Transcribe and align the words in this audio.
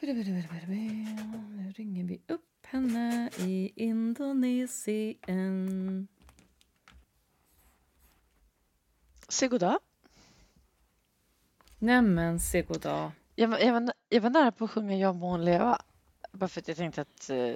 Nu 0.00 1.72
ringer 1.76 2.04
vi 2.04 2.20
upp 2.26 2.66
henne 2.66 3.30
i 3.38 3.72
Indonesien. 3.76 5.18
Se 9.28 9.48
goddag. 9.48 9.78
Nämen, 11.78 12.40
se 12.40 12.62
goddag. 12.62 13.12
Jag, 13.34 13.48
var- 13.48 13.58
jag, 13.58 13.72
var, 13.72 13.80
nä- 13.80 13.92
jag 14.08 14.20
var 14.20 14.30
nära 14.30 14.52
på 14.52 14.64
att 14.64 14.70
sjunga 14.70 14.96
Jag 14.96 15.16
må 15.16 15.30
hon 15.30 15.44
leva. 15.44 15.82
Bara 16.32 16.48
för 16.48 16.60
att 16.60 16.68
jag 16.68 16.76
tänkte 16.76 17.00
att 17.00 17.30
eh, 17.30 17.54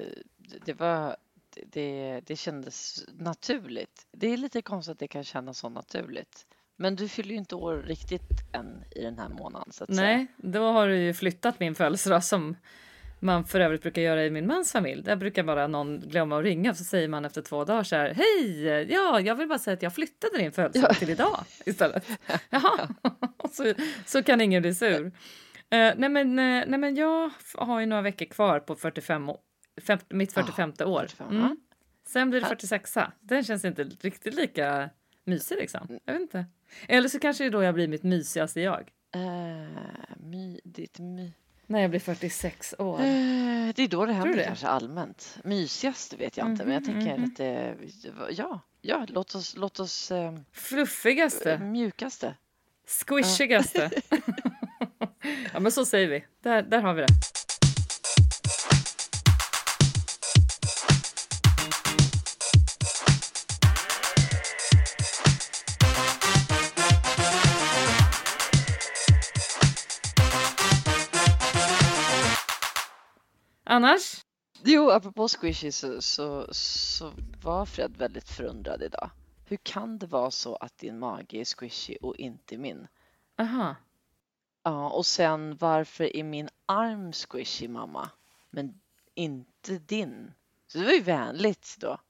det 0.65 0.73
var 0.73 1.17
det- 1.51 1.65
det, 1.73 2.21
det 2.27 2.37
kändes 2.37 3.05
naturligt. 3.19 4.07
Det 4.13 4.27
är 4.27 4.37
lite 4.37 4.63
konstigt 4.63 4.93
att 4.93 4.99
det 4.99 5.09
kan 5.09 5.25
kännas 5.25 5.59
så 5.59 5.69
naturligt. 5.69 6.47
Men 6.81 6.97
du 6.97 7.09
fyller 7.09 7.31
ju 7.31 7.37
inte 7.37 7.55
år 7.55 7.77
riktigt 7.77 8.31
än 8.53 8.85
i 8.91 9.03
den 9.03 9.19
här 9.19 9.29
månaden 9.29 9.73
så 9.73 9.85
att 9.85 9.95
säga. 9.95 10.07
Nej, 10.17 10.27
då 10.37 10.73
har 10.73 10.89
du 10.89 10.97
ju 10.97 11.15
flyttat 11.15 11.61
min 11.61 11.75
födelsedag 11.75 12.25
som 12.25 12.57
man 13.21 13.45
för 13.45 13.61
övrigt 13.61 13.83
brukar 13.83 14.03
göra 14.03 14.25
i 14.25 14.31
min 14.31 14.47
mans 14.47 14.73
familj. 14.73 15.03
Där 15.03 15.17
brukar 15.17 15.43
bara 15.43 15.67
någon 15.67 16.01
glömma 16.01 16.39
att 16.39 16.45
ringa 16.45 16.75
så 16.75 16.85
säger 16.85 17.09
man 17.09 17.25
efter 17.25 17.43
två 17.43 17.65
dagar 17.65 17.83
så 17.83 17.97
här. 17.97 18.15
Hej! 18.15 18.93
Ja, 18.93 19.21
jag 19.21 19.35
vill 19.35 19.49
bara 19.49 19.59
säga 19.59 19.75
att 19.75 19.83
jag 19.83 19.95
flyttade 19.95 20.39
din 20.39 20.53
födelsedag 20.53 20.91
Ja. 20.91 20.95
till 20.95 21.11
idag 21.11 21.41
istället. 21.67 22.07
Jaha, 22.51 22.89
så, 23.53 23.75
så 24.07 24.23
kan 24.23 24.41
ingen 24.41 24.63
bli 24.63 24.75
sur. 24.75 25.07
Eh, 25.71 25.93
nej, 25.97 26.09
men, 26.09 26.39
eh, 26.39 26.65
nej, 26.67 26.79
men 26.79 26.95
jag 26.97 27.31
har 27.55 27.81
ju 27.81 27.87
några 27.87 28.03
veckor 28.03 28.27
kvar 28.27 28.61
på 28.61 28.75
45, 28.75 29.29
å- 29.29 29.41
fem, 29.87 29.99
mitt 30.09 30.33
45 30.33 30.71
år. 30.71 31.07
45, 31.09 31.29
Mm. 31.31 31.57
Sen 32.09 32.31
blir 32.31 32.41
det 32.41 32.47
Här- 32.47 32.55
46 32.55 32.95
Den 33.21 33.45
känns 33.45 33.65
inte 33.65 33.85
riktigt 33.85 34.35
lika 34.35 34.91
mysig 35.25 35.57
liksom. 35.57 35.99
Jag 36.05 36.13
vet 36.13 36.23
inte. 36.23 36.45
Eller 36.89 37.09
så 37.09 37.19
kanske 37.19 37.45
det 37.45 37.49
är 37.49 37.51
då 37.51 37.63
jag 37.63 37.75
blir 37.75 37.89
mitt 37.89 38.03
mysigaste 38.03 38.61
jag. 38.61 38.91
Eh, 39.15 39.21
my, 40.17 40.61
ditt 40.65 40.99
my. 40.99 41.33
När 41.67 41.81
jag 41.81 41.91
blir 41.91 42.01
46 42.01 42.75
år. 42.79 43.01
Eh, 43.01 43.05
det 43.75 43.83
är 43.83 43.89
då 43.89 44.07
det 44.07 44.13
händer 44.13 44.37
det? 44.37 44.45
kanske 44.45 44.67
allmänt. 44.67 45.39
Mysigast 45.45 46.13
vet 46.13 46.37
jag 46.37 46.47
inte, 46.47 46.65
men 46.65 46.75
jag 46.75 46.83
Mhm, 46.89 46.93
tänker 47.01 47.17
mhm. 47.19 47.25
att 47.25 47.37
det, 47.37 47.75
ja, 48.31 48.61
ja, 48.81 49.07
låt 49.09 49.35
oss, 49.35 49.57
låt 49.57 49.81
oss 49.81 50.11
eh, 50.11 50.35
Fluffigaste. 50.53 51.59
mjukaste. 51.59 52.35
Squishigaste. 52.87 53.91
ja 55.53 55.61
men 55.61 55.73
så 55.73 55.85
säger 55.85 56.09
vi. 56.09 56.25
Där, 56.43 56.63
där 56.63 56.81
har 56.81 56.95
vi 56.95 57.01
det. 57.01 57.07
Annars? 73.71 74.25
Jo, 74.65 74.91
apropå 74.91 75.29
squishy 75.29 75.73
så, 75.73 76.03
så, 76.03 76.47
så 76.55 77.13
var 77.43 77.67
Fred 77.67 77.97
väldigt 77.97 78.29
förundrad 78.29 78.83
idag. 78.83 79.11
Hur 79.47 79.57
kan 79.57 79.99
det 79.99 80.07
vara 80.07 80.31
så 80.31 80.57
att 80.57 80.79
din 80.79 80.99
mage 80.99 81.37
är 81.37 81.45
squishy 81.45 81.97
och 82.03 82.17
inte 82.17 82.59
min? 82.59 82.87
Aha. 83.39 83.77
Ja, 84.63 84.91
och 84.91 85.07
sen 85.07 85.57
varför 85.57 86.17
är 86.17 86.25
min 86.25 86.49
arm 86.67 87.13
squishy 87.13 87.69
mamma, 87.69 88.11
men 88.51 88.81
inte 89.15 89.79
din? 89.79 90.33
Så 90.67 90.79
det 90.79 90.85
var 90.85 90.93
ju 90.93 91.03
vänligt 91.03 91.77
då. 91.79 92.01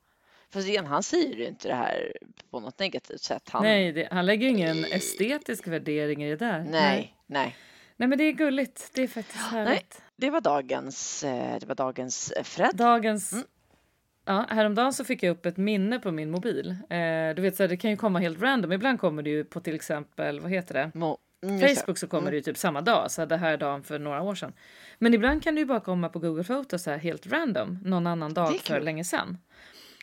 Fast 0.50 0.69
igen, 0.69 0.86
han 0.86 1.02
säger 1.02 1.36
ju 1.36 1.47
inte 1.47 1.69
det 1.69 1.74
här 1.74 2.12
på 2.50 2.61
något 2.61 2.78
negativt 2.78 3.20
sätt. 3.20 3.48
Han, 3.48 3.62
Nej, 3.62 3.92
det, 3.92 4.08
han 4.11 4.27
lägger 4.27 4.47
ju 4.47 4.50
ingen 4.50 4.84
estetisk 4.84 5.67
värdering 5.67 6.24
i 6.24 6.30
det 6.30 6.36
där. 6.36 6.64
nej, 6.64 7.17
nej. 7.27 7.56
Nej 7.97 8.08
men 8.08 8.19
det 8.19 8.24
är 8.24 8.33
gulligt. 8.33 8.91
Det 8.95 9.02
är 9.02 9.08
faktiskt 9.08 9.45
härligt. 9.45 10.02
Det 10.21 10.31
var 10.31 10.41
dagens, 10.41 11.25
eh, 11.25 11.61
det 11.61 11.67
var 11.67 11.75
dagens 11.75 12.31
eh, 12.31 12.43
Fred. 12.43 12.71
Dagens... 12.75 13.33
Mm. 13.33 13.45
Ja, 14.25 14.47
häromdagen 14.49 14.93
så 14.93 15.05
fick 15.05 15.23
jag 15.23 15.31
upp 15.31 15.47
ett 15.47 15.57
minne 15.57 15.99
på 15.99 16.11
min 16.11 16.31
mobil. 16.31 16.71
Eh, 16.71 17.35
du 17.37 17.43
vet, 17.43 17.57
så 17.57 17.63
här, 17.63 17.69
det 17.69 17.77
kan 17.77 17.91
ju 17.91 17.97
komma 17.97 18.19
helt 18.19 18.42
random. 18.42 18.73
Ibland 18.73 19.01
kommer 19.01 19.23
det 19.23 19.30
ju 19.30 19.45
på 19.45 19.61
till 19.61 19.75
exempel, 19.75 20.41
vad 20.41 20.51
heter 20.51 20.75
det? 20.75 20.91
Mo, 20.95 21.19
mm. 21.42 21.61
Facebook 21.61 21.98
så 21.98 22.07
kommer 22.07 22.30
det 22.30 22.36
ju 22.36 22.42
typ 22.42 22.57
samma 22.57 22.80
dag, 22.80 23.11
så 23.11 23.25
det 23.25 23.36
här 23.36 23.53
är 23.53 23.57
dagen 23.57 23.83
för 23.83 23.98
några 23.98 24.23
år 24.23 24.35
sedan. 24.35 24.53
Men 24.98 25.14
ibland 25.14 25.42
kan 25.42 25.55
det 25.55 25.59
ju 25.59 25.67
bara 25.67 25.80
komma 25.80 26.09
på 26.09 26.19
Google 26.19 26.45
Photos 26.45 26.83
så 26.83 26.91
här 26.91 26.98
helt 26.98 27.27
random, 27.27 27.79
någon 27.85 28.07
annan 28.07 28.35
dag 28.35 28.61
för 28.61 28.80
länge 28.80 29.05
sedan. 29.05 29.39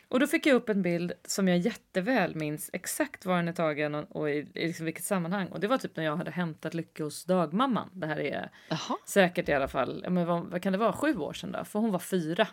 Och 0.08 0.20
då 0.20 0.26
fick 0.26 0.46
jag 0.46 0.54
upp 0.54 0.68
en 0.68 0.82
bild 0.82 1.12
som 1.24 1.48
jag 1.48 1.58
jätteväl 1.58 2.34
minns 2.34 2.70
exakt 2.72 3.26
var 3.26 3.36
den 3.36 3.48
är 3.48 3.52
tagen 3.52 3.94
och, 3.94 4.16
och 4.16 4.30
i, 4.30 4.46
i 4.54 4.66
liksom 4.66 4.86
vilket 4.86 5.04
sammanhang. 5.04 5.48
Och 5.48 5.60
det 5.60 5.68
var 5.68 5.78
typ 5.78 5.96
när 5.96 6.04
jag 6.04 6.16
hade 6.16 6.30
hämtat 6.30 6.74
Lycke 6.74 7.02
hos 7.02 7.24
dagmamman. 7.24 7.90
Det 7.92 8.06
här 8.06 8.20
är 8.20 8.50
Jaha, 8.68 8.96
säkert 9.06 9.48
i 9.48 9.52
alla 9.52 9.68
fall, 9.68 10.06
men 10.08 10.26
vad, 10.26 10.44
vad 10.44 10.62
kan 10.62 10.72
det 10.72 10.78
vara, 10.78 10.92
sju 10.92 11.16
år 11.16 11.32
sedan 11.32 11.52
då? 11.52 11.64
För 11.64 11.78
hon 11.78 11.92
var 11.92 11.98
fyra. 11.98 12.46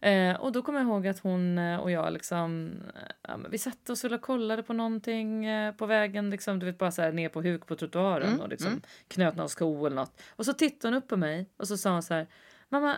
Eh, 0.00 0.36
och 0.36 0.52
då 0.52 0.62
kommer 0.62 0.78
jag 0.78 0.88
ihåg 0.88 1.06
att 1.06 1.18
hon 1.18 1.58
eh, 1.58 1.80
och 1.80 1.90
jag 1.90 2.12
liksom, 2.12 2.72
eh, 2.94 3.14
ja, 3.22 3.38
vi 3.50 3.58
satte 3.58 3.92
oss 3.92 4.04
och 4.04 4.20
kollade 4.20 4.62
på 4.62 4.72
någonting 4.72 5.44
eh, 5.44 5.74
på 5.74 5.86
vägen, 5.86 6.30
liksom, 6.30 6.58
du 6.58 6.66
vet 6.66 6.78
bara 6.78 6.90
så 6.90 7.02
här 7.02 7.12
ner 7.12 7.28
på 7.28 7.42
huk 7.42 7.66
på 7.66 7.76
trottoaren 7.76 8.28
Mm, 8.28 8.40
och 8.40 8.48
liksom 8.48 8.68
mm. 8.68 8.82
knöt 9.08 9.36
någon 9.36 9.48
sko 9.48 9.86
eller 9.86 9.96
något. 9.96 10.22
Och 10.30 10.44
så 10.44 10.52
tittade 10.52 10.94
hon 10.94 11.02
upp 11.02 11.08
på 11.08 11.16
mig 11.16 11.50
och 11.56 11.68
så 11.68 11.76
sa 11.76 11.92
hon 11.92 12.02
så 12.02 12.14
här, 12.14 12.26
mamma, 12.68 12.96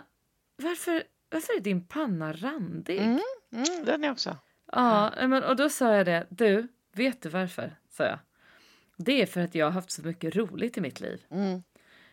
varför, 0.63 1.03
varför 1.35 1.53
är 1.53 1.59
din 1.59 1.85
panna 1.87 2.33
randig? 2.33 2.97
Mm. 2.97 3.19
mm, 3.51 3.85
den 3.85 4.03
är 4.03 4.11
också. 4.11 4.37
Ja, 4.71 5.11
men, 5.17 5.43
och 5.43 5.55
då 5.55 5.69
sa 5.69 5.95
jag 5.95 6.05
det, 6.05 6.27
du, 6.29 6.67
vet 6.93 7.21
du 7.21 7.29
varför? 7.29 7.75
sa 7.89 8.03
jag. 8.03 8.19
Det 8.97 9.21
är 9.21 9.25
för 9.25 9.41
att 9.41 9.55
jag 9.55 9.65
har 9.65 9.71
haft 9.71 9.91
så 9.91 10.01
mycket 10.01 10.35
roligt 10.35 10.77
i 10.77 10.81
mitt 10.81 10.99
liv. 10.99 11.21
Mm. 11.29 11.63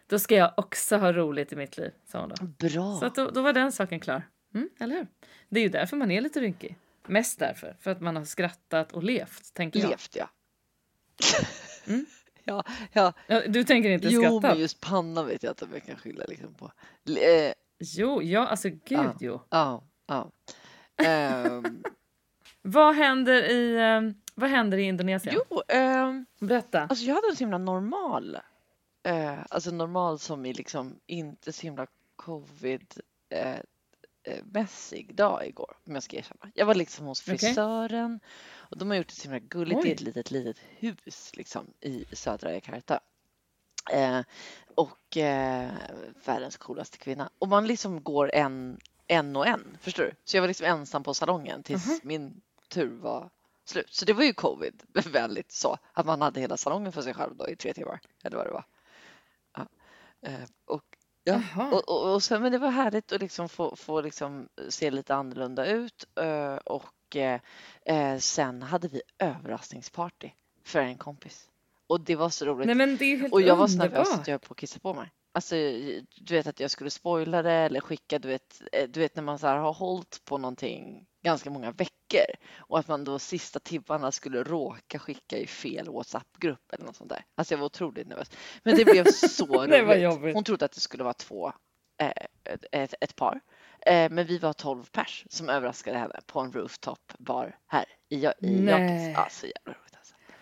Då 0.07 0.19
ska 0.19 0.35
jag 0.35 0.53
också 0.57 0.97
ha 0.97 1.13
roligt 1.13 1.53
i 1.53 1.57
mitt 1.57 1.77
liv, 1.77 1.91
sa 2.05 2.21
hon 2.21 2.29
då. 2.29 2.69
Bra. 2.69 2.97
Så 3.01 3.07
att 3.07 3.15
då, 3.15 3.31
då 3.31 3.43
var 3.43 3.53
den 3.53 3.73
saken 3.73 4.01
klar. 4.01 4.23
Mm, 4.55 4.69
eller 4.79 4.97
hur? 4.97 5.07
Det 5.49 5.61
är 5.61 5.65
ju 5.65 5.69
därför 5.69 5.97
man 5.97 6.11
är 6.11 6.21
lite 6.21 6.41
rynkig. 6.41 6.77
Mest 7.07 7.39
därför. 7.39 7.77
För 7.81 7.91
att 7.91 8.01
man 8.01 8.17
har 8.17 8.25
skrattat 8.25 8.93
och 8.93 9.03
levt, 9.03 9.55
tänker 9.55 9.81
jag. 9.81 9.91
Levt 9.91 10.17
ja. 10.17 10.31
Mm. 11.87 12.07
ja, 12.45 12.65
ja. 12.93 13.13
Du 13.49 13.65
tänker 13.65 13.91
inte 13.91 14.09
Jo, 14.09 14.21
skratta? 14.21 14.49
men 14.49 14.59
just 14.59 14.81
pannan 14.81 15.27
vet 15.27 15.43
jag 15.43 15.55
om 15.63 15.69
jag 15.73 15.85
kan 15.85 15.97
skylla 15.97 16.25
liksom 16.29 16.55
på. 16.55 16.73
Eh, 17.07 17.53
Jo, 17.83 18.23
ja, 18.23 18.47
alltså 18.47 18.69
gud 18.69 18.81
Ja. 18.89 19.15
jo. 19.21 19.41
Ja, 19.51 19.83
ja. 20.07 20.31
Ehm, 21.05 21.83
Vad 22.63 22.95
händer 22.95 23.43
i, 23.43 23.77
eh, 23.77 24.15
vad 24.35 24.51
händer 24.51 24.79
i 24.79 24.83
Indonesien? 24.83 25.35
jo, 25.51 25.63
ehm, 25.69 26.27
Berätta. 26.41 26.81
alltså 26.81 27.05
jag 27.05 27.15
hade 27.15 27.27
en 27.31 27.37
så 27.37 27.41
himla 27.45 27.59
normal, 27.59 28.39
eh, 29.03 29.39
alltså 29.51 29.71
normal 29.71 30.19
som 30.19 30.47
i 30.47 30.53
liksom 30.53 31.01
inte 31.07 31.53
så 31.53 31.63
himla 31.63 31.87
covid 32.17 33.01
eh, 33.29 33.57
mässig 34.45 35.15
dag 35.15 35.47
igår, 35.47 35.77
om 35.87 35.95
jag 35.95 36.03
ska 36.03 36.17
erkänna. 36.17 36.51
Jag 36.55 36.67
var 36.67 36.75
liksom 36.75 37.07
hos 37.07 37.21
frisören 37.21 38.21
och 38.55 38.79
de 38.79 38.91
har 38.91 38.97
gjort 38.97 39.09
det 39.09 39.15
så 39.15 39.23
himla 39.23 39.39
gulligt. 39.39 39.85
Är 39.85 39.93
ett 39.93 40.01
litet, 40.01 40.31
litet 40.31 40.59
hus 40.79 41.33
liksom 41.35 41.67
i 41.81 42.05
södra 42.13 42.53
Jakarta. 42.53 43.01
Eh, 43.91 44.21
och 44.75 45.17
eh, 45.17 45.71
världens 46.25 46.57
coolaste 46.57 46.99
kvinna. 46.99 47.31
Och 47.39 47.49
man 47.49 47.67
liksom 47.67 48.03
går 48.03 48.35
en, 48.35 48.81
en 49.07 49.37
och 49.37 49.47
en, 49.47 49.79
förstår 49.81 50.03
du? 50.05 50.13
Så 50.25 50.37
jag 50.37 50.43
var 50.43 50.49
liksom 50.49 50.67
ensam 50.67 51.03
på 51.03 51.15
salongen 51.15 51.63
tills 51.63 51.87
Mhm. 51.87 52.01
min 52.03 52.41
tur 52.69 52.99
var 53.01 53.31
slut. 53.65 53.95
Så 53.95 54.05
det 54.05 54.13
var 54.13 54.25
ju 54.25 54.33
covid 54.35 54.83
väldigt 55.13 55.53
så 55.53 55.79
att 55.93 56.07
man 56.07 56.23
hade 56.23 56.41
hela 56.41 56.57
salongen 56.57 56.93
för 56.93 57.03
sig 57.03 57.15
själv 57.15 57.37
då 57.37 57.49
i 57.49 57.57
tre 57.57 57.75
timmar 57.75 58.01
eller 58.25 58.37
vad 58.37 58.47
det 58.47 58.53
var. 58.53 58.65
Ja. 59.57 59.67
Eh, 60.29 60.49
och, 60.65 60.85
ja. 61.25 61.43
Och, 61.73 61.89
och, 61.89 62.15
och 62.15 62.23
sen, 62.23 62.43
men 62.43 62.53
det 62.53 62.59
var 62.59 62.71
härligt 62.71 63.13
att 63.13 63.21
liksom 63.21 63.49
få, 63.49 63.77
få 63.77 64.01
liksom 64.01 64.49
se 64.69 64.91
lite 64.91 65.15
annorlunda 65.15 65.67
ut 65.67 66.05
och 66.65 67.17
sen 68.21 68.63
hade 68.63 68.89
vi 68.89 69.03
överraskningsparty 69.19 70.31
för 70.65 70.81
en 70.81 70.99
kompis. 70.99 71.49
Och 71.93 72.01
det 72.01 72.17
var 72.17 72.29
så 72.29 72.45
roligt. 72.45 72.67
Nej 72.67 72.75
men 72.75 72.97
det 72.97 73.05
är 73.05 73.17
helt 73.17 73.33
Och 73.33 73.43
jag 73.43 73.57
var 73.57 73.67
så 73.67 73.79
nervös 73.79 74.15
att 74.15 74.29
jag 74.29 74.33
höll 74.33 74.41
på 74.41 74.53
att 74.53 74.59
kissa 74.59 74.79
på 74.79 74.95
mig. 74.95 75.13
Alltså, 75.35 75.55
du 76.17 76.35
vet 76.35 76.47
att 76.47 76.61
jag 76.61 76.71
skulle 76.71 76.91
spoila 76.91 77.43
det 77.43 77.53
eller 77.53 77.81
skicka, 77.81 78.19
du 78.19 78.29
vet, 78.29 78.63
eh, 78.73 78.89
du 78.89 79.01
vet 79.01 79.17
när 79.17 79.23
man 79.23 79.39
så 79.39 79.47
har 79.47 79.73
hållit 79.73 80.25
på 80.25 80.39
någonting 80.39 81.07
ganska 81.25 81.51
många 81.51 81.71
veckor 81.71 82.27
och 82.59 82.79
att 82.79 82.89
man 82.89 83.05
då 83.05 83.19
sista 83.19 83.61
timmarna 83.61 84.13
skulle 84.13 84.43
råka 84.43 84.99
skicka 84.99 85.39
i 85.39 85.47
fel 85.47 85.89
WhatsApp-grupp 85.89 86.73
eller 86.73 86.85
något 86.85 86.97
sånt 86.97 87.11
där. 87.11 87.25
Alltså 87.35 87.55
jag 87.55 87.59
var 87.59 87.67
otroligt 87.67 88.09
nervös. 88.09 88.31
Men 88.63 88.77
det 88.77 88.85
blev 88.85 89.05
så 89.13 89.47
roligt. 89.67 90.35
Hon 90.35 90.45
trodde 90.45 90.65
att 90.65 90.73
det 90.73 90.81
skulle 90.81 91.05
vara 91.05 91.15
två, 91.15 91.53
eh, 92.01 92.13
ett, 92.73 92.95
ett, 93.01 93.17
par. 93.17 93.41
Eh, 93.87 94.11
men 94.11 94.27
vi 94.27 94.39
var 94.39 94.53
12 94.53 94.85
pers 94.85 95.27
som 95.31 95.49
överraskade 95.49 95.99
henne 95.99 96.21
på 96.27 96.41
en 96.41 96.53
rooftop 96.53 97.13
bar 97.19 97.59
här 97.67 97.85
i, 98.09 98.17
i. 98.17 98.65
Jakobs. 98.65 99.15
Ja, 99.15 99.29
så 99.31 99.47
jävla 99.47 99.73
roligt 99.73 99.92
alltså. 99.92 99.92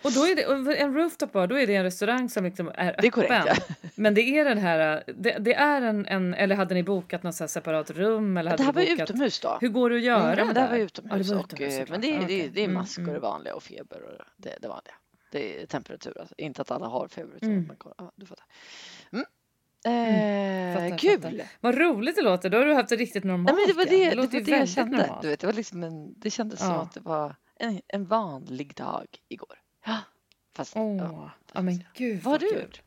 Och 0.02 0.12
då 0.12 0.26
är 0.26 0.36
det 0.36 0.46
och 0.46 0.76
en 0.76 0.94
rooftop 0.94 1.32
bar, 1.32 1.46
då 1.46 1.58
är 1.58 1.66
det 1.66 1.74
en 1.74 1.82
restaurang 1.84 2.28
som 2.28 2.44
liksom 2.44 2.68
är 2.68 2.88
öppen. 2.90 2.94
Det 3.00 3.06
är 3.06 3.10
korrekt, 3.10 3.46
ja. 3.46 3.74
Men 3.94 4.14
det 4.14 4.20
är 4.22 4.44
den 4.44 4.58
här, 4.58 5.02
det, 5.06 5.38
det 5.38 5.54
är 5.54 5.82
en, 5.82 6.06
en, 6.06 6.34
eller 6.34 6.56
hade 6.56 6.74
ni 6.74 6.82
bokat 6.82 7.22
något 7.22 7.50
separat 7.50 7.90
rum? 7.90 8.36
Eller 8.36 8.50
hade 8.50 8.62
Det 8.62 8.66
här 8.66 8.72
var 8.72 8.82
bokat, 8.82 9.10
utomhus 9.10 9.40
då. 9.40 9.58
Hur 9.60 9.68
går 9.68 9.90
det 9.90 9.96
att 9.96 10.02
göra 10.02 10.22
Mm, 10.26 10.38
ja, 10.38 10.44
men 10.44 10.54
det 10.54 10.60
här 10.60 10.70
var 10.70 10.76
utomhus. 10.76 11.12
Ja, 11.12 11.18
det 11.18 11.34
var 11.34 11.40
och, 11.44 11.44
utomhus 11.52 11.74
eh, 11.74 11.78
såklart. 11.80 11.88
men 11.90 12.00
det, 12.00 12.08
Ja, 12.08 12.20
det, 12.28 12.48
det 12.48 12.60
är 12.60 12.64
Mm, 12.64 12.74
maskor 12.74 13.02
mm. 13.02 13.14
det 13.14 13.20
vanliga 13.20 13.54
och 13.54 13.62
feber 13.62 14.02
och 14.02 14.24
det, 14.36 14.58
det 14.60 14.68
vanliga. 14.68 14.94
Det 15.32 15.62
är 15.62 15.66
temperatur, 15.66 16.16
alltså. 16.20 16.34
inte 16.38 16.62
att 16.62 16.70
alla 16.70 16.86
har 16.86 17.08
feber 17.08 17.36
utan 17.36 17.48
Mm. 17.50 17.66
man 17.66 17.76
kollar. 17.76 17.94
Ja, 17.98 18.12
du 18.16 18.26
fattar. 18.26 18.44
Mm. 19.12 19.24
Eh, 19.84 20.74
Fattar, 20.74 20.98
kul! 20.98 21.20
fattar. 21.22 21.46
Vad 21.60 21.78
roligt 21.78 22.16
det 22.16 22.22
låter. 22.22 22.50
Då 22.50 22.58
har 22.58 22.64
du 22.66 22.74
haft 22.74 22.88
det 22.88 22.96
riktigt 22.96 23.24
normalt. 23.24 23.56
Nej, 23.56 23.66
men 23.66 23.74
det 23.76 23.78
var 23.84 23.98
det, 23.98 24.10
det, 24.10 24.14
låter 24.16 24.38
var 24.38 24.46
det 24.46 24.50
jag 24.58 24.68
kände. 24.68 24.96
normalt. 24.96 25.22
Du 25.22 25.28
vet, 25.28 25.40
det, 25.40 25.46
var 25.46 25.54
liksom 25.54 25.82
en, 25.82 26.14
det 26.20 26.30
kändes 26.30 26.58
som 26.60 26.68
Ja. 26.68 26.82
att 26.82 26.92
det 26.94 27.00
var 27.00 27.36
en, 27.56 27.80
en 27.88 28.04
vanlig 28.06 28.74
dag 28.74 29.06
igår. 29.28 29.58
Ja, 29.84 29.98
fast 30.56 30.76
Åh, 30.76 30.96
ja. 30.96 31.30
ja 31.52 31.62
men 31.62 31.84
gud 31.94 32.22
Vad 32.22 32.32
vad 32.32 32.40
du 32.40 32.60
gjort? 32.60 32.82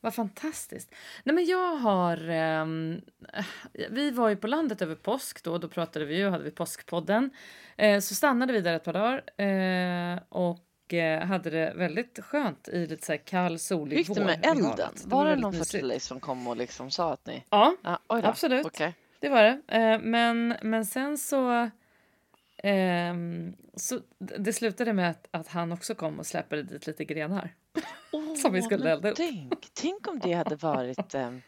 Vad 0.00 0.14
fantastiskt. 0.14 0.94
Nej 1.24 1.34
men 1.34 1.44
jag 1.44 1.76
har... 1.76 2.28
eh, 2.28 2.66
vi 3.90 4.10
var 4.10 4.28
ju 4.28 4.36
på 4.36 4.46
landet 4.46 4.82
över 4.82 4.94
påsk 4.94 5.44
då. 5.44 5.58
Då 5.58 5.68
pratade 5.68 6.04
vi 6.04 6.16
ju, 6.16 6.30
hade 6.30 6.44
vi 6.44 6.50
påskpodden. 6.50 7.30
Eh, 7.76 8.00
så 8.00 8.14
stannade 8.14 8.52
vi 8.52 8.60
där 8.60 8.74
ett 8.74 8.84
par 8.84 8.92
dagar 8.92 9.40
eh, 9.40 10.20
och 10.28 10.94
eh, 10.94 11.26
hade 11.26 11.50
det 11.50 11.72
väldigt 11.76 12.18
skönt 12.24 12.68
i 12.68 12.86
lite 12.86 13.06
så 13.06 13.12
här 13.12 13.18
kall 13.18 13.58
solig 13.58 13.98
gick 13.98 14.08
det 14.08 14.20
vår 14.20 14.26
med 14.26 14.36
vid 14.36 14.50
elden? 14.50 14.64
havet. 14.64 15.04
Var 15.06 15.24
det 15.24 15.30
väldigt 15.30 15.42
någon 15.42 15.54
fertilist 15.54 16.06
som 16.06 16.20
kom 16.20 16.46
och 16.46 16.56
liksom 16.56 16.90
sa 16.90 17.12
att 17.12 17.26
ni... 17.26 17.44
Ja, 17.50 17.76
då. 17.82 17.98
Absolut. 18.08 18.66
Okej. 18.66 18.94
det 19.20 19.28
var 19.28 19.42
det. 19.42 19.60
Eh, 19.68 19.98
men, 20.00 20.56
men 20.62 20.86
sen 20.86 21.18
så... 21.18 21.70
ehm, 22.62 23.56
så 23.76 24.00
det 24.18 24.52
slutade 24.52 24.92
med 24.92 25.10
att, 25.10 25.28
att 25.30 25.48
han 25.48 25.72
också 25.72 25.94
kom 25.94 26.18
och 26.18 26.26
släpade 26.26 26.62
dit 26.62 26.86
lite 26.86 27.04
grenar. 27.04 27.54
Som 28.42 28.52
vi 28.52 28.62
skulle 28.62 28.90
elda 28.92 29.10
upp. 29.10 29.16
Tänk, 29.16 29.66
tänk 29.72 30.08
om 30.08 30.18
det 30.18 30.32
hade 30.32 30.56
varit 30.56 31.14
ehm, 31.14 31.42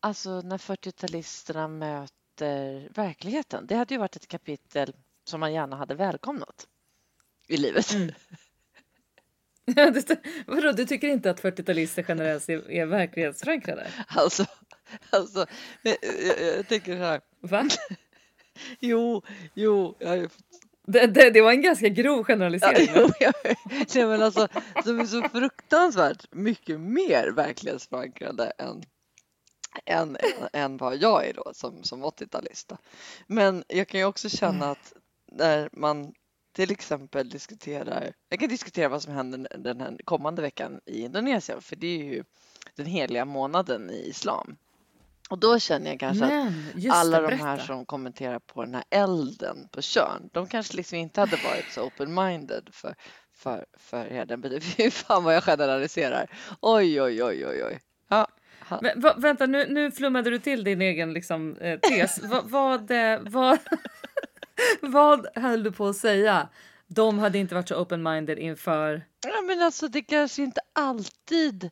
alltså 0.00 0.40
när 0.40 0.58
40-talisterna 0.58 1.68
möter 1.68 2.88
verkligheten. 2.94 3.66
Det 3.66 3.74
hade 3.74 3.94
ju 3.94 3.98
varit 3.98 4.16
ett 4.16 4.28
kapitel 4.28 4.94
som 5.24 5.40
man 5.40 5.52
gärna 5.52 5.76
hade 5.76 5.94
välkomnat 5.94 6.66
i 7.48 7.56
livet. 7.56 7.92
Mm. 7.94 8.12
Ja, 9.64 9.90
det- 9.90 10.20
Vadå, 10.46 10.72
du 10.72 10.84
tycker 10.86 11.08
inte 11.08 11.30
att 11.30 11.42
40-talister 11.42 12.04
generellt 12.08 12.48
är, 12.48 12.70
är 12.70 12.86
verklighetsförankrade? 12.86 13.86
Alltså, 14.06 14.46
alltså 15.10 15.46
jag, 15.82 15.96
jag, 16.02 16.56
jag 16.56 16.68
tänker 16.68 16.96
så 16.96 17.02
här. 17.02 17.20
Va? 17.40 17.68
Jo, 18.80 19.22
jo, 19.54 19.96
jag 19.98 20.30
Det, 20.86 21.06
det, 21.06 21.30
det 21.30 21.40
var 21.40 21.52
en 21.52 21.62
ganska 21.62 21.88
grov 21.88 22.18
Ja, 22.18 22.24
generalisering. 22.24 22.88
jo, 22.96 23.30
jag, 23.94 24.08
men 24.08 24.22
alltså, 24.22 24.48
de 24.84 25.00
är 25.00 25.06
så 25.06 25.28
fruktansvärt 25.28 26.32
mycket 26.32 26.80
mer 26.80 27.30
verklighetsförankrade 27.30 28.52
än, 28.58 28.82
än, 29.84 30.16
än, 30.16 30.48
än 30.52 30.76
vad 30.76 30.96
jag 30.96 31.26
är 31.26 31.34
då 31.34 31.50
som, 31.54 31.82
som 31.82 32.04
80-talist. 32.04 32.68
då. 32.68 32.76
Men 33.26 33.64
jag 33.68 33.88
kan 33.88 34.00
ju 34.00 34.06
också 34.06 34.28
känna 34.28 34.70
att 34.70 34.92
när 35.32 35.68
man 35.72 36.12
till 36.52 36.70
exempel 36.70 37.28
diskuterar, 37.28 38.12
jag 38.28 38.40
kan 38.40 38.48
diskutera 38.48 38.88
vad 38.88 39.02
som 39.02 39.12
händer 39.12 39.48
den 39.58 39.80
här 39.80 39.96
kommande 40.04 40.42
veckan 40.42 40.80
i 40.86 41.02
Indonesien, 41.02 41.62
för 41.62 41.76
det 41.76 41.86
är 41.86 42.04
ju 42.04 42.24
den 42.74 42.86
heliga 42.86 43.24
månaden 43.24 43.90
i 43.90 44.08
islam. 44.08 44.56
Och 45.30 45.38
då 45.38 45.58
känner 45.58 45.90
jag 45.90 46.00
kanske 46.00 46.24
att 46.24 46.30
Men, 46.30 46.64
just 46.74 46.96
alla 46.96 47.20
det, 47.20 47.26
de 47.28 47.36
här 47.36 47.58
som 47.58 47.86
kommenterar 47.86 48.38
på 48.38 48.64
den 48.64 48.74
här 48.74 48.84
elden 48.90 49.68
på 49.72 49.82
Tjörn, 49.82 50.30
de 50.32 50.46
kanske 50.46 50.76
liksom 50.76 50.98
inte 50.98 51.20
hade 51.20 51.36
varit 51.36 51.72
så 51.72 51.82
open-minded 51.82 52.68
för, 52.72 52.94
för, 53.34 53.66
för 53.78 54.26
den 54.26 54.60
Fy 54.60 54.90
fan 54.90 55.24
vad 55.24 55.34
jag 55.34 55.44
generaliserar. 55.44 56.30
Oj, 56.60 57.02
oj, 57.02 57.24
oj, 57.24 57.46
oj, 57.46 57.64
oj. 57.64 57.80
Ja, 58.08 58.28
Men, 58.82 59.00
va, 59.00 59.14
vänta, 59.16 59.46
nu, 59.46 59.66
nu 59.68 59.90
flummade 59.90 60.30
du 60.30 60.38
till 60.38 60.64
din 60.64 60.82
egen 60.82 61.12
liksom, 61.12 61.56
eh, 61.56 61.78
tes. 61.78 62.22
Va, 62.22 62.40
vad, 62.44 62.90
eh, 62.90 63.20
vad, 63.20 63.58
vad 64.80 65.26
höll 65.34 65.62
du 65.62 65.72
på 65.72 65.88
att 65.88 65.96
säga? 65.96 66.48
De 66.86 67.18
hade 67.18 67.38
inte 67.38 67.54
varit 67.54 67.68
så 67.68 67.84
open-minded 67.84 68.38
inför... 68.38 69.04
ja, 69.26 69.40
men 69.40 69.62
alltså 69.62 69.88
det 69.88 70.02
kanske 70.02 70.42
inte 70.42 70.60
alltid 70.72 71.70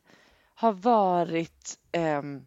har 0.55 0.73
varit 0.73 1.77
ehm, 1.91 2.45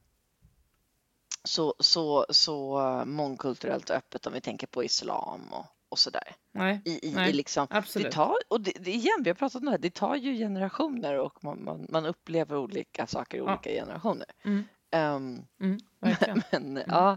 så, 1.45 1.75
så, 1.79 2.27
så 2.31 2.79
mångkulturellt 3.07 3.91
öppet 3.91 4.27
om 4.27 4.33
vi 4.33 4.41
tänker 4.41 4.67
på 4.67 4.85
islam 4.85 5.53
och, 5.53 5.67
och 5.89 5.99
sådär. 5.99 6.37
Nej, 6.53 6.83
I, 6.85 7.09
i, 7.09 7.15
Nej, 7.15 7.31
i 7.31 7.33
liksom, 7.33 7.67
det 7.71 7.77
absolut. 7.77 8.13
tar, 8.13 8.37
och 8.49 8.61
det, 8.61 8.73
det, 8.81 8.91
igen, 8.91 9.23
vi 9.25 9.31
har 9.31 9.35
pratat 9.35 9.61
om 9.61 9.65
det 9.65 9.71
här, 9.71 9.79
det 9.79 9.95
tar 9.95 10.17
ju 10.17 10.35
generationer 10.39 11.19
och 11.19 11.45
man, 11.45 11.65
man, 11.65 11.87
man 11.89 12.07
upplever 12.07 12.57
olika 12.57 13.07
saker 13.07 13.39
i 13.39 13.41
Ja. 13.41 13.45
olika 13.45 13.71
generationer. 13.71 14.27
Mm, 14.43 14.65
Ehm, 14.95 15.47
mm, 15.61 15.79
men 16.51 16.83
ja, 16.87 17.17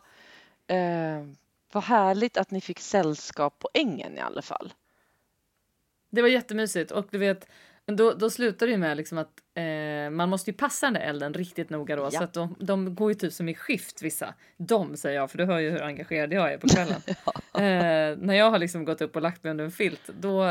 ehm, 0.67 1.37
vad 1.71 1.83
härligt 1.83 2.37
att 2.37 2.51
ni 2.51 2.61
fick 2.61 2.79
sällskap 2.79 3.59
på 3.59 3.69
ängen 3.73 4.17
i 4.17 4.21
alla 4.21 4.41
fall. 4.41 4.73
Det 6.09 6.21
var 6.21 6.29
jättemysigt 6.29 6.91
och 6.91 7.07
du 7.11 7.17
vet, 7.17 7.47
då, 7.95 8.13
då 8.13 8.29
slutar 8.29 8.67
det 8.67 8.77
med 8.77 8.97
liksom 8.97 9.17
att 9.17 9.31
eh, 9.53 10.09
man 10.11 10.29
måste 10.29 10.51
ju 10.51 10.57
passa 10.57 10.85
den 10.85 10.93
där 10.93 11.01
elden 11.01 11.33
riktigt 11.33 11.69
noga 11.69 11.95
då 11.95 12.03
Ja. 12.03 12.11
så 12.11 12.23
att 12.23 12.33
de, 12.33 12.55
de 12.59 12.95
går 12.95 13.11
ju 13.11 13.15
typ 13.15 13.33
som 13.33 13.49
i 13.49 13.55
skift 13.55 14.01
vissa. 14.01 14.33
De 14.57 14.97
säger 14.97 15.15
jag 15.19 15.31
för 15.31 15.37
du 15.37 15.45
hör 15.45 15.59
ju 15.59 15.71
hur 15.71 15.81
engagerad 15.83 16.33
jag 16.33 16.53
är 16.53 16.57
på 16.57 16.67
kvällen. 16.67 17.01
eh, 17.53 18.17
när 18.25 18.33
jag 18.33 18.51
har 18.51 18.59
liksom 18.59 18.85
gått 18.85 19.01
upp 19.01 19.15
och 19.15 19.21
lagt 19.21 19.43
mig 19.43 19.51
under 19.51 19.65
en 19.65 19.71
filt 19.71 20.09
då 20.19 20.43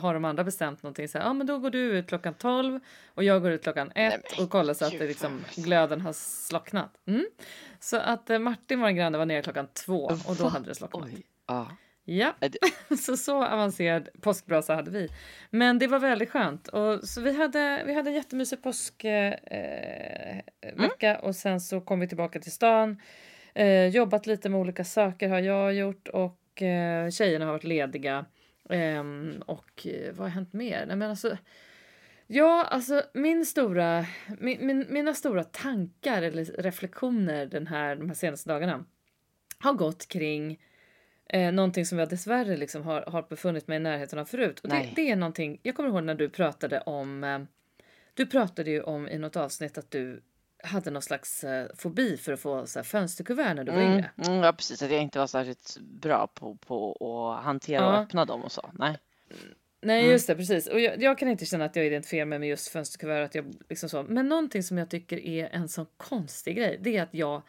har 0.00 0.14
de 0.14 0.24
andra 0.24 0.44
bestämt 0.44 0.82
någonting 0.82 1.08
så 1.08 1.18
här, 1.18 1.24
ja 1.24 1.32
men 1.32 1.46
då 1.46 1.58
går 1.58 1.70
du 1.70 1.78
ut 1.78 2.06
klockan 2.08 2.34
12 2.34 2.80
och 3.14 3.24
jag 3.24 3.42
går 3.42 3.50
ut 3.50 3.62
klockan 3.62 3.92
Nej, 3.94 4.06
ett 4.06 4.22
men 4.36 4.44
och 4.44 4.50
kollar 4.50 4.74
så 4.74 4.84
att 4.84 4.98
det 4.98 5.06
liksom 5.06 5.44
glöden 5.54 6.00
har 6.00 6.12
slocknat. 6.12 6.90
Mm. 7.06 7.26
Så 7.80 7.96
att 7.96 8.30
eh, 8.30 8.38
Martin, 8.38 8.80
vår 8.80 8.90
granne, 8.90 9.18
var 9.18 9.26
nere 9.26 9.42
klockan 9.42 9.66
två 9.66 10.04
och 10.26 10.36
då 10.36 10.48
hade 10.48 10.68
det 10.68 10.74
slocknat. 10.74 11.04
Oj. 11.04 11.22
Ja. 11.46 11.66
Ja, 12.04 12.34
så 12.98 13.16
så 13.16 13.44
avancerad 13.44 14.08
påskbrasa 14.20 14.74
hade 14.74 14.90
vi. 14.90 15.08
Men 15.50 15.78
det 15.78 15.86
var 15.86 15.98
väldigt 15.98 16.30
skönt. 16.30 16.68
Och 16.68 17.08
så 17.08 17.20
vi 17.20 17.36
hade, 17.36 17.82
vi 17.86 17.94
hade 17.94 18.10
en 18.10 18.14
jättemysig 18.14 18.62
påskvecka 18.62 19.34
eh, 20.60 20.74
vecka 20.76 21.18
och 21.18 21.36
sen 21.36 21.60
så 21.60 21.80
kom 21.80 22.00
vi 22.00 22.08
tillbaka 22.08 22.40
till 22.40 22.52
stan. 22.52 23.00
Eh, 23.54 23.86
jobbat 23.86 24.26
lite 24.26 24.48
med 24.48 24.60
olika 24.60 24.84
saker 24.84 25.28
har 25.28 25.40
jag 25.40 25.74
gjort 25.74 26.08
och 26.08 26.62
eh, 26.62 27.10
tjejerna 27.10 27.44
har 27.44 27.52
varit 27.52 27.64
lediga. 27.64 28.24
Ehm, 28.70 29.42
och 29.46 29.86
eh, 29.86 30.12
vad 30.12 30.26
har 30.26 30.28
hänt 30.28 30.52
mer? 30.52 30.86
Nej, 30.86 30.96
men 30.96 31.10
alltså, 31.10 31.36
ja, 32.26 32.64
alltså 32.64 33.02
min 33.14 33.46
stora, 33.46 34.06
min, 34.38 34.66
min, 34.66 34.86
mina 34.88 35.14
stora 35.14 35.44
tankar 35.44 36.22
eller 36.22 36.44
reflektioner 36.44 37.46
den 37.46 37.66
här, 37.66 37.96
de 37.96 38.08
här 38.08 38.14
senaste 38.14 38.50
dagarna 38.50 38.84
har 39.58 39.72
gått 39.72 40.08
kring 40.08 40.58
Eh, 41.32 41.52
någonting 41.52 41.86
som 41.86 41.98
jag 41.98 42.08
dessvärre 42.08 42.56
liksom 42.56 42.82
har, 42.82 43.02
har 43.02 43.22
befunnit 43.22 43.68
mig 43.68 43.76
i 43.76 43.80
närheten 43.80 44.18
av 44.18 44.24
förut. 44.24 44.60
Och 44.60 44.68
det, 44.68 44.88
det 44.96 45.10
är 45.10 45.16
någonting, 45.16 45.60
jag 45.62 45.74
kommer 45.74 45.88
ihåg 45.88 46.02
när 46.02 46.14
du 46.14 46.28
pratade 46.28 46.80
om, 46.80 47.24
eh, 47.24 47.38
du 48.14 48.26
pratade 48.26 48.70
ju 48.70 48.82
om 48.82 49.08
i 49.08 49.18
något 49.18 49.36
avsnitt 49.36 49.78
att 49.78 49.90
du 49.90 50.22
hade 50.64 50.90
någon 50.90 51.02
slags 51.02 51.44
eh, 51.44 51.66
fobi 51.76 52.16
för 52.16 52.32
att 52.32 52.40
få 52.40 52.66
så 52.66 52.78
här, 52.78 52.84
fönsterkuvert 52.84 53.54
när 53.54 53.64
du 53.64 53.72
var 53.72 53.80
Mm, 53.80 53.92
yngre. 53.92 54.10
mm, 54.26 54.42
ja, 54.42 54.52
precis. 54.52 54.82
Att 54.82 54.90
jag 54.92 55.02
inte 55.02 55.18
var 55.18 55.26
särskilt 55.26 55.76
bra 55.80 56.26
på, 56.34 56.54
på 56.56 56.96
att 57.32 57.44
hantera 57.44 57.86
och 57.88 57.94
Ja. 57.94 58.02
öppna 58.02 58.24
dem 58.24 58.42
och 58.44 58.52
så. 58.52 58.70
Nej. 58.78 58.98
Nej 59.82 59.98
Mm. 60.00 60.10
just 60.12 60.26
det, 60.26 60.34
precis. 60.36 60.66
Och 60.66 60.80
jag, 60.80 61.02
jag 61.02 61.18
kan 61.18 61.28
inte 61.28 61.44
känna 61.46 61.64
att 61.64 61.76
jag 61.76 61.86
identifierar 61.86 62.24
mig 62.26 62.38
med 62.38 62.48
just 62.48 62.68
fönsterkuvert. 62.68 63.24
Att 63.24 63.34
jag, 63.34 63.54
liksom 63.68 63.88
så. 63.88 64.02
Men 64.02 64.28
någonting 64.28 64.62
som 64.62 64.78
jag 64.78 64.90
tycker 64.90 65.18
är 65.18 65.48
en 65.52 65.68
sån 65.68 65.86
konstig 65.96 66.56
grej, 66.56 66.78
det 66.80 66.96
är 66.96 67.02
att 67.02 67.14
jag 67.14 67.42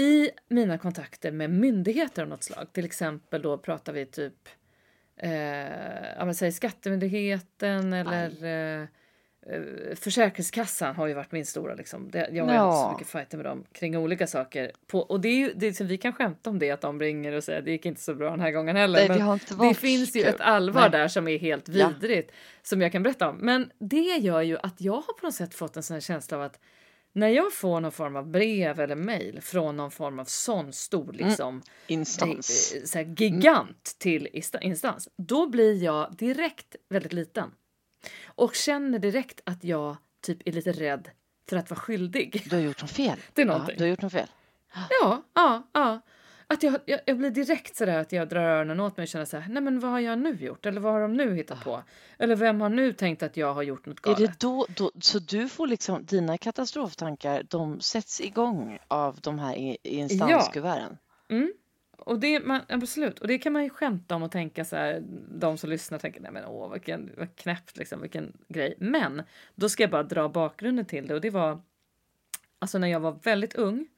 i 0.00 0.30
mina 0.48 0.78
kontakter 0.78 1.30
med 1.32 1.50
myndigheter 1.50 2.22
av 2.22 2.28
något 2.28 2.44
slag, 2.44 2.66
till 2.72 2.84
exempel 2.84 3.42
då 3.42 3.58
pratar 3.58 3.92
vi 3.92 4.06
typ 4.06 4.48
eh, 5.16 5.30
ja, 6.18 6.34
säg 6.34 6.52
Skattemyndigheten 6.52 7.92
eller 7.92 8.44
eh, 8.44 8.82
eh, 8.82 9.94
Försäkringskassan 9.96 10.94
har 10.94 11.06
ju 11.06 11.14
varit 11.14 11.32
min 11.32 11.46
stora 11.46 11.74
liksom. 11.74 12.10
Det, 12.10 12.28
jag 12.32 12.44
har 12.44 12.52
ju 12.52 12.58
haft 12.58 12.78
så 12.78 12.84
Ja. 12.84 12.92
mycket 12.92 13.12
fighter 13.12 13.36
med 13.36 13.46
dem 13.46 13.64
kring 13.72 13.96
olika 13.96 14.26
saker. 14.26 14.72
På, 14.86 14.98
och 14.98 15.20
det 15.20 15.28
är 15.28 15.36
ju, 15.36 15.52
det 15.56 15.80
är, 15.80 15.84
vi 15.84 15.98
kan 15.98 16.12
skämta 16.12 16.50
om 16.50 16.58
det 16.58 16.70
att 16.70 16.80
de 16.80 17.00
ringer 17.00 17.32
och 17.32 17.44
säger 17.44 17.62
det 17.62 17.70
gick 17.70 17.86
inte 17.86 18.00
så 18.00 18.14
bra 18.14 18.30
den 18.30 18.40
här 18.40 18.50
gången 18.50 18.76
heller. 18.76 19.08
Nej, 19.08 19.18
men 19.18 19.38
det 19.58 19.68
det 19.68 19.74
finns 19.74 20.16
ju 20.16 20.22
ett 20.22 20.40
allvar 20.40 20.80
Nej. 20.80 20.90
där 20.90 21.08
som 21.08 21.28
är 21.28 21.38
helt 21.38 21.68
Ja. 21.68 21.88
vidrigt 21.88 22.32
som 22.62 22.80
jag 22.82 22.92
kan 22.92 23.02
berätta 23.02 23.28
om. 23.28 23.36
Men 23.36 23.70
det 23.78 24.16
gör 24.20 24.40
ju 24.42 24.58
att 24.58 24.80
jag 24.80 24.92
har 24.94 25.12
på 25.20 25.26
något 25.26 25.34
sätt 25.34 25.54
fått 25.54 25.76
en 25.76 25.82
sån 25.82 25.94
här 25.94 26.00
känsla 26.00 26.36
av 26.36 26.42
att 26.42 26.60
när 27.12 27.28
jag 27.28 27.52
får 27.54 27.80
någon 27.80 27.92
form 27.92 28.16
av 28.16 28.26
brev 28.30 28.80
eller 28.80 28.94
mejl 28.96 29.40
från 29.40 29.76
någon 29.76 29.90
form 29.90 30.18
av 30.18 30.24
sån 30.24 30.72
stor 30.72 31.12
liksom 31.12 31.62
Instans. 31.86 32.72
eh, 32.76 32.82
så 32.84 32.98
här, 32.98 33.14
gigant 33.18 33.96
till 33.98 34.28
instans, 34.62 35.08
då 35.16 35.46
blir 35.48 35.82
jag 35.84 36.16
direkt 36.16 36.76
väldigt 36.88 37.12
liten. 37.12 37.50
Och 38.24 38.54
känner 38.54 38.98
direkt 38.98 39.40
att 39.44 39.64
jag 39.64 39.96
typ 40.22 40.48
är 40.48 40.52
lite 40.52 40.72
rädd 40.72 41.10
för 41.48 41.56
att 41.56 41.70
vara 41.70 41.80
skyldig. 41.80 42.42
Du 42.50 42.56
har 42.56 42.62
gjort 42.62 42.82
något 42.82 42.90
fel. 42.90 43.18
Det 43.34 43.42
är 43.42 43.46
Ja, 43.46 43.52
någonting. 43.52 43.76
du 43.78 43.84
har 43.84 43.88
gjort 43.90 44.02
något 44.02 44.12
fel. 44.12 44.26
Ja, 44.74 44.80
ja, 44.90 44.96
ja. 45.00 45.22
Att 46.60 46.64
jag, 46.64 46.80
jag, 46.84 47.00
jag 47.06 47.18
blir 47.18 47.30
direkt 47.30 47.76
sådär 47.76 47.98
att 47.98 48.12
jag 48.12 48.28
drar 48.28 48.40
öronen 48.40 48.80
åt 48.80 48.96
mig 48.96 49.04
och 49.04 49.08
känner 49.08 49.24
så 49.24 49.36
här, 49.36 49.48
nej 49.48 49.62
men 49.62 49.80
vad 49.80 49.90
har 49.90 50.00
jag 50.00 50.18
nu 50.18 50.34
gjort? 50.34 50.66
Eller 50.66 50.80
vad 50.80 50.92
har 50.92 51.00
de 51.00 51.12
nu 51.12 51.34
hittat 51.34 51.64
på? 51.64 51.82
Eller 52.18 52.36
vem 52.36 52.60
har 52.60 52.68
nu 52.68 52.92
tänkt 52.92 53.22
att 53.22 53.36
jag 53.36 53.54
har 53.54 53.62
gjort 53.62 53.86
något 53.86 54.06
Är 54.06 54.14
galet? 54.14 54.18
det 54.18 54.46
då, 54.46 54.66
då, 54.76 54.90
så 55.00 55.18
du 55.18 55.48
får 55.48 55.66
liksom, 55.66 56.04
dina 56.04 56.38
katastroftankar, 56.38 57.42
de 57.48 57.80
sätts 57.80 58.20
igång 58.20 58.78
av 58.88 59.18
de 59.20 59.38
här 59.38 59.76
instanskuverten? 59.82 60.98
Mm. 61.28 61.52
Och 61.98 62.18
det, 62.18 62.40
man, 62.40 62.60
absolut, 62.68 63.18
och 63.18 63.28
det 63.28 63.38
kan 63.38 63.52
man 63.52 63.64
ju 63.64 63.70
skämta 63.70 64.14
om 64.14 64.22
och 64.22 64.32
tänka 64.32 64.64
så 64.64 64.76
här, 64.76 65.02
de 65.28 65.58
som 65.58 65.70
lyssnar 65.70 65.98
tänker 65.98 66.20
nej 66.20 66.32
men 66.32 66.44
åh 66.44 66.72
vilken, 66.72 67.12
vad 67.18 67.36
knäppt 67.36 67.76
liksom, 67.76 68.00
vilken 68.00 68.36
grej. 68.48 68.74
Men 68.78 69.22
då 69.54 69.68
ska 69.68 69.82
jag 69.82 69.90
bara 69.90 70.02
dra 70.02 70.28
bakgrunden 70.28 70.84
till 70.84 71.06
det 71.06 71.14
och 71.14 71.20
det 71.20 71.30
var 71.30 71.62
alltså 72.58 72.78
när 72.78 72.88
jag 72.88 73.00
var 73.00 73.18
väldigt 73.22 73.54
ung 73.54 73.88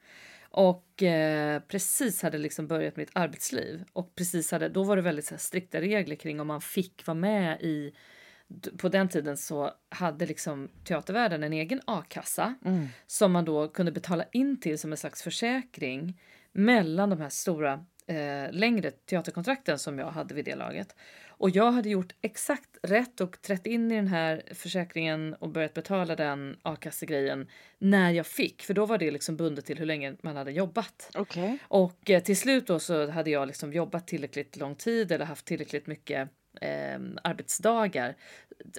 och 0.55 1.03
eh, 1.03 1.59
precis 1.59 2.21
hade 2.21 2.37
liksom 2.37 2.67
börjat 2.67 2.95
mitt 2.95 3.09
arbetsliv 3.13 3.83
och 3.93 4.15
precis 4.15 4.51
hade, 4.51 4.69
då 4.69 4.83
var 4.83 4.95
det 4.95 5.01
väldigt 5.01 5.25
så 5.25 5.33
här, 5.33 5.39
strikta 5.39 5.81
regler 5.81 6.15
kring 6.15 6.39
om 6.39 6.47
man 6.47 6.61
fick 6.61 7.07
vara 7.07 7.15
med 7.15 7.61
i 7.61 7.93
på 8.77 8.89
den 8.89 9.09
tiden 9.09 9.37
så 9.37 9.71
hade 9.89 10.25
liksom 10.25 10.69
teatervärlden 10.83 11.43
en 11.43 11.53
egen 11.53 11.81
a-kassa 11.85 12.55
Mm. 12.65 12.87
som 13.07 13.31
man 13.31 13.45
då 13.45 13.67
kunde 13.67 13.91
betala 13.91 14.25
in 14.31 14.59
till 14.59 14.79
som 14.79 14.91
en 14.91 14.97
slags 14.97 15.21
försäkring 15.23 16.21
mellan 16.51 17.09
de 17.09 17.21
här 17.21 17.29
stora 17.29 17.85
eh, 18.07 18.51
längre 18.51 18.91
teaterkontrakten 18.91 19.79
som 19.79 19.99
jag 19.99 20.11
hade 20.11 20.33
vid 20.35 20.45
det 20.45 20.55
laget. 20.55 20.95
Och 21.43 21.49
jag 21.49 21.71
hade 21.71 21.89
gjort 21.89 22.13
exakt 22.21 22.77
rätt 22.83 23.21
och 23.21 23.41
trätt 23.41 23.65
in 23.65 23.91
i 23.91 23.95
den 23.95 24.07
här 24.07 24.43
försäkringen 24.51 25.33
och 25.33 25.49
börjat 25.49 25.73
betala 25.73 26.15
den 26.15 26.57
a-kassegrejen 26.61 27.47
när 27.79 28.11
jag 28.11 28.27
fick, 28.27 28.61
för 28.61 28.73
då 28.73 28.85
var 28.85 28.97
det 28.97 29.11
liksom 29.11 29.37
bundet 29.37 29.65
till 29.65 29.77
hur 29.79 29.85
länge 29.85 30.15
man 30.21 30.35
hade 30.35 30.51
jobbat. 30.51 31.09
Okej. 31.13 31.57
Och 31.67 32.09
eh, 32.09 32.23
till 32.23 32.37
slut 32.37 32.67
då 32.67 32.79
så 32.79 33.09
hade 33.09 33.29
jag 33.29 33.47
liksom 33.47 33.73
jobbat 33.73 34.07
tillräckligt 34.07 34.57
lång 34.57 34.75
tid 34.75 35.11
eller 35.11 35.25
haft 35.25 35.45
tillräckligt 35.45 35.87
mycket 35.87 36.29
eh, 36.61 36.99
arbetsdagar 37.23 38.15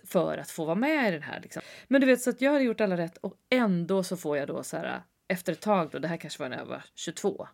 för 0.04 0.38
att 0.38 0.50
få 0.50 0.64
vara 0.64 0.74
med 0.74 1.08
i 1.08 1.12
den 1.12 1.22
här. 1.22 1.40
Liksom. 1.40 1.62
Men 1.88 2.00
du 2.00 2.06
vet, 2.06 2.20
så 2.20 2.30
att 2.30 2.40
jag 2.40 2.52
hade 2.52 2.64
gjort 2.64 2.80
alla 2.80 2.96
rätt 2.96 3.16
och 3.16 3.34
ändå 3.50 4.02
så 4.02 4.16
får 4.16 4.36
jag 4.36 4.48
då 4.48 4.62
så 4.62 4.76
här 4.76 5.02
efter 5.28 5.52
ett 5.52 5.60
tag 5.60 5.90
då, 5.92 5.98
det 5.98 6.08
här 6.08 6.16
kanske 6.16 6.42
var 6.42 6.48
när 6.48 6.58
jag 6.58 6.66
var 6.66 6.84
22, 6.94 7.48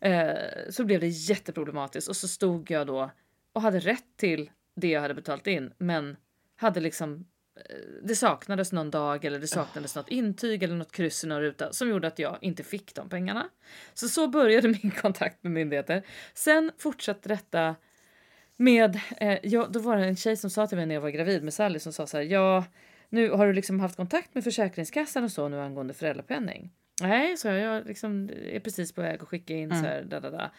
eh, 0.00 0.32
så 0.70 0.84
blev 0.84 1.00
det 1.00 1.08
jätteproblematiskt 1.08 2.08
och 2.08 2.16
så 2.16 2.28
stod 2.28 2.70
jag 2.70 2.86
då 2.86 3.10
och 3.60 3.64
hade 3.64 3.78
rätt 3.80 4.16
till 4.16 4.50
det 4.76 4.88
jag 4.88 5.00
hade 5.00 5.14
betalt 5.14 5.46
in, 5.46 5.72
men 5.78 6.16
hade 6.56 6.80
liksom 6.80 7.26
eh, 7.56 7.76
det 8.02 8.16
saknades 8.16 8.72
någon 8.72 8.90
dag 8.90 9.24
eller 9.24 9.38
det 9.38 9.46
saknades 9.46 9.96
något 9.96 10.08
intyg 10.08 10.62
eller 10.62 10.74
något 10.74 10.92
kryss 10.92 11.24
i 11.24 11.26
någon 11.26 11.40
ruta 11.40 11.72
som 11.72 11.88
gjorde 11.88 12.06
att 12.06 12.18
jag 12.18 12.38
inte 12.40 12.62
fick 12.64 12.94
de 12.94 13.08
pengarna. 13.08 13.48
Så 13.94 14.08
så 14.08 14.28
började 14.28 14.68
min 14.82 14.90
kontakt 14.90 15.42
med 15.42 15.52
myndigheter. 15.52 16.02
Sen 16.34 16.72
fortsatte 16.78 17.28
detta 17.28 17.76
med, 18.56 19.00
eh, 19.16 19.38
ja, 19.42 19.66
då 19.70 19.80
var 19.80 19.96
det 19.96 20.04
en 20.04 20.16
tjej 20.16 20.36
som 20.36 20.50
sa 20.50 20.66
till 20.66 20.78
mig 20.78 20.86
när 20.86 20.94
jag 20.94 21.02
var 21.02 21.10
gravid 21.10 21.42
med 21.42 21.54
Sally 21.54 21.78
som 21.78 21.92
sa 21.92 22.06
så 22.06 22.16
här, 22.16 22.24
ja, 22.24 22.64
nu 23.08 23.30
har 23.30 23.46
du 23.46 23.52
liksom 23.52 23.80
haft 23.80 23.96
kontakt 23.96 24.34
med 24.34 24.44
Försäkringskassan 24.44 25.24
och 25.24 25.32
så 25.32 25.48
nu 25.48 25.60
angående 25.60 25.94
föräldrapenning? 25.94 26.70
Nej, 27.02 27.36
så 27.36 27.48
jag, 27.48 27.58
jag 27.58 27.86
liksom 27.86 28.30
är 28.52 28.60
precis 28.60 28.92
på 28.92 29.00
väg 29.00 29.22
att 29.22 29.28
skicka 29.28 29.54
in 29.54 29.70
Mm. 29.72 29.82
så 29.82 29.88
här, 29.88 30.02
da, 30.02 30.20
da, 30.20 30.30
da. 30.30 30.50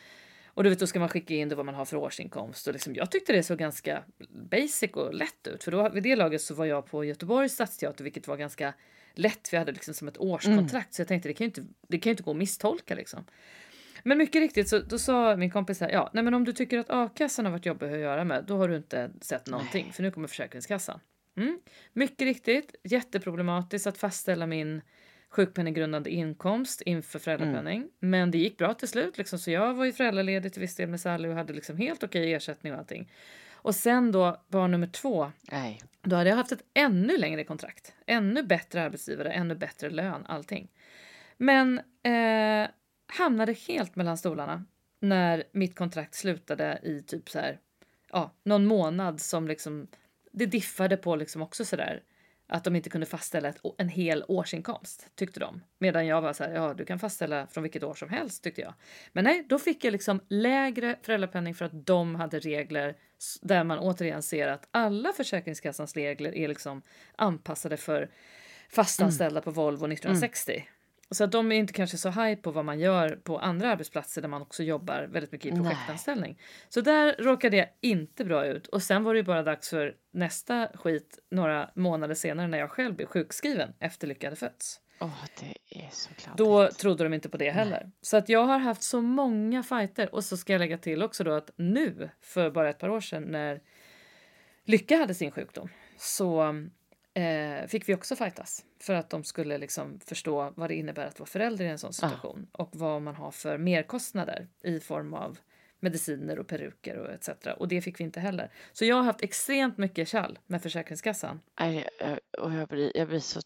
Och 0.53 0.63
du 0.63 0.69
vet, 0.69 0.79
då 0.79 0.87
ska 0.87 0.99
man 0.99 1.09
skicka 1.09 1.33
in 1.33 1.55
vad 1.55 1.65
man 1.65 1.75
har 1.75 1.85
för 1.85 1.97
årsinkomst. 1.97 2.67
Och 2.67 2.73
liksom, 2.73 2.95
jag 2.95 3.11
tyckte 3.11 3.33
det 3.33 3.43
såg 3.43 3.57
ganska 3.57 4.03
basic 4.29 4.91
och 4.91 5.13
lätt 5.13 5.47
ut. 5.47 5.63
För 5.63 5.71
då, 5.71 5.89
vid 5.89 6.03
det 6.03 6.15
laget 6.15 6.41
så 6.41 6.53
var 6.53 6.65
jag 6.65 6.85
på 6.85 7.05
Göteborgs 7.05 7.53
stadsteater, 7.53 8.03
vilket 8.03 8.27
var 8.27 8.37
ganska 8.37 8.73
lätt. 9.13 9.53
Vi 9.53 9.57
hade 9.57 9.71
liksom 9.71 9.93
som 9.93 10.07
ett 10.07 10.17
årskontrakt. 10.17 10.93
Så 10.93 11.01
jag 11.01 11.07
tänkte 11.07 11.29
det 11.29 11.33
kan 11.33 11.45
ju 11.45 11.47
inte, 11.47 11.63
det 11.87 11.99
kan 11.99 12.09
ju 12.09 12.11
inte 12.11 12.23
gå 12.23 12.31
att 12.31 12.37
misstolka 12.37 12.95
liksom. 12.95 13.25
Men 14.03 14.17
mycket 14.17 14.39
riktigt 14.39 14.69
så 14.69 14.79
då 14.79 14.99
sa 14.99 15.35
min 15.35 15.51
kompis 15.51 15.79
här, 15.79 15.89
ja, 15.89 16.09
nej 16.13 16.23
men 16.23 16.33
om 16.33 16.43
du 16.43 16.53
tycker 16.53 16.79
att 16.79 16.89
a-kassan 16.89 17.45
har 17.45 17.51
varit 17.51 17.65
jobbig 17.65 17.85
att 17.85 17.99
göra 17.99 18.23
med, 18.23 18.43
då 18.47 18.57
har 18.57 18.67
du 18.67 18.77
inte 18.77 19.11
sett 19.21 19.47
någonting, 19.47 19.93
för 19.93 20.03
nu 20.03 20.11
kommer 20.11 20.27
Försäkringskassan. 20.27 20.99
Mm. 21.37 21.59
Mycket 21.93 22.25
riktigt, 22.25 22.75
jätteproblematiskt 22.83 23.87
att 23.87 23.97
fastställa 23.97 24.47
min 24.47 24.81
sjukpenninggrundande 25.31 26.09
inkomst 26.09 26.81
inför 26.81 27.19
föräldrapenning. 27.19 27.89
Men 27.99 28.31
det 28.31 28.37
gick 28.37 28.57
bra 28.57 28.73
till 28.73 28.87
slut, 28.87 29.17
liksom, 29.17 29.39
så 29.39 29.51
jag 29.51 29.73
var 29.73 29.85
ju 29.85 29.93
föräldraledig 29.93 30.53
till 30.53 30.61
viss 30.61 30.75
del 30.75 30.89
med 30.89 31.01
Sally 31.01 31.29
och 31.29 31.35
hade 31.35 31.53
liksom 31.53 31.77
helt 31.77 32.03
okej 32.03 32.33
ersättning 32.33 32.73
och 32.73 32.79
allting. 32.79 33.11
Och 33.53 33.75
sen 33.75 34.11
då 34.11 34.41
barn 34.47 34.71
nummer 34.71 34.87
två, 34.87 35.31
Nej. 35.51 35.81
då 36.01 36.15
hade 36.15 36.29
jag 36.29 36.37
haft 36.37 36.51
ett 36.51 36.63
ännu 36.73 37.17
längre 37.17 37.43
kontrakt. 37.43 37.93
Ännu 38.05 38.43
bättre 38.43 38.83
arbetsgivare, 38.83 39.31
ännu 39.31 39.55
bättre 39.55 39.89
lön, 39.89 40.25
allting. 40.25 40.67
Men 41.37 41.81
eh, 42.03 42.69
hamnade 43.17 43.53
helt 43.53 43.95
mellan 43.95 44.17
stolarna 44.17 44.65
när 44.99 45.43
mitt 45.51 45.75
kontrakt 45.75 46.15
slutade 46.15 46.79
i 46.83 47.01
typ 47.01 47.29
så 47.29 47.39
här, 47.39 47.59
ja, 48.11 48.33
någon 48.43 48.65
månad 48.65 49.21
som 49.21 49.47
liksom, 49.47 49.87
det 50.31 50.45
diffade 50.45 50.97
på 50.97 51.15
liksom 51.15 51.41
också 51.41 51.65
sådär 51.65 52.03
att 52.51 52.63
de 52.63 52.75
inte 52.75 52.89
kunde 52.89 53.05
fastställa 53.07 53.49
ett, 53.49 53.57
en 53.77 53.89
hel 53.89 54.23
årsinkomst 54.27 55.07
tyckte 55.15 55.39
de. 55.39 55.61
Medan 55.79 56.07
jag 56.07 56.21
var 56.21 56.33
så 56.33 56.43
här, 56.43 56.53
ja 56.53 56.73
du 56.73 56.85
kan 56.85 56.99
fastställa 56.99 57.47
från 57.47 57.63
vilket 57.63 57.83
år 57.83 57.93
som 57.93 58.09
helst 58.09 58.43
tyckte 58.43 58.61
jag. 58.61 58.73
Men 59.13 59.23
nej, 59.23 59.45
då 59.49 59.59
fick 59.59 59.83
jag 59.83 59.91
liksom 59.91 60.21
lägre 60.27 60.95
föräldrapenning 61.01 61.55
för 61.55 61.65
att 61.65 61.85
de 61.85 62.15
hade 62.15 62.39
regler 62.39 62.95
där 63.41 63.63
man 63.63 63.79
återigen 63.79 64.23
ser 64.23 64.47
att 64.47 64.67
alla 64.71 65.13
Försäkringskassans 65.13 65.95
regler 65.95 66.35
är 66.35 66.47
liksom 66.47 66.81
anpassade 67.15 67.77
för 67.77 68.09
fastanställda 68.69 69.41
på 69.41 69.51
Volvo 69.51 69.85
1960. 69.85 70.67
Så 71.11 71.23
att 71.23 71.31
de 71.31 71.51
är 71.51 71.55
inte 71.55 71.73
kanske 71.73 71.97
så 71.97 72.09
high 72.09 72.41
på 72.41 72.51
vad 72.51 72.65
man 72.65 72.79
gör 72.79 73.09
på 73.09 73.39
andra 73.39 73.71
arbetsplatser 73.71 74.21
där 74.21 74.29
man 74.29 74.41
också 74.41 74.63
jobbar 74.63 75.07
väldigt 75.11 75.31
mycket 75.31 75.45
i 75.45 75.51
Nej. 75.51 75.61
projektanställning. 75.61 76.39
Så 76.69 76.81
där 76.81 77.15
råkade 77.19 77.57
jag 77.57 77.67
inte 77.81 78.25
bra 78.25 78.45
ut. 78.45 78.67
Och 78.67 78.83
sen 78.83 79.03
var 79.03 79.13
det 79.13 79.19
ju 79.19 79.23
bara 79.23 79.43
dags 79.43 79.69
för 79.69 79.95
nästa 80.11 80.67
skit 80.73 81.19
några 81.31 81.69
månader 81.75 82.15
senare 82.15 82.47
när 82.47 82.57
jag 82.57 82.71
själv 82.71 82.95
blev 82.95 83.05
sjukskriven 83.05 83.73
efter 83.79 84.07
Lycka 84.07 84.27
hade 84.27 84.35
fötts. 84.35 84.81
Åh, 84.99 85.25
det 85.39 85.79
är 85.79 85.89
så 85.91 86.09
kladdigt. 86.13 86.37
Då 86.37 86.67
trodde 86.67 87.03
de 87.03 87.13
inte 87.13 87.29
på 87.29 87.37
det 87.37 87.49
heller. 87.49 87.91
Så 88.01 88.17
att 88.17 88.29
jag 88.29 88.45
har 88.45 88.59
haft 88.59 88.83
så 88.83 89.01
många 89.01 89.63
fighter. 89.63 90.15
Och 90.15 90.23
så 90.23 90.37
ska 90.37 90.53
jag 90.53 90.59
lägga 90.59 90.77
till 90.77 91.03
också 91.03 91.23
då 91.23 91.31
att 91.31 91.51
nu, 91.55 92.09
för 92.21 92.51
bara 92.51 92.69
ett 92.69 92.79
par 92.79 92.89
år 92.89 93.01
sedan 93.01 93.23
när 93.23 93.61
Lycka 94.65 94.97
hade 94.97 95.13
sin 95.13 95.31
sjukdom, 95.31 95.69
så 95.97 96.53
eh, 97.13 97.67
fick 97.67 97.89
vi 97.89 97.95
också 97.95 98.15
fightas. 98.15 98.65
För 98.79 98.93
att 98.93 99.09
de 99.09 99.23
skulle 99.23 99.57
liksom 99.57 99.99
förstå 99.99 100.53
vad 100.55 100.69
det 100.69 100.75
innebär 100.75 101.05
att 101.05 101.19
vara 101.19 101.27
förälder 101.27 101.65
i 101.65 101.67
en 101.67 101.79
sån 101.79 101.93
situation. 101.93 102.47
Och 102.51 102.69
vad 102.73 103.01
man 103.01 103.15
har 103.15 103.31
för 103.31 103.57
merkostnader 103.57 104.47
i 104.63 104.79
form 104.79 105.13
av 105.13 105.39
mediciner 105.79 106.39
och 106.39 106.47
peruker 106.47 106.97
och 106.97 107.11
etc. 107.11 107.29
Och 107.57 107.67
det 107.67 107.81
fick 107.81 107.99
vi 107.99 108.03
inte 108.03 108.19
heller. 108.19 108.51
Så 108.71 108.85
jag 108.85 108.95
har 108.95 109.03
haft 109.03 109.21
extremt 109.21 109.77
mycket 109.77 110.09
kall 110.09 110.39
med 110.47 110.61
Försäkringskassan. 110.61 111.39
Nej, 111.59 111.89
jag, 111.99 112.19
och 112.45 112.53
jag, 112.53 112.67
blir, 112.67 112.97
jag 112.97 113.07
blir 113.07 113.19
så 113.19 113.39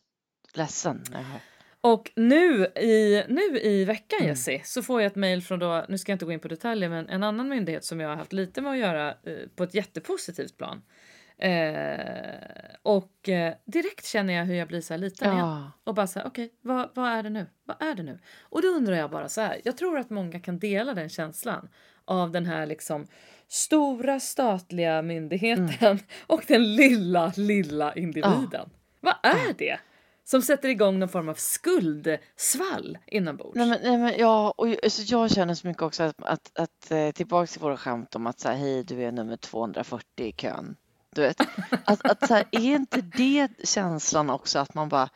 ledsen 0.54 1.04
när 1.12 1.20
jag 1.20 1.26
hör. 1.26 1.40
Och 1.82 2.12
nu 2.16 2.66
i, 2.66 3.24
nu 3.28 3.60
i 3.60 3.86
veckan 3.86 4.20
Mm. 4.20 4.30
Jessie, 4.30 4.62
så 4.64 4.84
får 4.84 5.02
jag 5.02 5.08
ett 5.08 5.16
mejl 5.16 5.42
från 5.42 5.60
då, 5.60 5.86
nu 5.90 5.98
ska 5.98 6.12
jag 6.12 6.16
inte 6.16 6.26
gå 6.26 6.32
in 6.32 6.40
på 6.40 6.48
detaljer, 6.48 6.90
men 6.90 7.10
en 7.10 7.24
annan 7.24 7.50
myndighet 7.50 7.84
som 7.84 8.00
jag 8.00 8.10
har 8.10 8.16
haft 8.16 8.34
lite 8.34 8.62
med 8.62 8.72
att 8.72 8.78
göra 8.78 9.10
eh, 9.10 9.48
på 9.56 9.64
ett 9.64 9.74
jättepositivt 9.74 10.58
plan. 10.58 10.82
Eh, 11.38 12.76
och 12.82 13.30
eh, 13.30 13.54
direkt 13.66 14.06
känner 14.06 14.34
jag 14.34 14.46
hur 14.46 14.56
jag 14.56 14.68
blir 14.68 14.82
så 14.82 14.94
här 14.94 14.98
liten 15.00 15.34
igen. 15.34 15.46
Ja. 15.46 15.72
Och 15.84 15.94
bara 15.96 16.08
så 16.08 16.20
här, 16.20 16.28
okej, 16.28 16.50
vad, 16.62 16.90
vad 16.94 17.10
är 17.12 17.24
det 17.24 17.30
nu? 17.30 17.46
Vad 17.64 17.82
är 17.82 17.96
det 17.96 18.04
nu? 18.04 18.20
Och 18.42 18.62
då 18.62 18.68
undrar 18.68 18.96
jag 18.96 19.12
bara 19.12 19.30
så 19.30 19.42
här, 19.42 19.62
jag 19.64 19.78
tror 19.78 19.98
att 20.00 20.10
många 20.10 20.40
kan 20.40 20.60
dela 20.60 20.94
den 20.94 21.10
känslan 21.10 21.70
av 22.06 22.32
den 22.32 22.46
här 22.46 22.66
liksom 22.66 23.08
stora 23.48 24.20
statliga 24.20 25.02
myndigheten 25.02 25.70
Mm. 25.82 25.98
och 26.28 26.44
den 26.48 26.76
lilla, 26.76 27.34
lilla 27.36 27.94
individen. 27.96 28.70
Vad 29.00 29.14
är 29.24 29.54
det? 29.58 29.78
Som 30.24 30.42
sätter 30.42 30.70
igång 30.70 31.00
någon 31.00 31.10
form 31.10 31.30
av 31.30 31.34
skuldsvall 31.34 32.98
inombords. 33.08 33.56
Nej 33.56 33.68
men, 33.70 33.80
nej 33.84 33.98
men 33.98 34.14
ja, 34.18 34.54
och 34.58 34.70
jag- 34.70 34.80
alltså 34.84 35.02
jag 35.02 35.32
känner 35.32 35.54
så 35.54 35.68
mycket 35.68 35.84
också 35.84 36.04
att, 36.04 36.24
att, 36.24 36.52
att 36.60 36.92
eh, 36.92 37.12
tillbaks 37.12 37.52
till 37.52 37.62
våra 37.62 37.78
skämt 37.78 38.16
om 38.16 38.28
att 38.28 38.40
så 38.40 38.50
här, 38.50 38.56
hej 38.56 38.84
du 38.84 39.04
är 39.04 39.12
nummer 39.12 39.38
240 39.38 40.06
i 40.26 40.32
kön. 40.32 40.76
Du 41.16 41.22
vet, 41.22 41.42
att, 41.86 42.06
att 42.06 42.28
så 42.28 42.34
här, 42.34 42.46
är 42.52 42.76
inte 42.76 43.02
det 43.02 43.50
känslan 43.64 44.30
också 44.30 44.60
att 44.60 44.74
man 44.74 44.90
bara, 44.90 45.10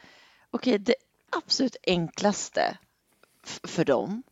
okej 0.52 0.78
det 0.80 0.96
absolut 1.38 1.76
enklaste 1.84 2.78
för 3.64 3.86
dem 3.86 4.24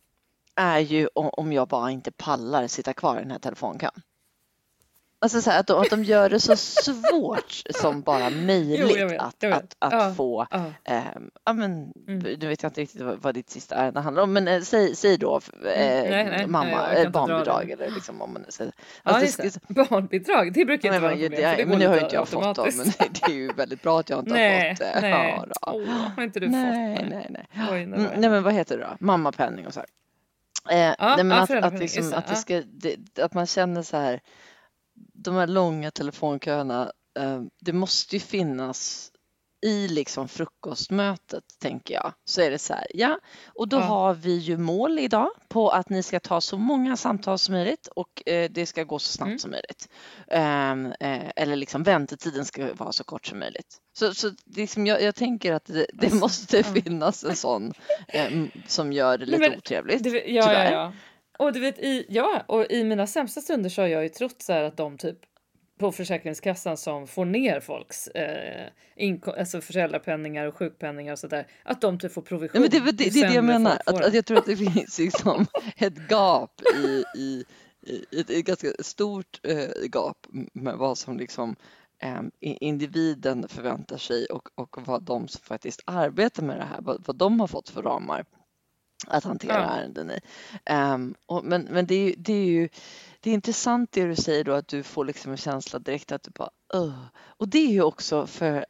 är 0.54 0.78
ju 0.78 1.08
om 1.14 1.52
jag 1.52 1.68
bara 1.68 1.90
inte 1.90 2.10
pallar 2.10 2.66
sitta 2.66 2.92
kvar 2.92 3.16
i 3.16 3.20
den 3.20 3.30
här 3.30 3.38
telefonkön. 3.38 4.02
Alltså 5.20 5.40
så 5.40 5.50
här, 5.50 5.60
att, 5.60 5.66
de, 5.66 5.80
att 5.82 5.90
de 5.90 6.04
gör 6.04 6.30
det 6.30 6.40
så 6.40 6.56
svårt 6.56 7.62
som 7.80 8.00
bara 8.02 8.30
möjligt 8.30 8.96
vet, 9.10 9.20
att, 9.20 9.44
att, 9.44 9.76
att 9.78 9.92
Ja. 9.92 10.14
få 10.16 10.46
Ja. 10.50 10.64
Ehm, 10.84 11.30
ja, 11.44 11.52
men, 11.52 11.92
Mm. 12.08 12.18
Nu 12.40 12.48
vet 12.48 12.62
jag 12.62 12.70
inte 12.70 12.80
riktigt 12.80 13.00
vad, 13.00 13.22
vad 13.22 13.34
ditt 13.34 13.50
sista 13.50 13.74
ärende 13.74 14.00
handlar 14.00 14.22
om, 14.22 14.32
men 14.32 14.48
eh, 14.48 14.60
säg, 14.60 14.96
säg 14.96 15.16
då 15.18 15.36
eh, 15.36 15.42
nej, 15.64 16.10
nej, 16.10 16.24
nej, 16.24 16.46
mamma, 16.46 16.70
kan 16.70 16.96
eh, 16.96 17.10
barnbidrag 17.10 17.66
det. 17.66 17.72
eller 17.72 17.90
liksom 17.90 18.22
om 18.22 18.32
man 18.32 18.44
säger. 18.48 18.72
Ja, 19.04 19.10
Alltså, 19.12 19.42
just 19.42 19.54
det- 19.68 19.74
det. 19.74 19.88
Barnbidrag, 19.88 20.52
det 20.52 20.64
brukar 20.64 20.88
Nej, 20.88 20.96
inte 20.96 21.02
vara 21.08 21.14
men, 21.16 21.20
något 21.20 21.30
problem. 21.30 21.50
det, 21.56 21.62
det 21.62 21.66
men 21.68 21.78
det 21.78 21.86
har 21.86 21.94
ju 21.94 22.00
inte 22.02 22.14
jag 22.16 22.28
fått 22.28 22.56
då, 22.56 22.66
men 22.76 22.86
det 22.98 23.22
är 23.22 23.34
ju 23.34 23.52
väldigt 23.52 23.82
bra 23.82 24.00
att 24.00 24.10
jag 24.10 24.18
inte 24.18 24.32
Nej, 24.32 24.68
har 24.68 24.74
fått 24.74 24.80
eh, 24.96 25.00
nej. 25.02 25.12
höra. 25.32 25.52
Åh, 25.62 25.88
har 26.16 26.22
inte 26.22 26.40
du 26.40 26.48
nej, 26.48 26.96
fått? 26.96 27.08
nej, 27.10 27.26
nej. 27.30 27.46
Oj, 27.70 27.86
nej, 27.86 27.98
Mm, 27.98 28.00
oj. 28.12 28.16
nej, 28.16 28.30
men 28.30 28.42
vad 28.42 28.52
heter 28.54 28.78
det 28.78 28.84
då? 28.84 28.96
Mammapenning 29.06 29.66
och 29.66 29.74
så 29.74 29.80
här. 29.80 29.88
Eh, 30.70 30.94
nej, 31.16 31.24
men 31.24 31.30
ja, 31.48 31.58
att, 31.58 31.78
liksom, 31.78 32.02
just 32.02 32.10
det, 32.12 32.18
att, 32.18 32.26
det 32.26 32.32
ja. 32.32 32.36
ska, 32.36 32.62
det, 32.66 33.22
att 33.22 33.34
man 33.34 33.46
känner 33.46 33.82
så 33.82 33.96
här, 33.96 34.20
de 35.24 35.34
här 35.34 35.46
långa 35.46 35.90
telefonköerna, 35.90 36.92
eh, 37.18 37.42
det 37.60 37.72
måste 37.72 38.16
ju 38.16 38.20
finnas 38.20 39.10
i 39.66 39.88
liksom 39.88 40.28
frukostmötet 40.28 41.44
tänker 41.60 41.94
jag 41.94 42.12
så 42.24 42.40
är 42.40 42.50
det 42.50 42.58
så 42.58 42.74
här, 42.74 42.86
ja, 42.94 43.18
och 43.54 43.68
då 43.68 43.76
Ja. 43.76 43.80
har 43.80 44.14
vi 44.14 44.36
ju 44.36 44.56
mål 44.58 44.98
idag 44.98 45.30
på 45.48 45.70
att 45.70 45.90
ni 45.90 46.02
ska 46.02 46.20
ta 46.20 46.40
så 46.40 46.58
många 46.58 46.96
samtal 46.96 47.38
som 47.38 47.54
möjligt 47.54 47.86
och 47.86 48.28
eh, 48.28 48.50
det 48.50 48.66
ska 48.66 48.84
gå 48.84 48.98
så 48.98 49.12
snabbt 49.12 49.28
Mm. 49.28 49.38
som 49.38 49.50
möjligt. 49.50 49.88
Ehm, 50.28 50.86
eh, 51.00 51.30
eller 51.36 51.56
liksom 51.56 51.82
väntetiden 51.82 52.44
ska 52.44 52.74
vara 52.74 52.92
så 52.92 53.04
kort 53.04 53.26
som 53.26 53.38
möjligt. 53.38 53.76
Så, 53.98 54.14
så 54.14 54.30
liksom 54.56 54.86
jag, 54.86 55.02
jag 55.02 55.14
tänker 55.14 55.52
att 55.52 55.64
det, 55.64 55.86
det 55.92 56.06
Alltså, 56.06 56.18
måste 56.18 56.62
finnas 56.62 57.24
en 57.24 57.36
sån 57.36 57.72
eh, 58.08 58.30
som 58.66 58.92
gör 58.92 59.18
det 59.18 59.26
lite 59.26 59.38
men 59.38 59.58
otrevligt. 59.58 60.06
Ja, 60.06 60.12
ja, 60.26 60.42
tyvärr. 60.42 60.72
ja. 60.72 60.92
Och 61.38 61.52
du 61.52 61.60
vet, 61.60 61.78
i, 61.78 62.06
ja, 62.08 62.42
och 62.48 62.66
i 62.70 62.84
mina 62.84 63.06
sämsta 63.06 63.40
stunder 63.40 63.70
så 63.70 63.82
har 63.82 63.88
jag 63.88 64.02
ju 64.02 64.08
trott 64.08 64.42
så 64.42 64.52
här 64.52 64.62
att 64.62 64.76
de 64.76 64.98
typ 64.98 65.18
på 65.78 65.92
Försäkringskassan 65.92 66.76
som 66.76 67.06
får 67.06 67.24
ner 67.24 67.60
folks 67.60 68.06
eh, 68.08 68.66
alltså 69.38 69.60
föräldrapenningar 69.60 70.46
och 70.46 70.56
sjukpenningar 70.56 71.12
och 71.12 71.18
sådär, 71.18 71.46
att 71.62 71.80
de 71.80 71.98
typ 71.98 72.12
får 72.12 72.22
provision. 72.22 72.60
Nej, 72.60 72.70
men 72.70 72.84
det, 72.86 72.92
det, 72.92 73.10
det 73.10 73.20
är 73.20 73.28
det 73.28 73.34
jag 73.34 73.44
menar, 73.44 73.70
att, 73.86 74.04
att 74.06 74.14
jag 74.14 74.26
tror 74.26 74.38
att 74.38 74.46
det 74.46 74.56
finns 74.72 74.98
liksom 74.98 75.46
ett 75.76 76.08
gap 76.10 76.60
i, 76.84 77.04
i, 77.18 77.44
i 77.86 78.20
ett, 78.20 78.30
ett 78.30 78.44
ganska 78.44 78.68
stort 78.80 79.40
eh, 79.42 79.68
gap 79.92 80.26
med 80.52 80.76
vad 80.76 80.98
som 80.98 81.16
liksom 81.18 81.56
eh, 82.02 82.20
i- 82.40 82.64
individen 82.66 83.48
förväntar 83.48 83.96
sig 83.96 84.26
och, 84.26 84.48
och 84.54 84.76
vad 84.86 85.02
de 85.02 85.28
som 85.28 85.40
faktiskt 85.42 85.80
arbetar 85.84 86.42
med 86.42 86.56
det 86.58 86.64
här, 86.64 86.80
vad, 86.80 87.06
vad 87.06 87.16
de 87.16 87.40
har 87.40 87.46
fått 87.46 87.68
för 87.68 87.82
ramar 87.82 88.24
att 89.06 89.24
hantera 89.24 89.52
Ja. 89.52 89.76
ärenden 89.76 90.10
i. 90.10 90.20
Ehm, 90.64 91.14
och, 91.26 91.44
men 91.44 91.62
men 91.62 91.86
det, 91.86 91.94
är, 91.94 92.14
det 92.18 92.32
är 92.32 92.44
ju 92.46 92.68
det 93.20 93.30
är 93.30 93.34
intressant 93.34 93.92
det 93.92 94.04
du 94.04 94.16
säger 94.16 94.44
då 94.44 94.52
att 94.52 94.68
du 94.68 94.82
får 94.82 95.04
liksom 95.04 95.30
en 95.32 95.38
känsla 95.38 95.78
direkt 95.78 96.12
att 96.12 96.22
du 96.22 96.30
bara 96.30 96.50
Ugh. 96.74 97.04
Och 97.16 97.48
det 97.48 97.58
är 97.58 97.72
ju 97.72 97.82
också 97.82 98.26
för 98.26 98.66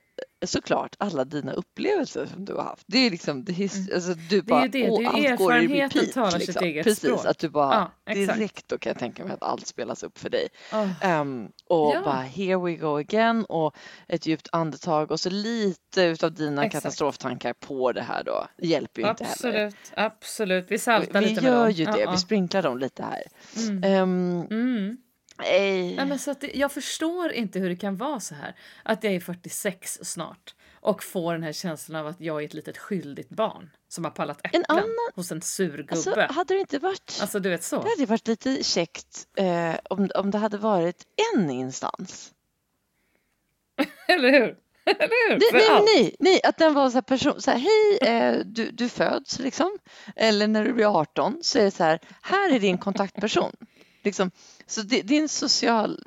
såklart 0.46 0.94
alla 0.98 1.24
dina 1.24 1.52
upplevelser 1.52 2.26
som 2.26 2.44
du 2.44 2.54
har 2.54 2.62
haft. 2.62 2.84
Det 2.86 2.98
är 2.98 3.10
liksom, 3.10 3.44
det 3.44 3.52
är, 3.52 3.94
alltså, 3.94 4.14
du 4.14 4.18
Mm. 4.18 4.28
Det 4.28 4.36
är 4.36 4.42
bara, 4.42 4.62
ju 4.62 4.68
det, 4.68 4.78
det 4.78 4.84
är 5.18 5.18
ju 5.20 5.26
erfarenheten 5.26 6.00
repeat. 6.00 6.12
talar 6.14 6.30
sitt 6.30 6.48
Liksom. 6.48 6.64
eget 6.64 6.84
Precis, 6.84 6.98
språk. 6.98 7.26
att 7.26 7.38
du 7.38 7.48
bara 7.48 7.90
Ja, 8.04 8.14
direkt 8.14 8.68
då 8.68 8.78
kan 8.78 8.90
jag 8.90 8.98
tänka 8.98 9.24
mig 9.24 9.32
att 9.34 9.42
allt 9.42 9.66
spelas 9.66 10.02
upp 10.02 10.18
för 10.18 10.30
dig. 10.30 10.48
Åh, 10.72 10.88
Ehm, 11.04 11.48
och 11.68 11.92
Ja. 11.94 12.02
bara 12.04 12.22
here 12.22 12.56
we 12.56 12.74
go 12.76 12.96
again 12.98 13.44
och 13.44 13.74
ett 14.08 14.26
djupt 14.26 14.48
andetag 14.52 15.10
och 15.10 15.20
så 15.20 15.30
lite 15.30 16.02
utav 16.02 16.32
dina 16.34 16.64
Exakt. 16.64 16.82
katastroftankar 16.84 17.52
på 17.52 17.92
det 17.92 18.02
här 18.02 18.24
då. 18.24 18.46
Det 18.58 18.66
hjälper 18.66 19.02
ju 19.02 19.08
inte 19.08 19.24
heller. 19.24 19.34
absolut, 19.66 19.92
absolut. 19.96 20.66
Vi 20.68 20.78
saltar 20.78 21.20
Vi 21.20 21.26
lite 21.28 21.42
med 21.42 21.50
gör 21.50 21.62
dem. 21.64 21.72
ju 21.72 21.84
Ja, 21.84 21.92
det, 21.92 22.00
ja. 22.00 22.10
vi 22.10 22.16
sprinklar 22.16 22.62
dem 22.62 22.78
lite 22.78 23.02
här. 23.02 23.22
Mm. 23.68 23.84
Ehm, 23.84 24.46
Mm. 24.50 24.96
Eh, 25.38 25.96
Nej, 25.96 26.06
men 26.06 26.18
så 26.18 26.30
att 26.30 26.40
det, 26.40 26.50
jag 26.54 26.72
förstår 26.72 27.32
inte 27.32 27.58
hur 27.58 27.68
det 27.68 27.76
kan 27.76 27.96
vara 27.96 28.20
så 28.20 28.34
här. 28.34 28.56
Att 28.82 29.04
jag 29.04 29.12
är 29.14 29.20
46 29.20 29.98
snart 30.02 30.54
och 30.80 31.02
får 31.04 31.32
den 31.32 31.42
här 31.42 31.52
känslan 31.52 32.00
av 32.00 32.06
att 32.06 32.20
jag 32.20 32.40
är 32.42 32.46
ett 32.46 32.54
litet 32.54 32.78
skyldigt 32.78 33.28
barn 33.30 33.70
som 33.88 34.04
har 34.04 34.10
pallat 34.10 34.40
äpplen 34.44 34.64
annan- 34.68 34.84
hos 35.14 35.32
en 35.32 35.42
sur 35.42 35.76
gubbe. 35.76 35.92
alltså, 35.92 36.10
Alltså, 36.14 36.34
hade 36.38 36.54
det 36.54 36.60
inte 36.60 36.78
varit 36.78 37.20
du 37.42 37.48
vet 37.50 37.62
så. 37.64 37.82
Det 37.82 37.88
hade 37.88 38.06
varit 38.06 38.28
lite 38.28 38.64
käckt 38.64 39.26
eh, 39.36 39.74
om, 39.90 40.10
om 40.14 40.30
det 40.30 40.38
hade 40.38 40.56
varit 40.58 41.02
en 41.34 41.50
instans. 41.50 42.32
Eller 44.08 44.30
hur? 44.32 44.56
Eller 44.98 45.30
hur? 45.30 45.38
Nej, 45.38 45.50
För 45.50 45.58
nej, 45.58 45.68
allt. 45.70 45.84
nej, 45.84 46.16
nej, 46.18 46.40
att 46.44 46.58
den 46.58 46.74
var 46.74 46.90
så 46.90 46.94
här 46.94 47.02
person, 47.02 47.40
så 47.42 47.50
här, 47.50 47.58
hej, 47.58 47.98
eh, 48.14 48.38
du, 48.44 48.70
du 48.70 48.88
föds 48.88 49.38
liksom, 49.38 49.78
eller 50.16 50.46
när 50.46 50.64
du 50.64 50.72
blir 50.72 51.00
18 51.00 51.38
så 51.42 51.58
är 51.58 51.64
det 51.64 51.70
så 51.70 51.84
här, 51.84 52.00
här 52.22 52.54
är 52.54 52.58
din 52.60 52.78
kontaktperson. 52.78 53.52
Liksom, 54.02 54.30
så 54.68 54.82
din 54.82 55.28
social, 55.28 55.98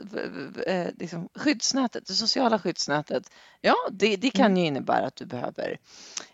eh, 0.67 0.87
liksom, 0.99 1.29
skyddsnätet, 1.35 2.05
det 2.07 2.13
sociala 2.13 2.59
skyddsnätet, 2.59 3.29
ja, 3.61 3.75
det, 3.91 4.15
det 4.15 4.29
kan 4.29 4.45
Mm. 4.45 4.57
ju 4.57 4.65
innebära 4.65 5.05
att 5.05 5.15
du 5.15 5.25
behöver 5.25 5.77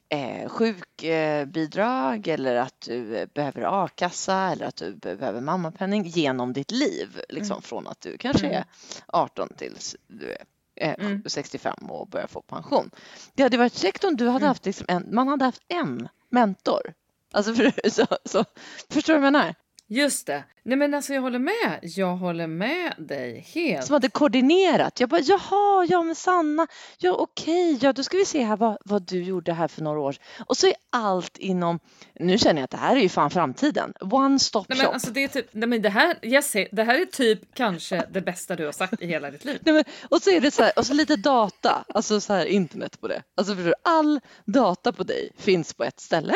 eh, 0.09 0.49
sjukbidrag 0.49 2.27
eller 2.27 2.55
att 2.55 2.81
du 2.81 3.15
eh, 3.17 3.27
behöver 3.33 3.83
a-kassa 3.85 4.35
eller 4.51 4.65
att 4.65 4.75
du 4.75 4.95
be- 4.95 5.15
behöver 5.15 5.41
mammapenning 5.41 6.03
genom 6.03 6.53
ditt 6.53 6.71
liv, 6.71 7.21
liksom 7.29 7.53
Mm. 7.55 7.61
från 7.61 7.87
att 7.87 8.01
du 8.01 8.17
kanske 8.17 8.45
Mm. 8.47 8.57
är 8.57 8.65
18 9.07 9.49
tills 9.57 9.95
du 10.07 10.31
är 10.31 10.43
eh, 10.75 10.93
Mm. 11.05 11.23
65 11.25 11.75
och 11.89 12.07
börjar 12.07 12.27
få 12.27 12.41
pension. 12.41 12.91
Det 13.33 13.43
hade 13.43 13.57
varit 13.57 13.77
käckt 13.77 14.03
om 14.03 14.15
du 14.15 14.25
hade 14.25 14.37
Mm. 14.45 14.47
haft 14.47 14.65
liksom 14.65 14.85
en, 14.89 15.07
man 15.11 15.27
hade 15.27 15.45
haft 15.45 15.61
en 15.67 16.09
mentor. 16.29 16.93
Alltså 17.31 17.53
för, 17.55 17.89
så, 17.89 18.05
så, 18.25 18.45
förstår 18.89 19.13
du 19.13 19.19
vad 19.19 19.27
jag 19.27 19.33
menar? 19.33 19.55
Just 19.89 20.27
det. 20.27 20.43
Nej 20.63 20.77
men 20.77 20.93
alltså 20.93 21.13
jag 21.13 21.21
håller 21.21 21.39
med. 21.39 21.79
Jag 21.81 22.15
håller 22.15 22.47
med 22.47 22.93
dig 22.97 23.39
helt. 23.39 23.85
Som 23.85 23.93
hade 23.93 24.09
koordinerat. 24.09 24.99
Jag 24.99 25.09
bara, 25.09 25.21
jaha, 25.21 25.85
ja 25.89 26.03
men 26.03 26.15
Sanna, 26.15 26.67
ja 26.97 27.11
okej, 27.13 27.79
ja 27.81 27.93
då 27.93 28.03
ska 28.03 28.17
vi 28.17 28.25
se 28.25 28.43
här 28.43 28.57
vad, 28.57 28.77
vad 28.85 29.01
du 29.01 29.23
gjorde 29.23 29.53
här 29.53 29.67
för 29.67 29.81
några 29.81 29.99
år. 29.99 30.15
Och 30.47 30.57
så 30.57 30.67
är 30.67 30.73
allt 30.89 31.37
inom, 31.37 31.79
nu 32.19 32.37
känner 32.37 32.61
jag 32.61 32.63
att 32.63 32.71
det 32.71 32.77
här 32.77 32.95
är 32.95 32.99
ju 32.99 33.09
fan 33.09 33.29
framtiden. 33.29 33.93
One 33.99 34.39
stop 34.39 34.65
Nej, 34.67 34.77
shop. 34.77 34.83
men 34.83 34.93
alltså 34.93 35.11
det 35.11 35.23
är 35.23 35.27
typ, 35.27 35.47
nej, 35.51 35.69
men 35.69 35.81
det 35.81 35.89
här, 35.89 36.19
jag 36.21 36.43
ser, 36.43 36.67
det 36.71 36.83
här 36.83 37.01
är 37.01 37.05
typ 37.05 37.55
kanske 37.55 38.03
det 38.11 38.21
bästa 38.21 38.55
du 38.55 38.65
har 38.65 38.71
sagt 38.71 39.01
i 39.01 39.05
hela 39.05 39.31
ditt 39.31 39.45
liv. 39.45 39.59
Nej, 39.65 39.73
men, 39.73 39.83
och 40.09 40.21
så 40.21 40.29
är 40.29 40.41
det 40.41 40.51
så 40.51 40.63
här, 40.63 40.71
och 40.75 40.85
så 40.85 40.93
lite 40.93 41.15
data, 41.15 41.85
alltså 41.93 42.19
så 42.19 42.33
här 42.33 42.45
internet 42.45 43.01
på 43.01 43.07
det. 43.07 43.23
Alltså 43.35 43.55
förstår 43.55 43.69
du, 43.69 43.75
all 43.83 44.19
data 44.45 44.91
på 44.91 45.03
dig 45.03 45.29
finns 45.37 45.73
på 45.73 45.83
ett 45.83 45.99
ställe. 45.99 46.33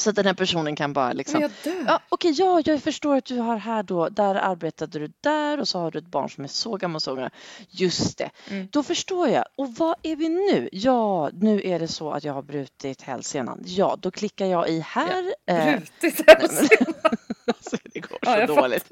Så 0.00 0.10
att 0.10 0.16
den 0.16 0.26
här 0.26 0.34
personen 0.34 0.76
kan 0.76 0.92
bara 0.92 1.12
liksom 1.12 1.40
Men 1.40 1.50
jag 1.64 1.74
dör. 1.74 1.84
Ja, 1.86 2.00
Okej, 2.08 2.32
ja, 2.38 2.62
jag 2.64 2.82
förstår 2.82 3.16
att 3.16 3.24
du 3.24 3.38
har 3.38 3.56
här 3.56 3.82
då, 3.82 4.08
där 4.08 4.34
arbetade 4.34 4.98
du 4.98 5.12
där 5.20 5.60
och 5.60 5.68
så 5.68 5.78
har 5.78 5.90
du 5.90 5.98
ett 5.98 6.06
barn 6.06 6.30
som 6.30 6.44
är 6.44 6.48
så 6.48 6.76
gammal, 6.76 7.00
så 7.00 7.14
gammal. 7.14 7.30
Just 7.68 8.18
det, 8.18 8.30
Mm. 8.50 8.68
då 8.72 8.82
förstår 8.82 9.28
jag. 9.28 9.44
Och 9.56 9.74
vad 9.74 9.96
är 10.02 10.16
vi 10.16 10.28
nu? 10.28 10.68
Ja, 10.72 11.30
nu 11.32 11.62
är 11.64 11.78
det 11.78 11.88
så 11.88 12.10
att 12.10 12.24
jag 12.24 12.32
har 12.32 12.42
brutit 12.42 13.02
hälsenan. 13.02 13.62
Ja, 13.66 13.96
då 14.00 14.10
klickar 14.10 14.46
jag 14.46 14.68
i 14.68 14.80
här. 14.80 15.24
eh, 15.46 15.64
Brutit 15.64 16.00
nej, 16.26 16.36
hälsen. 16.40 16.68
men- 16.80 16.94
alltså, 17.46 17.76
det 17.94 18.00
går 18.00 18.18
Ja, 18.22 18.34
så 18.34 18.40
jag 18.40 18.48
dåligt. 18.48 18.84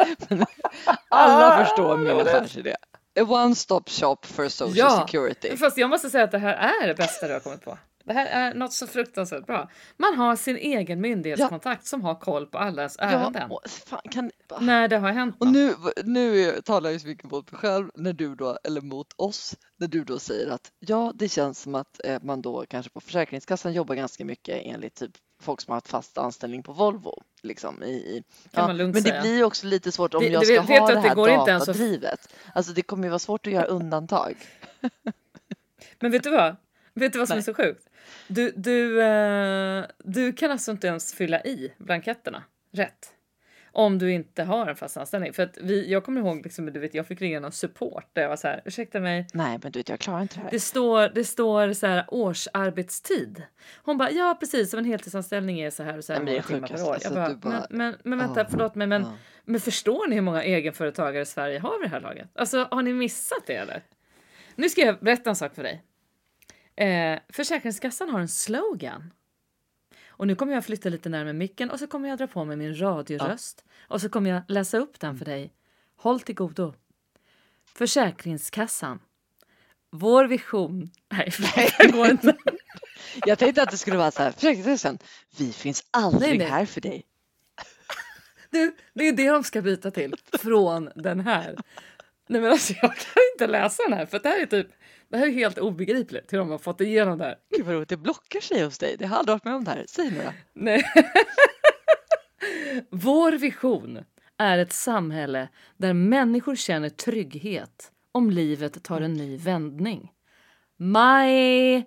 Alla 1.08 1.56
Ah, 1.58 1.64
förstår 1.64 1.96
min 1.96 2.16
vad 2.16 2.28
affärsidé. 2.28 2.74
A 3.20 3.24
one 3.28 3.54
stop 3.54 3.82
shop 3.86 4.16
for 4.22 4.48
social 4.48 4.76
Ja, 4.76 5.04
security. 5.06 5.56
Fast 5.56 5.78
jag 5.78 5.90
måste 5.90 6.10
säga 6.10 6.24
att 6.24 6.30
det 6.30 6.38
här 6.38 6.82
är 6.82 6.86
det 6.88 6.94
bästa 6.94 7.26
du 7.26 7.32
har 7.32 7.40
kommit 7.40 7.64
på. 7.64 7.78
Det 8.08 8.14
här 8.14 8.26
är 8.26 8.54
något 8.54 8.72
så 8.72 8.86
fruktansvärt 8.86 9.46
bra. 9.46 9.70
Man 9.96 10.14
har 10.14 10.36
sin 10.36 10.56
egen 10.56 11.00
myndighetskontakt 11.00 11.86
som 11.86 12.02
har 12.02 12.14
koll 12.14 12.46
på 12.46 12.58
allas 12.58 12.96
ärenden. 12.98 13.46
Ja, 13.50 13.60
fan, 13.86 14.00
kan, 14.10 14.30
När 14.60 14.88
det 14.88 14.96
har 14.98 15.12
hänt 15.12 15.36
Och 15.40 15.46
något. 15.46 15.54
nu, 15.54 15.74
nu 16.04 16.52
talar 16.64 16.90
jag 16.90 17.00
så 17.00 17.06
mycket 17.06 17.30
mot 17.30 17.52
mig 17.52 17.60
själv, 17.60 17.90
när 17.94 18.12
du 18.12 18.34
då, 18.34 18.58
eller 18.64 18.80
mot 18.80 19.06
oss, 19.16 19.56
när 19.76 19.86
du 19.88 20.04
då 20.04 20.18
säger 20.18 20.50
att 20.50 20.72
ja, 20.78 21.12
det 21.14 21.28
känns 21.28 21.60
som 21.62 21.74
att 21.74 22.00
eh, 22.04 22.18
man 22.22 22.42
då 22.42 22.64
kanske 22.68 22.90
på 22.92 23.00
Försäkringskassan 23.00 23.72
jobbar 23.72 23.94
ganska 23.94 24.24
mycket 24.24 24.60
enligt 24.64 24.94
typ 24.94 25.10
folk 25.42 25.60
som 25.60 25.70
har 25.72 25.76
haft 25.76 25.88
fast 25.88 26.18
anställning 26.18 26.62
på 26.62 26.72
Volvo. 26.72 27.22
Liksom, 27.42 27.82
i, 27.82 27.86
i, 27.86 28.22
lugnt 28.52 28.78
men 28.78 28.92
det 28.92 29.00
säga. 29.02 29.20
blir 29.20 29.44
också 29.44 29.66
lite 29.66 29.92
svårt 29.92 30.14
om 30.14 30.20
Det- 30.22 30.28
jag 30.28 30.42
det 30.42 30.46
ska 30.46 30.60
ha 30.60 30.66
det 30.66 30.82
att 30.98 31.02
det 31.02 31.08
här 31.08 31.38
inte 31.38 31.50
ens 31.50 31.62
att- 31.62 31.66
datadrivet. 31.66 32.34
Alltså 32.54 32.72
det 32.72 32.82
kommer 32.82 33.02
ju 33.04 33.08
vara 33.08 33.18
svårt 33.18 33.46
att 33.46 33.52
göra 33.52 33.64
undantag. 33.64 34.34
Men 36.00 36.10
vet 36.10 36.22
du 36.22 36.30
vad? 36.30 36.56
Vet 36.98 37.12
du 37.12 37.18
vad 37.18 37.28
som 37.28 37.34
Nej. 37.34 37.40
är 37.40 37.44
så 37.44 37.54
sjukt? 37.54 37.88
Du, 38.28 38.52
du, 38.56 39.02
eh, 39.02 39.84
du 40.04 40.32
kan 40.32 40.50
alltså 40.50 40.70
inte 40.70 40.86
ens 40.86 41.14
fylla 41.14 41.40
i 41.42 41.72
blanketterna 41.78 42.42
rätt. 42.72 43.14
Om 43.72 43.98
du 43.98 44.12
inte 44.12 44.42
har 44.44 44.66
en 44.66 44.76
fast 44.76 44.96
anställning. 44.96 45.32
För 45.32 45.42
att 45.42 45.58
vi, 45.60 45.90
jag 45.92 46.04
kommer 46.04 46.20
ihåg, 46.20 46.44
liksom, 46.44 46.66
du 46.72 46.80
vet, 46.80 46.94
jag 46.94 47.06
fick 47.06 47.20
ringa 47.20 47.40
någon 47.40 47.52
support 47.52 48.10
där 48.12 48.22
jag 48.22 48.28
var 48.28 48.36
så 48.36 48.48
här, 48.48 48.62
ursäkta 48.64 49.00
mig, 49.00 49.26
Nej, 49.34 49.58
men 49.62 49.72
du 49.72 49.78
vet, 49.78 49.88
jag 49.88 49.98
klarar 49.98 50.22
inte 50.22 50.34
det 50.34 50.40
här. 50.40 50.50
det 50.50 50.60
står, 50.60 51.08
det 51.08 51.24
står 51.24 51.72
så 51.72 51.86
här 51.86 52.04
årsarbetstid. 52.08 53.42
Hon 53.82 53.98
bara, 53.98 54.10
ja 54.10 54.36
precis, 54.40 54.70
som 54.70 54.78
en 54.78 54.84
heltidsanställning 54.84 55.60
är 55.60 55.70
så 55.70 55.82
här 55.82 55.98
och 55.98 56.04
så 56.04 56.12
här 56.12 56.20
många 56.20 56.42
timmar 56.42 56.68
per 56.68 56.74
år. 56.74 56.86
Jag 56.86 56.94
Alltså, 56.94 57.14
bara, 57.14 57.34
bara, 57.34 57.66
men, 57.70 57.78
men, 57.78 57.96
men 58.02 58.18
vänta, 58.18 58.40
ja, 58.40 58.46
förlåt 58.50 58.74
mig, 58.74 58.86
men, 58.86 59.02
ja. 59.02 59.12
men 59.44 59.60
förstår 59.60 60.08
ni 60.08 60.14
hur 60.14 60.22
många 60.22 60.42
egenföretagare 60.42 61.22
i 61.22 61.26
Sverige 61.26 61.58
har 61.58 61.78
vid 61.80 61.90
det 61.90 61.94
här 61.94 62.00
laget? 62.00 62.28
Alltså 62.34 62.68
har 62.70 62.82
ni 62.82 62.92
missat 62.92 63.46
det 63.46 63.54
eller? 63.54 63.82
Nu 64.54 64.68
ska 64.68 64.80
jag 64.80 64.98
berätta 65.00 65.30
en 65.30 65.36
sak 65.36 65.54
för 65.54 65.62
dig. 65.62 65.82
Eh, 66.78 67.18
Försäkringskassan 67.28 68.10
har 68.10 68.20
en 68.20 68.28
slogan. 68.28 69.12
Och 70.08 70.26
nu 70.26 70.34
kommer 70.34 70.52
jag 70.52 70.64
flytta 70.64 70.88
lite 70.88 71.08
närmare 71.08 71.32
micken 71.32 71.70
och 71.70 71.78
så 71.78 71.86
kommer 71.86 72.08
jag 72.08 72.18
dra 72.18 72.26
på 72.26 72.44
mig 72.44 72.56
min 72.56 72.80
radioröst. 72.80 73.64
Och 73.80 74.00
så 74.00 74.08
kommer 74.08 74.30
jag 74.30 74.42
läsa 74.48 74.78
upp 74.78 75.00
den 75.00 75.18
för 75.18 75.24
dig. 75.24 75.52
Håll 75.96 76.20
till 76.20 76.34
godo. 76.34 76.74
Försäkringskassan. 77.74 79.00
Vår 79.90 80.24
vision... 80.24 80.90
Nej, 81.08 81.32
det 81.78 81.92
går 81.92 82.10
inte. 82.10 82.36
Jag 83.26 83.38
tänkte 83.38 83.62
att 83.62 83.70
det 83.70 83.78
skulle 83.78 83.96
vara 83.96 84.10
så 84.10 84.22
här, 84.22 84.32
Försäkringskassan, 84.32 84.98
vi 85.38 85.52
finns 85.52 85.84
aldrig 85.90 86.30
Nej, 86.30 86.38
nej. 86.38 86.48
här 86.48 86.66
för 86.66 86.80
dig. 86.80 87.04
Du, 88.50 88.76
det 88.94 89.08
är 89.08 89.12
det 89.12 89.30
de 89.30 89.44
ska 89.44 89.62
byta 89.62 89.90
till. 89.90 90.14
Från 90.32 90.90
den 90.94 91.20
här. 91.20 91.56
Nej 92.28 92.40
men 92.40 92.50
alltså 92.50 92.72
jag 92.72 92.96
kan 92.96 93.22
inte 93.34 93.46
läsa 93.46 93.82
den 93.82 93.98
här 93.98 94.06
för 94.06 94.18
det 94.18 94.28
här 94.28 94.42
är 94.42 94.46
typ... 94.46 94.68
Det 95.10 95.16
här 95.16 95.26
är 95.26 95.30
helt 95.30 95.58
obegripligt 95.58 96.32
hur 96.32 96.38
de 96.38 96.50
har 96.50 96.58
fått 96.58 96.80
igenom 96.80 97.18
det 97.18 97.24
här. 97.24 97.36
Gud 97.56 97.66
vad 97.66 97.74
roligt, 97.74 97.88
det 97.88 97.96
blockar 97.96 98.40
sig 98.40 98.64
hos 98.64 98.78
dig. 98.78 98.96
Det 98.98 99.06
har 99.06 99.16
aldrig 99.16 99.34
varit 99.34 99.44
med 99.44 99.54
om 99.54 99.64
det 99.64 99.70
här. 99.70 99.84
Säg 99.88 100.10
nu. 100.10 100.32
Nej. 100.54 100.84
Vår 102.90 103.32
vision 103.32 104.04
är 104.38 104.58
ett 104.58 104.72
samhälle 104.72 105.48
där 105.76 105.92
människor 105.92 106.56
känner 106.56 106.88
trygghet 106.88 107.92
om 108.12 108.30
livet 108.30 108.82
tar 108.82 109.00
en 109.00 109.14
ny 109.14 109.36
vändning. 109.36 110.12
My 110.76 111.84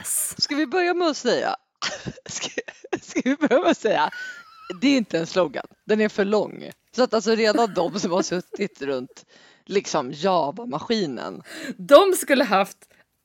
ass. 0.00 0.34
Ska 0.38 0.56
vi 0.56 0.66
börja 0.66 0.94
med 0.94 1.08
att 1.08 1.16
säga, 1.16 1.56
ska, 2.26 2.60
ska 3.00 3.20
vi 3.24 3.36
börja 3.36 3.62
med 3.62 3.70
att 3.70 3.78
säga, 3.78 4.10
det 4.80 4.88
är 4.88 4.96
inte 4.96 5.18
en 5.18 5.26
slogan, 5.26 5.66
den 5.84 6.00
är 6.00 6.08
för 6.08 6.24
lång. 6.24 6.70
Så 6.96 7.02
att 7.02 7.14
alltså 7.14 7.34
redan 7.34 7.74
de 7.74 8.00
som 8.00 8.10
har 8.10 8.22
suttit 8.22 8.82
runt 8.82 9.26
liksom 9.66 10.12
Java-maskinen. 10.12 11.42
De 11.76 12.12
skulle 12.12 12.44
haft, 12.44 12.76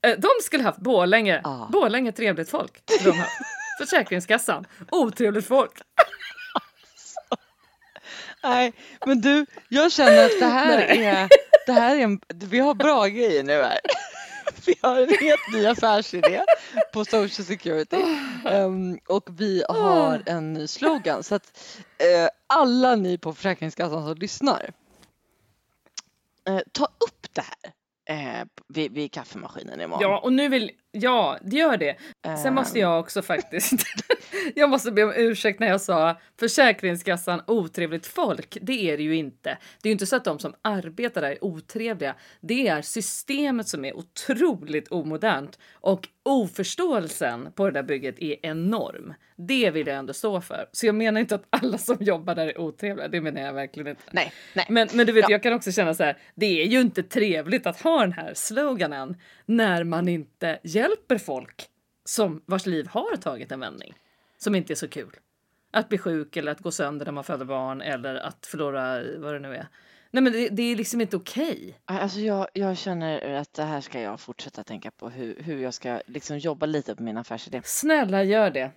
eh, 0.08 0.20
de 0.20 0.30
skulle 0.44 0.64
haft 0.64 0.80
Borlänge, 0.80 1.42
Ja. 1.44 1.70
Borlänge 1.72 2.12
trevligt 2.12 2.50
folk. 2.50 2.82
De 3.04 3.12
haft. 3.12 3.32
Försäkringskassan, 3.80 4.66
otrevligt 4.92 5.48
folk. 5.48 5.72
Nej, 8.44 8.74
men 9.06 9.22
du, 9.22 9.46
jag 9.70 9.92
känner 9.92 10.26
att 10.26 10.40
det 10.40 10.46
här 10.46 10.78
Nej. 10.78 11.06
är, 11.06 11.30
det 11.66 11.72
här 11.72 11.96
är 11.96 12.00
en, 12.00 12.20
vi 12.28 12.60
har 12.60 12.74
bra 12.74 13.08
grejer 13.08 13.44
nu 13.44 13.54
här. 13.54 13.80
Vi 14.66 14.76
har 14.82 15.02
en 15.02 15.10
helt 15.20 15.54
ny 15.54 15.66
affärsidé 15.66 16.44
på 16.94 17.06
Social 17.06 17.46
Security 17.46 17.98
Ehm, 18.46 19.00
och 19.08 19.30
vi 19.38 19.64
har 19.70 20.22
en 20.26 20.54
ny 20.54 20.68
slogan 20.68 21.24
så 21.24 21.36
att 21.36 21.60
eh, 21.98 22.30
alla 22.48 22.96
ni 22.96 23.18
på 23.18 23.34
Försäkringskassan 23.34 24.04
som 24.08 24.16
lyssnar, 24.18 24.70
Eh, 26.48 26.60
ta 26.72 26.86
upp 26.86 27.28
det 27.34 27.42
här 27.42 27.74
eh, 28.40 28.46
vid, 28.68 28.92
vid 28.92 29.12
kaffemaskinen 29.12 29.82
imorgon. 29.82 30.02
Ja, 30.02 30.20
och 30.20 30.34
nu 30.34 30.50
vill, 30.50 30.72
ja, 31.02 31.38
det 31.42 31.56
gör 31.56 31.78
det. 31.78 31.96
Sen 32.44 32.54
måste 32.54 32.80
jag 32.80 33.00
också 33.00 33.22
faktiskt, 33.22 33.74
jag 34.56 34.70
måste 34.70 34.92
be 34.92 35.04
om 35.04 35.14
ursäkt 35.16 35.60
när 35.60 35.68
jag 35.68 35.82
sa 35.82 36.20
Försäkringskassan 36.40 37.42
otrevligt 37.48 38.08
folk. 38.08 38.58
Det 38.62 38.92
är 38.92 38.98
det 38.98 39.04
ju 39.04 39.16
inte. 39.16 39.58
Det 39.82 39.88
är 39.88 39.90
ju 39.90 39.92
inte 39.92 40.06
så 40.06 40.16
att 40.16 40.24
de 40.26 40.40
som 40.40 40.54
arbetar 40.62 41.22
där 41.22 41.32
är 41.32 41.44
otrevliga. 41.44 42.16
Det 42.42 42.68
är 42.68 42.82
systemet 42.82 43.68
som 43.68 43.86
är 43.86 43.98
otroligt 43.98 44.88
omodernt 44.88 45.60
och 45.74 46.08
oförståelsen 46.24 47.52
på 47.56 47.66
det 47.66 47.72
där 47.72 47.84
bygget 47.84 48.16
är 48.20 48.36
enorm. 48.46 49.14
Det 49.48 49.72
vill 49.72 49.88
jag 49.88 49.98
ändå 49.98 50.14
stå 50.14 50.42
för. 50.42 50.70
Så 50.72 50.86
jag 50.86 50.96
menar 50.96 51.22
inte 51.22 51.36
att 51.36 51.46
alla 51.50 51.78
som 51.78 51.98
jobbar 52.00 52.36
där 52.36 52.48
är 52.48 52.60
otrevliga. 52.62 53.08
Det 53.08 53.22
menar 53.22 53.42
jag 53.42 53.54
verkligen 53.54 53.88
inte. 53.88 54.02
Nej, 54.12 54.32
nej. 54.54 54.66
Men, 54.70 54.88
men 54.94 55.06
du 55.06 55.12
vet, 55.12 55.24
Ja. 55.24 55.32
jag 55.32 55.44
kan 55.44 55.54
också 55.54 55.72
känna 55.72 55.94
så 55.94 56.04
här, 56.04 56.18
det 56.36 56.62
är 56.62 56.66
ju 56.66 56.82
inte 56.82 57.04
trevligt 57.04 57.68
att 57.68 57.82
ha 57.82 58.02
den 58.02 58.12
här 58.14 58.34
sloganen 58.36 59.18
när 59.46 59.84
man 59.84 60.08
inte 60.08 60.60
hjälper 60.64 60.87
folk 61.20 61.70
som 62.06 62.42
vars 62.46 62.66
liv 62.66 62.88
har 62.88 63.16
tagit 63.16 63.52
en 63.52 63.60
vändning 63.60 63.94
som 64.38 64.56
inte 64.56 64.74
är 64.74 64.76
så 64.76 64.88
kul. 64.88 65.16
Att 65.72 65.90
bli 65.90 65.98
sjuk 65.98 66.38
eller 66.38 66.52
att 66.52 66.60
gå 66.60 66.72
sönder 66.72 67.06
när 67.06 67.14
man 67.14 67.24
föder 67.24 67.46
barn 67.46 67.82
eller 67.82 68.16
att 68.16 68.46
förlora 68.46 69.04
vad 69.18 69.34
det 69.34 69.40
nu 69.40 69.56
är. 69.56 69.68
Nej, 70.12 70.24
men 70.24 70.34
det, 70.34 70.50
det 70.50 70.64
är 70.64 70.76
liksom 70.76 71.02
inte 71.02 71.18
okej. 71.18 71.80
Alltså 71.86 72.20
jag, 72.20 72.48
jag 72.54 72.78
känner 72.78 73.34
att 73.34 73.54
det 73.54 73.64
här 73.64 73.82
ska 73.82 74.02
jag 74.02 74.20
fortsätta 74.20 74.64
tänka 74.64 74.92
på 74.92 75.10
hur, 75.10 75.44
hur 75.44 75.62
jag 75.62 75.74
ska 75.74 76.02
liksom 76.06 76.38
jobba 76.38 76.66
lite 76.66 76.96
på 76.96 77.04
min 77.04 77.18
affärsidé. 77.18 77.62
Snälla 77.64 78.24
gör 78.24 78.50
det. 78.52 78.72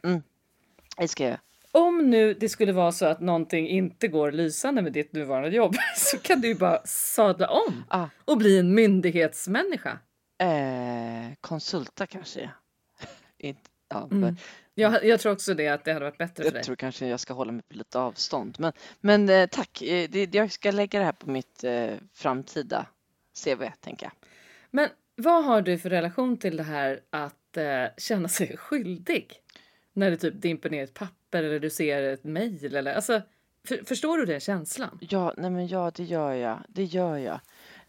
Det 0.96 1.08
ska 1.08 1.24
jag. 1.24 1.38
Om 1.72 2.10
nu 2.10 2.34
det 2.34 2.48
skulle 2.48 2.72
vara 2.72 2.92
så 2.92 3.06
att 3.06 3.20
någonting 3.20 3.68
inte 3.68 4.08
går 4.08 4.32
lysande 4.32 4.82
med 4.82 4.92
ditt 4.92 5.12
nuvarande 5.12 5.48
jobb 5.48 5.74
så 5.96 6.18
kan 6.18 6.40
du 6.40 6.48
ju 6.48 6.54
bara 6.54 6.80
sadla 6.84 7.48
om 7.48 7.84
Ah, 7.88 8.06
och 8.24 8.38
bli 8.38 8.58
en 8.58 8.74
myndighetsmänniska. 8.74 9.98
Eh, 10.40 11.32
konsulta 11.40 12.06
kanske. 12.06 12.50
Inte, 13.38 13.60
ja, 13.88 14.04
Mm. 14.10 14.20
men 14.20 14.36
Jag, 14.74 15.04
jag 15.04 15.20
tror 15.20 15.32
också 15.32 15.54
det 15.54 15.68
att 15.68 15.84
det 15.84 15.92
hade 15.92 16.04
varit 16.04 16.18
bättre 16.18 16.34
för 16.34 16.44
jag 16.44 16.52
dig. 16.54 16.62
tror 16.62 16.76
kanske 16.76 17.06
jag 17.06 17.20
ska 17.20 17.32
hålla 17.34 17.52
mig 17.52 17.62
på 17.68 17.74
lite 17.76 17.98
avstånd. 17.98 18.56
Men, 18.58 18.72
men 19.00 19.28
eh, 19.28 19.46
tack, 19.46 19.82
eh, 19.82 20.08
det, 20.10 20.34
jag 20.34 20.52
ska 20.52 20.70
lägga 20.70 20.98
det 20.98 21.04
här 21.04 21.12
på 21.12 21.30
mitt 21.30 21.64
eh, 21.64 21.90
framtida 22.14 22.86
CV 23.44 23.64
tänker 23.80 24.06
jag. 24.06 24.12
Men 24.70 24.88
vad 25.16 25.44
har 25.44 25.62
du 25.62 25.78
för 25.78 25.90
relation 25.90 26.36
till 26.36 26.56
det 26.56 26.62
här 26.62 27.00
att 27.10 27.56
eh, 27.56 27.84
känna 27.98 28.28
sig 28.28 28.56
skyldig? 28.56 29.32
När 29.92 30.10
det 30.10 30.16
typ 30.16 30.42
dimper 30.42 30.70
ner 30.70 30.84
ett 30.84 30.94
papper 30.94 31.42
eller 31.42 31.60
du 31.60 31.70
ser 31.70 32.02
ett 32.02 32.24
mejl 32.24 32.74
eller 32.76 32.94
alltså. 32.94 33.22
För, 33.68 33.84
förstår 33.84 34.18
du 34.18 34.24
den 34.26 34.40
känslan? 34.40 34.98
Ja, 35.00 35.34
nej 35.36 35.50
men 35.50 35.68
ja, 35.68 35.90
det 35.94 36.04
gör 36.04 36.32
jag. 36.32 36.58
Det 36.68 36.84
gör 36.84 37.16
jag. 37.16 37.40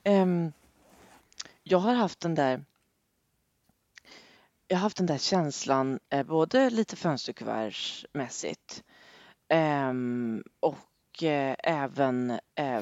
Ehm, 0.03 0.51
jag 1.63 1.79
har 1.79 1.93
haft 1.93 2.19
den 2.19 2.35
där 2.35 2.65
jag 4.67 4.77
har 4.77 4.81
haft 4.81 4.97
den 4.97 5.05
där 5.05 5.17
känslan, 5.17 5.99
eh, 6.09 6.23
både 6.23 6.69
lite 6.69 6.95
fönsterkuvertsmässigt 6.95 8.83
ehm, 9.49 10.43
och 10.59 11.23
eh, 11.23 11.55
även, 11.63 12.29
eh, 12.55 12.81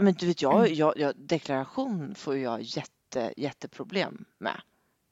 men 0.00 0.14
du 0.14 0.26
vet 0.26 0.42
jag, 0.42 0.70
jag, 0.72 0.98
jag, 0.98 1.16
deklaration 1.16 2.14
får 2.14 2.36
jag 2.36 2.62
jätte, 2.62 3.34
jätteproblem 3.36 4.24
med. 4.38 4.60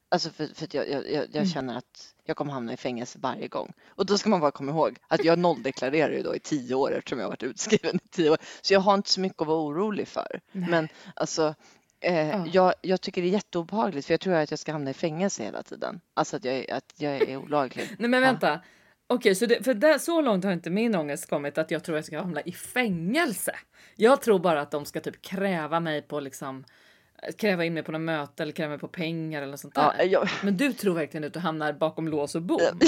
Alltså 0.09 0.29
för, 0.29 0.47
för 0.47 0.65
att 0.65 0.73
jag, 0.73 0.89
jag, 0.89 1.09
jag, 1.11 1.35
Mm. 1.35 1.45
känner 1.45 1.77
att 1.77 2.13
jag 2.23 2.37
kommer 2.37 2.51
hamna 2.53 2.73
i 2.73 2.77
fängelse 2.77 3.19
varje 3.21 3.47
gång. 3.47 3.73
Och 3.87 4.05
då 4.05 4.17
ska 4.17 4.29
man 4.29 4.39
bara 4.39 4.51
komma 4.51 4.71
ihåg 4.71 4.97
att 5.07 5.23
jag 5.25 5.39
nolldeklarerar 5.39 6.11
ju 6.13 6.23
då 6.23 6.35
i 6.35 6.39
tio 6.39 6.75
år 6.75 6.93
eftersom 6.93 7.19
jag 7.19 7.25
har 7.25 7.31
varit 7.31 7.43
utskriven 7.43 7.95
i 7.95 8.07
tio 8.07 8.29
år. 8.29 8.37
Så 8.61 8.73
jag 8.73 8.79
har 8.79 8.93
inte 8.93 9.09
så 9.09 9.19
mycket 9.19 9.41
att 9.41 9.47
vara 9.47 9.59
orolig 9.67 10.07
för. 10.07 10.41
Men 10.51 10.87
alltså, 11.15 11.55
eh, 12.03 12.27
Ja. 12.29 12.45
jag, 12.53 12.73
jag 12.81 13.01
tycker 13.01 13.21
det 13.21 13.27
är 13.27 13.31
jätteobehagligt 13.31 14.07
för 14.07 14.13
jag 14.13 14.21
tror 14.21 14.33
att 14.33 14.51
jag 14.51 14.59
ska 14.59 14.71
hamna 14.71 14.89
i 14.89 14.93
fängelse 14.93 15.43
hela 15.43 15.63
tiden. 15.63 16.01
Alltså 16.13 16.35
att 16.37 16.45
jag, 16.45 16.55
är- 16.55 16.73
att 16.73 16.93
jag 16.97 17.15
är 17.21 17.37
olaglig. 17.37 17.95
Nej 17.99 18.09
men 18.09 18.21
Ja. 18.23 18.27
vänta. 18.31 18.59
Okej, 19.07 19.35
så 19.35 19.45
det, 19.45 19.63
för 19.63 19.73
där, 19.73 19.97
så 19.97 20.21
långt 20.21 20.43
har 20.45 20.51
inte 20.51 20.69
min 20.69 20.95
ångest 20.95 21.29
kommit 21.29 21.57
att 21.57 21.71
jag 21.71 21.83
tror 21.83 21.97
jag 21.97 22.05
ska 22.05 22.19
hamna 22.19 22.41
i 22.41 22.51
fängelse. 22.51 23.55
Jag 23.95 24.21
tror 24.21 24.39
bara 24.39 24.61
att 24.61 24.71
de 24.71 24.85
ska 24.85 24.99
typ 24.99 25.21
kräva 25.21 25.79
mig 25.79 26.01
på 26.01 26.19
liksom 26.19 26.65
kräva 27.37 27.65
in 27.65 27.73
mig 27.73 27.83
på 27.83 27.91
något 27.91 28.01
möte 28.01 28.43
eller 28.43 28.53
kräva 28.53 28.69
mig 28.69 28.79
på 28.79 28.87
pengar 28.87 29.41
eller 29.41 29.51
något 29.51 29.59
sånt 29.59 29.75
där. 29.75 29.93
Ja, 29.97 30.03
jag, 30.03 30.29
Men 30.43 30.57
du 30.57 30.73
tror 30.73 30.93
verkligen 30.95 31.23
att 31.23 31.33
du 31.33 31.39
hamnar 31.39 31.73
bakom 31.73 32.07
lås 32.07 32.35
och 32.35 32.41
bom? 32.41 32.59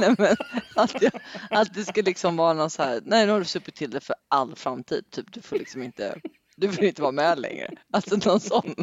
nej 0.00 0.14
men, 0.18 0.36
att, 0.76 1.02
jag, 1.02 1.12
att 1.50 1.74
det 1.74 1.84
ska 1.84 2.02
liksom 2.02 2.36
vara 2.36 2.52
någon 2.52 2.70
så 2.70 2.82
här, 2.82 3.00
nej 3.04 3.26
nu 3.26 3.32
har 3.32 3.38
du 3.38 3.44
supit 3.44 3.74
till 3.74 3.90
det 3.90 4.00
för 4.00 4.16
all 4.28 4.54
framtid. 4.56 5.04
Typ, 5.10 5.32
du 5.32 5.40
får 5.42 5.56
liksom 5.58 5.82
inte, 5.82 6.20
du 6.56 6.68
vill 6.68 6.84
inte 6.84 7.02
vara 7.02 7.12
med 7.12 7.38
längre. 7.38 7.70
Alltså 7.92 8.16
någon 8.16 8.40
sån. 8.40 8.74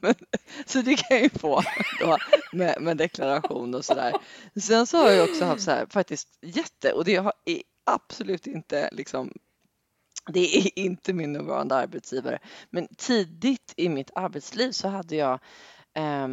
Men, 0.00 0.14
så 0.66 0.82
det 0.82 0.96
kan 0.96 1.16
jag 1.16 1.22
ju 1.22 1.28
få 1.28 1.62
då 2.00 2.16
med, 2.52 2.82
med 2.82 2.96
deklaration 2.96 3.74
och 3.74 3.84
sådär. 3.84 4.12
Sen 4.60 4.86
så 4.86 4.98
har 4.98 5.10
jag 5.10 5.28
också 5.30 5.44
haft 5.44 5.62
så 5.62 5.70
här 5.70 5.86
faktiskt 5.90 6.28
jätte, 6.42 6.92
och 6.92 7.04
det 7.04 7.16
har 7.16 7.32
absolut 7.84 8.46
inte 8.46 8.88
liksom 8.92 9.32
det 10.32 10.56
är 10.56 10.78
inte 10.78 11.12
min 11.12 11.32
nuvarande 11.32 11.74
arbetsgivare. 11.74 12.38
Men 12.70 12.88
tidigt 12.96 13.74
i 13.76 13.88
mitt 13.88 14.10
arbetsliv 14.14 14.70
så 14.70 14.88
hade 14.88 15.16
jag 15.16 15.38
eh, 15.94 16.28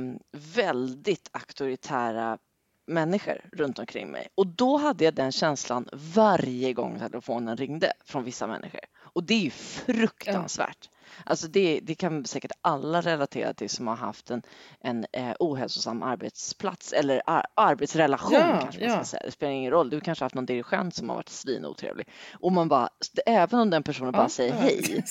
väldigt 0.56 1.30
auktoritära 1.32 2.38
människor 2.86 3.42
runt 3.52 3.80
omkring 3.80 4.12
mig. 4.12 4.28
Och 4.36 4.48
då 4.48 4.78
hade 4.78 5.04
jag 5.04 5.14
den 5.14 5.32
känslan 5.32 5.90
varje 5.92 6.74
gång 6.74 7.00
telefonen 7.00 7.58
ringde 7.58 7.94
från 8.06 8.24
vissa 8.24 8.48
människor. 8.48 8.82
Och 9.14 9.24
det 9.24 9.34
är 9.34 9.40
ju 9.40 9.50
fruktansvärt. 9.50 10.90
Alltså 11.26 11.48
det, 11.48 11.80
det 11.84 11.96
kan 11.96 12.26
säkert 12.26 12.52
alla 12.62 13.02
relatera 13.02 13.54
till 13.54 13.70
som 13.70 13.88
har 13.88 13.96
haft 13.96 14.32
en, 14.32 14.42
en 14.82 15.06
eh, 15.12 15.34
ohälsosam 15.40 16.04
arbetsplats 16.04 16.94
eller 16.94 17.22
ar- 17.26 17.46
arbetsrelation 17.56 18.34
Ja, 18.34 18.60
kanske 18.62 18.80
man 18.82 18.90
ja. 18.90 18.96
ska 18.96 19.04
säga. 19.06 19.24
Det 19.26 19.32
spelar 19.32 19.52
ingen 19.54 19.72
roll. 19.72 19.90
Du 19.90 20.00
kanske 20.02 20.26
haft 20.26 20.36
någon 20.36 20.46
dirigent 20.46 20.96
som 20.96 21.10
har 21.10 21.16
varit 21.16 21.30
svinotrevlig. 21.30 22.08
Och 22.40 22.52
man 22.52 22.68
bara, 22.68 22.90
även 23.26 23.60
om 23.60 23.70
den 23.70 23.84
personen 23.84 24.12
bara 24.12 24.30
säger 24.30 24.54
hej 24.54 25.04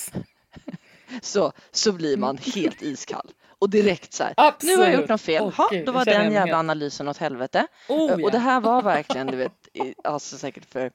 så, 1.23 1.53
så 1.71 1.93
blir 1.93 2.17
man 2.17 2.39
helt 2.55 2.83
iskall. 2.83 3.31
Och 3.59 3.71
direkt 3.71 4.13
så 4.13 4.25
här, 4.25 4.35
nu 4.63 4.77
har 4.77 4.85
jag 4.85 5.01
gjort 5.01 5.09
något 5.09 5.21
fel. 5.21 5.53
Ha, 5.53 5.71
då 5.87 5.93
var 5.93 6.05
den 6.05 6.33
jävla 6.33 6.59
analysen 6.59 7.09
åt 7.09 7.17
helvete. 7.19 7.67
Oh, 7.89 8.13
Och 8.13 8.31
det 8.31 8.37
ja. 8.37 8.39
här 8.39 8.61
var 8.61 8.83
verkligen, 8.83 9.27
du 9.27 9.37
vet, 9.37 9.53
alltså 10.05 10.39
säkert 10.39 10.65
för, 10.65 10.93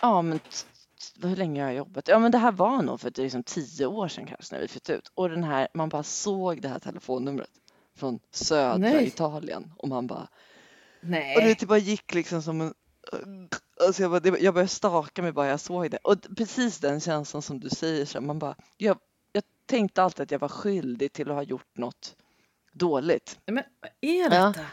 ja 0.00 0.22
men 0.22 0.40
hur 1.22 1.36
länge 1.36 1.60
har 1.62 1.68
jag 1.68 1.76
jobbat? 1.76 2.08
Ja 2.08 2.18
men 2.18 2.32
det 2.32 2.38
här 2.38 2.52
var 2.52 2.82
nog 2.82 3.00
för 3.00 3.10
det 3.10 3.20
är 3.20 3.24
liksom 3.24 3.42
tio 3.42 3.86
år 3.86 4.08
sedan 4.08 4.26
kanske 4.26 4.54
när 4.54 4.62
vi 4.62 4.68
flyttade 4.68 4.98
ut. 4.98 5.10
Och 5.14 5.28
den 5.28 5.44
här, 5.44 5.68
man 5.74 5.88
bara 5.88 6.02
såg 6.02 6.62
det 6.62 6.68
här 6.68 6.78
telefonnumret 6.78 7.50
från 7.96 8.20
södra 8.30 8.76
Nej. 8.78 9.06
Italien 9.06 9.72
och 9.76 9.88
man 9.88 10.06
bara, 10.06 10.28
Nej. 11.00 11.36
och 11.36 11.42
det 11.42 11.54
typ 11.54 11.68
bara 11.68 11.78
gick 11.78 12.14
liksom 12.14 12.42
som 12.42 12.60
en 12.60 12.74
Alltså 13.86 14.02
jag, 14.02 14.10
bara, 14.10 14.20
det- 14.20 14.40
jag 14.40 14.54
började 14.54 14.68
staka 14.68 15.22
mig 15.22 15.32
bara 15.32 15.46
jag 15.46 15.60
såg 15.60 15.90
det. 15.90 15.96
Och 15.96 16.16
precis 16.36 16.78
den 16.78 17.00
känslan 17.00 17.42
som 17.42 17.60
du 17.60 17.68
säger, 17.70 18.04
så 18.06 18.20
man 18.20 18.38
bara, 18.38 18.54
jag, 18.76 18.98
jag 19.32 19.42
tänkte 19.66 20.02
alltid 20.02 20.22
att 20.22 20.30
jag 20.30 20.38
var 20.38 20.48
skyldig 20.48 21.12
till 21.12 21.28
att 21.30 21.34
ha 21.36 21.42
gjort 21.42 21.76
något 21.78 22.16
dåligt. 22.72 23.38
Men 23.46 23.54
vad 23.80 23.90
är 24.00 24.22
Ja, 24.34 24.46
detta? 24.48 24.66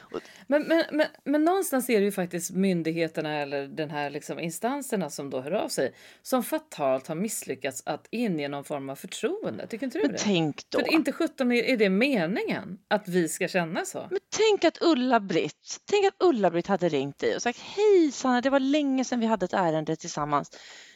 Men, 0.47 0.63
men, 0.63 0.83
men, 0.91 1.07
men 1.25 1.43
någonstans 1.43 1.89
är 1.89 1.99
det 1.99 2.05
ju 2.05 2.11
faktiskt 2.11 2.51
myndigheterna 2.51 3.37
eller 3.37 3.67
den 3.67 3.89
här 3.89 4.09
liksom 4.09 4.39
instanserna 4.39 5.09
som 5.09 5.29
då 5.29 5.41
hör 5.41 5.51
av 5.51 5.67
sig 5.67 5.93
som 6.21 6.43
fatalt 6.43 7.07
har 7.07 7.15
misslyckats 7.15 7.83
att 7.85 8.07
inge 8.11 8.47
någon 8.47 8.63
form 8.63 8.89
av 8.89 8.95
förtroende. 8.95 9.67
Tycker 9.67 9.85
inte 9.85 9.97
du 9.97 10.01
Men 10.03 10.11
det? 10.11 10.17
tänk 10.17 10.69
då. 10.69 10.79
För 10.79 10.93
inte 10.93 11.11
sjutton 11.11 11.51
är 11.51 11.63
är 11.63 11.77
det 11.77 11.89
meningen 11.89 12.79
att 12.87 13.07
vi 13.07 13.27
ska 13.29 13.47
känna 13.47 13.85
så. 13.85 14.07
Men 14.09 14.19
tänk 14.37 14.63
att 14.63 14.81
Ulla-Britt, 14.81 15.77
tänk 15.85 16.05
att 16.07 16.15
Ulla-Britt 16.23 16.67
hade 16.67 16.89
ringt 16.89 17.17
dig 17.19 17.35
och 17.35 17.41
sagt 17.41 17.59
hej 17.59 18.11
Sanna, 18.11 18.41
det 18.41 18.49
var 18.49 18.59
länge 18.59 19.05
sedan 19.05 19.19
vi 19.19 19.25
hade 19.25 19.45
ett 19.45 19.53
ärende 19.53 19.95
tillsammans. 19.95 20.51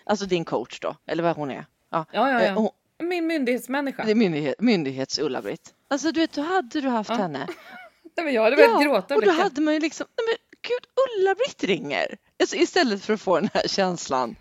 Alltså 0.05 0.25
din 0.25 0.45
coach 0.45 0.79
då, 0.79 0.95
eller 1.07 1.23
vad 1.23 1.35
hon 1.35 1.51
är. 1.51 1.65
Ja, 1.91 2.05
Ja, 2.11 2.31
ja, 2.31 2.41
eh, 2.41 2.47
ja. 2.47 2.53
hon- 2.53 2.69
Min 2.99 3.27
myndighetsmänniska. 3.27 4.03
det 4.03 4.11
är 4.11 4.15
myndighet, 4.15 4.55
myndighets-Ulla-Britt. 4.59 5.73
Alltså 5.87 6.11
du 6.11 6.19
vet, 6.19 6.31
då 6.33 6.41
hade 6.41 6.81
du 6.81 6.87
haft 6.89 7.09
Ja. 7.09 7.15
henne 7.15 7.47
Nej, 8.17 8.25
men 8.25 8.33
jag 8.33 8.43
hade 8.43 8.55
velat 8.55 8.83
Ja, 8.83 8.91
gråta 8.91 9.15
och 9.15 9.21
då 9.21 9.31
hade 9.31 9.61
man 9.61 9.73
ju 9.73 9.79
liksom, 9.79 10.07
nej 10.17 10.25
men 10.27 10.57
gud, 10.61 10.85
Ulla-Britt 11.19 11.63
ringer. 11.63 12.17
Alltså, 12.39 12.55
istället 12.55 13.03
för 13.05 13.13
att 13.13 13.21
få 13.21 13.39
den 13.39 13.49
här 13.53 13.67
känslan 13.67 14.35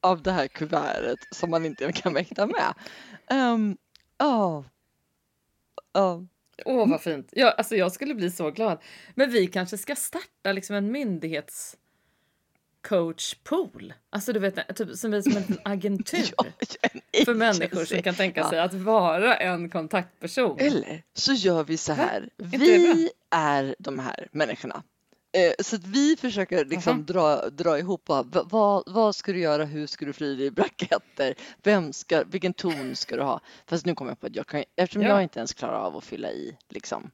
av 0.00 0.22
det 0.22 0.32
här 0.32 0.46
kuvertet 0.46 1.18
som 1.30 1.50
man 1.50 1.64
inte 1.66 1.92
kan 1.92 2.12
mäkta 2.12 2.46
med. 2.46 2.74
Um, 3.30 3.76
oh. 4.22 4.64
Oh. 5.94 6.22
Åh, 6.64 6.88
vad 6.90 7.00
fint. 7.00 7.28
Ja, 7.32 7.50
alltså, 7.50 7.76
jag 7.76 7.92
skulle 7.92 8.14
bli 8.14 8.30
så 8.30 8.50
glad. 8.50 8.82
Men 9.14 9.30
vi 9.30 9.46
kanske 9.46 9.78
ska 9.78 9.96
starta 9.96 10.52
liksom 10.52 10.76
en 10.76 10.92
myndighets 10.92 11.76
coachpool. 12.88 13.94
Alltså 14.10 14.32
du 14.32 14.40
vet, 14.40 14.76
typ 14.76 14.96
som 14.96 15.10
vi 15.10 15.22
som 15.22 15.36
en 15.36 15.58
agentur 15.64 16.24
Ja, 16.38 16.44
en 16.82 17.24
för 17.24 17.34
människor 17.34 17.84
som 17.84 18.02
kan 18.02 18.14
tänka 18.14 18.40
Ja. 18.40 18.50
sig 18.50 18.58
att 18.60 18.74
vara 18.74 19.36
en 19.36 19.70
kontaktperson. 19.70 20.58
Eller 20.58 21.02
så 21.14 21.32
gör 21.32 21.64
vi 21.64 21.76
så 21.76 21.92
här. 21.92 22.28
det 22.36 22.56
Vi 22.58 23.10
är 23.30 23.74
de 23.78 23.98
här 23.98 24.28
människorna. 24.32 24.82
Eh, 25.32 25.52
Så 25.64 25.76
att 25.76 25.86
vi 25.86 26.16
försöker 26.16 26.64
liksom 26.64 26.92
Aha. 26.92 27.02
dra, 27.02 27.48
dra 27.50 27.78
ihop 27.78 28.02
vad, 28.06 28.48
vad, 28.50 28.82
vad 28.86 29.16
ska 29.16 29.32
du 29.32 29.38
göra, 29.40 29.64
hur 29.64 29.86
ska 29.86 30.04
du 30.06 30.12
fly 30.12 30.44
i 30.44 30.50
bracketter, 30.50 31.34
vem 31.62 31.92
ska, 31.92 32.24
vilken 32.24 32.52
ton 32.54 32.96
ska 32.96 33.16
du 33.16 33.22
ha? 33.22 33.40
Fast 33.66 33.86
nu 33.86 33.94
kommer 33.94 34.10
jag 34.10 34.20
på 34.20 34.26
att 34.26 34.36
jag 34.36 34.46
kan, 34.46 34.64
eftersom 34.76 35.02
Ja. 35.02 35.08
jag 35.08 35.22
inte 35.22 35.38
ens 35.40 35.54
klarar 35.54 35.78
av 35.78 35.96
att 35.96 36.04
fylla 36.04 36.30
i 36.30 36.56
liksom, 36.68 37.10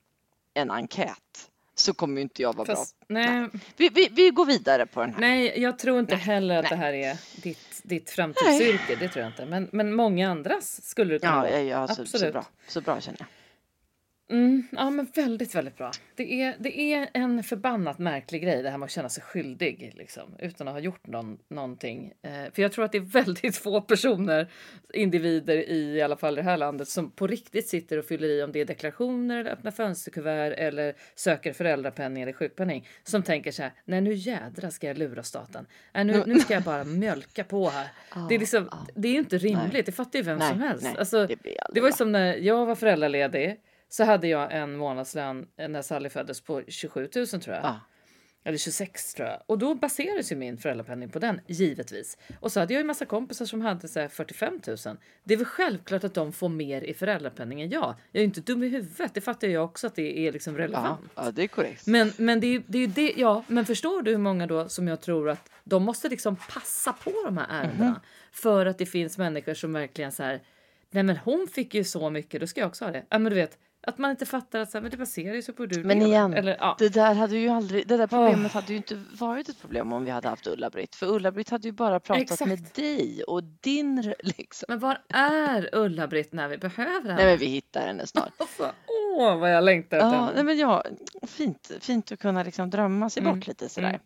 en 0.54 0.70
enkät 0.70 1.50
så 1.78 1.94
kommer 1.94 2.16
ju 2.16 2.22
inte 2.22 2.42
jag 2.42 2.56
vara 2.56 2.66
Fast, 2.66 2.98
bra. 2.98 3.06
nej, 3.08 3.48
Vi, 3.76 3.88
vi, 3.88 4.08
vi 4.12 4.30
går 4.30 4.46
vidare 4.46 4.86
på 4.86 5.00
den 5.00 5.12
här. 5.14 5.20
nej, 5.20 5.60
jag 5.62 5.78
tror 5.78 5.98
inte 6.00 6.16
heller 6.16 6.56
att 6.58 6.62
nej. 6.62 6.70
det 6.70 6.76
här 6.76 6.92
är 6.92 7.16
ditt, 7.42 7.80
ditt 7.82 8.10
framtidsyrke. 8.10 8.96
Det 9.00 9.08
tror 9.08 9.22
jag 9.22 9.28
inte. 9.32 9.46
Men, 9.46 9.68
men 9.72 9.94
många 9.94 10.30
andras 10.30 10.84
skulle 10.84 11.14
det 11.14 11.18
kunna 11.18 11.32
Ja, 11.32 11.40
vara. 11.40 11.50
ja, 11.50 11.58
ja 11.80 11.88
så, 11.88 11.94
så 11.94 12.02
Absolut. 12.02 12.32
bra. 12.32 12.44
Så 12.68 12.80
bra 12.80 13.00
känner 13.00 13.18
jag. 13.20 13.26
Mm, 14.28 14.62
ja, 14.72 14.90
men 14.90 15.06
väldigt, 15.14 15.54
väldigt 15.54 15.76
bra. 15.76 15.90
Det 16.14 16.42
är, 16.42 16.56
det 16.58 16.80
är 16.80 17.08
en 17.12 17.42
förbannat 17.42 17.98
märklig 17.98 18.42
grej 18.42 18.62
det 18.62 18.70
här 18.70 18.78
med 18.78 18.86
att 18.86 18.92
känna 18.92 19.08
sig 19.08 19.22
skyldig 19.22 19.92
liksom, 19.96 20.36
utan 20.38 20.68
att 20.68 20.74
ha 20.74 20.80
gjort 20.80 21.06
någon, 21.06 21.38
någonting. 21.48 22.12
Eh, 22.22 22.52
för 22.52 22.62
jag 22.62 22.72
tror 22.72 22.84
att 22.84 22.92
det 22.92 22.98
är 22.98 23.02
väldigt 23.02 23.56
få 23.62 23.80
personer, 23.80 24.50
individer 24.92 25.56
i, 25.56 25.96
i 25.96 26.02
alla 26.02 26.16
fall 26.16 26.32
i 26.32 26.36
det 26.36 26.42
här 26.42 26.56
landet, 26.56 26.88
som 26.88 27.10
på 27.10 27.26
riktigt 27.26 27.68
sitter 27.68 27.98
och 27.98 28.04
fyller 28.04 28.28
i 28.28 28.42
om 28.42 28.52
det 28.52 28.60
är 28.60 28.64
deklarationer 28.64 29.40
eller 29.40 29.50
öppna 29.50 29.72
fönsterkuvert 29.72 30.52
eller 30.52 30.94
söker 31.14 31.52
föräldrapenning 31.52 32.22
eller 32.22 32.32
sjukpenning 32.32 32.88
som 33.02 33.22
tänker 33.22 33.52
så 33.52 33.62
här, 33.62 33.72
nej 33.84 34.00
nu 34.00 34.14
jädra 34.14 34.70
ska 34.70 34.86
jag 34.86 34.98
lura 34.98 35.22
staten. 35.22 35.66
Nej, 35.92 36.04
nu, 36.04 36.22
nu 36.26 36.40
ska 36.40 36.54
jag 36.54 36.62
bara 36.62 36.84
mjölka 36.84 37.44
på 37.44 37.68
här. 37.68 37.86
Det 38.28 38.34
är, 38.34 38.38
liksom, 38.38 38.68
ja. 38.70 38.86
det 38.94 39.08
är 39.08 39.12
ju 39.12 39.18
inte 39.18 39.38
rimligt, 39.38 39.72
Nej. 39.72 39.82
det 39.82 39.92
fattar 39.92 40.18
ju 40.18 40.22
vem 40.22 40.38
Nej, 40.38 40.50
som 40.50 40.60
helst. 40.60 40.84
nej, 40.84 40.96
Alltså, 40.98 41.26
det 41.26 41.36
det 41.74 41.80
var 41.80 41.88
ju 41.88 41.92
som 41.92 42.12
när 42.12 42.34
jag 42.36 42.66
var 42.66 42.74
föräldraledig 42.74 43.60
så 43.88 44.04
hade 44.04 44.28
jag 44.28 44.52
en 44.52 44.76
månadslön 44.76 45.46
eh, 45.56 45.68
när 45.68 45.82
Sally 45.82 46.08
föddes 46.08 46.40
på 46.40 46.62
27 46.68 47.08
000 47.16 47.26
tror 47.26 47.42
jag. 47.56 47.64
Ja. 47.64 47.80
Eller 48.44 48.58
26 48.58 49.14
tror 49.14 49.28
jag. 49.28 49.42
Och 49.46 49.58
då 49.58 49.74
baserades 49.74 50.32
ju 50.32 50.36
min 50.36 50.58
föräldrapenning 50.58 51.08
på 51.08 51.18
den, 51.18 51.40
givetvis. 51.46 52.18
Och 52.40 52.52
så 52.52 52.60
hade 52.60 52.74
jag 52.74 52.80
ju 52.80 52.86
massa 52.86 53.04
kompisar 53.04 53.46
som 53.46 53.60
hade 53.60 53.88
så 53.88 54.00
här 54.00 54.08
45 54.08 54.60
000. 54.66 54.76
Det 55.24 55.34
är 55.34 55.38
väl 55.38 55.46
självklart 55.46 56.04
att 56.04 56.14
de 56.14 56.32
får 56.32 56.48
mer 56.48 56.82
i 56.82 56.94
föräldrapenning 56.94 57.60
än 57.62 57.70
jag. 57.70 57.82
Jag 58.12 58.18
är 58.18 58.18
ju 58.20 58.24
inte 58.24 58.40
dum 58.40 58.62
i 58.62 58.68
huvudet, 58.68 59.14
det 59.14 59.20
fattar 59.20 59.48
jag 59.48 59.64
också 59.64 59.86
att 59.86 59.94
det 59.94 60.18
är 60.18 60.32
liksom 60.32 60.54
Ja, 60.54 60.60
relevant. 60.62 61.00
ja, 61.14 61.30
det 61.30 61.42
är 61.42 61.48
korrekt. 61.48 61.86
Men, 61.86 62.12
men 62.16 62.40
det 62.40 62.46
är 62.46 62.62
det, 62.66 62.78
är 62.78 62.88
det, 62.88 63.12
ja, 63.16 63.44
men 63.46 63.64
förstår 63.66 64.02
du 64.02 64.10
hur 64.10 64.18
många 64.18 64.46
då 64.46 64.68
som 64.68 64.88
jag 64.88 65.00
tror 65.00 65.28
att 65.30 65.50
de 65.64 65.82
måste 65.82 66.08
liksom 66.08 66.36
passa 66.36 66.92
på 66.92 67.12
de 67.24 67.36
här 67.36 67.46
ärendena 67.50 67.90
Mhm. 67.90 68.00
för 68.32 68.66
att 68.66 68.78
det 68.78 68.86
finns 68.86 69.18
människor 69.18 69.54
som 69.54 69.72
verkligen 69.72 70.12
så 70.12 70.22
här. 70.22 70.40
Nej, 70.90 71.02
men 71.02 71.16
hon 71.16 71.46
fick 71.52 71.74
ju 71.74 71.84
så 71.84 72.10
mycket, 72.10 72.40
då 72.40 72.46
ska 72.46 72.60
jag 72.60 72.68
också 72.68 72.84
ha 72.84 72.92
det. 72.92 73.04
Ja, 73.08 73.18
men 73.18 73.30
du 73.30 73.36
vet 73.36 73.58
att 73.80 73.98
man 73.98 74.10
inte 74.10 74.26
fattar 74.26 74.60
att 74.60 74.70
så 74.70 74.78
här, 74.78 74.82
men 74.82 74.90
det 74.90 74.96
baserar 74.96 75.40
sig 75.40 75.54
på 75.54 75.66
du 75.66 75.84
Men 75.84 76.02
igen, 76.02 76.34
Eller, 76.34 76.56
ja. 76.60 76.76
Det 76.78 76.88
där 76.88 77.14
hade 77.14 77.36
ju 77.36 77.48
aldrig, 77.48 77.86
det 77.86 77.96
där 77.96 78.06
problemet 78.06 78.52
hade 78.52 78.72
ju 78.72 78.76
inte 78.76 78.94
varit 79.12 79.48
ett 79.48 79.60
problem 79.60 79.92
om 79.92 80.04
vi 80.04 80.10
hade 80.10 80.28
haft 80.28 80.46
Ulla-Britt. 80.46 80.94
För 80.94 81.06
Ulla-Britt 81.06 81.50
hade 81.50 81.68
ju 81.68 81.72
bara 81.72 82.00
pratat 82.00 82.22
Exakt. 82.22 82.48
med 82.48 82.58
dig 82.74 83.22
och 83.24 83.42
din 83.44 84.14
liksom. 84.20 84.66
Men 84.68 84.78
var 84.78 84.98
är 85.08 85.68
Ulla-Britt 85.72 86.32
när 86.32 86.48
vi 86.48 86.58
behöver 86.58 86.92
henne? 87.10 87.14
Nej 87.16 87.26
men 87.26 87.38
vi 87.38 87.46
hittar 87.46 87.86
henne 87.86 88.06
snart. 88.06 88.32
Alltså, 88.38 88.72
åh, 89.18 89.38
vad 89.38 89.54
jag 89.54 89.64
längtar 89.64 89.96
efter 89.96 90.08
Ja, 90.08 90.14
henne. 90.20 90.32
nej, 90.34 90.44
men 90.44 90.58
ja, 90.58 90.84
fint, 91.26 91.70
fint 91.80 92.12
att 92.12 92.18
kunna 92.18 92.42
liksom 92.42 92.70
drömma 92.70 93.10
sig 93.10 93.20
Mm, 93.22 93.34
bort 93.38 93.46
lite 93.46 93.68
sådär. 93.68 93.88
mm. 93.88 94.00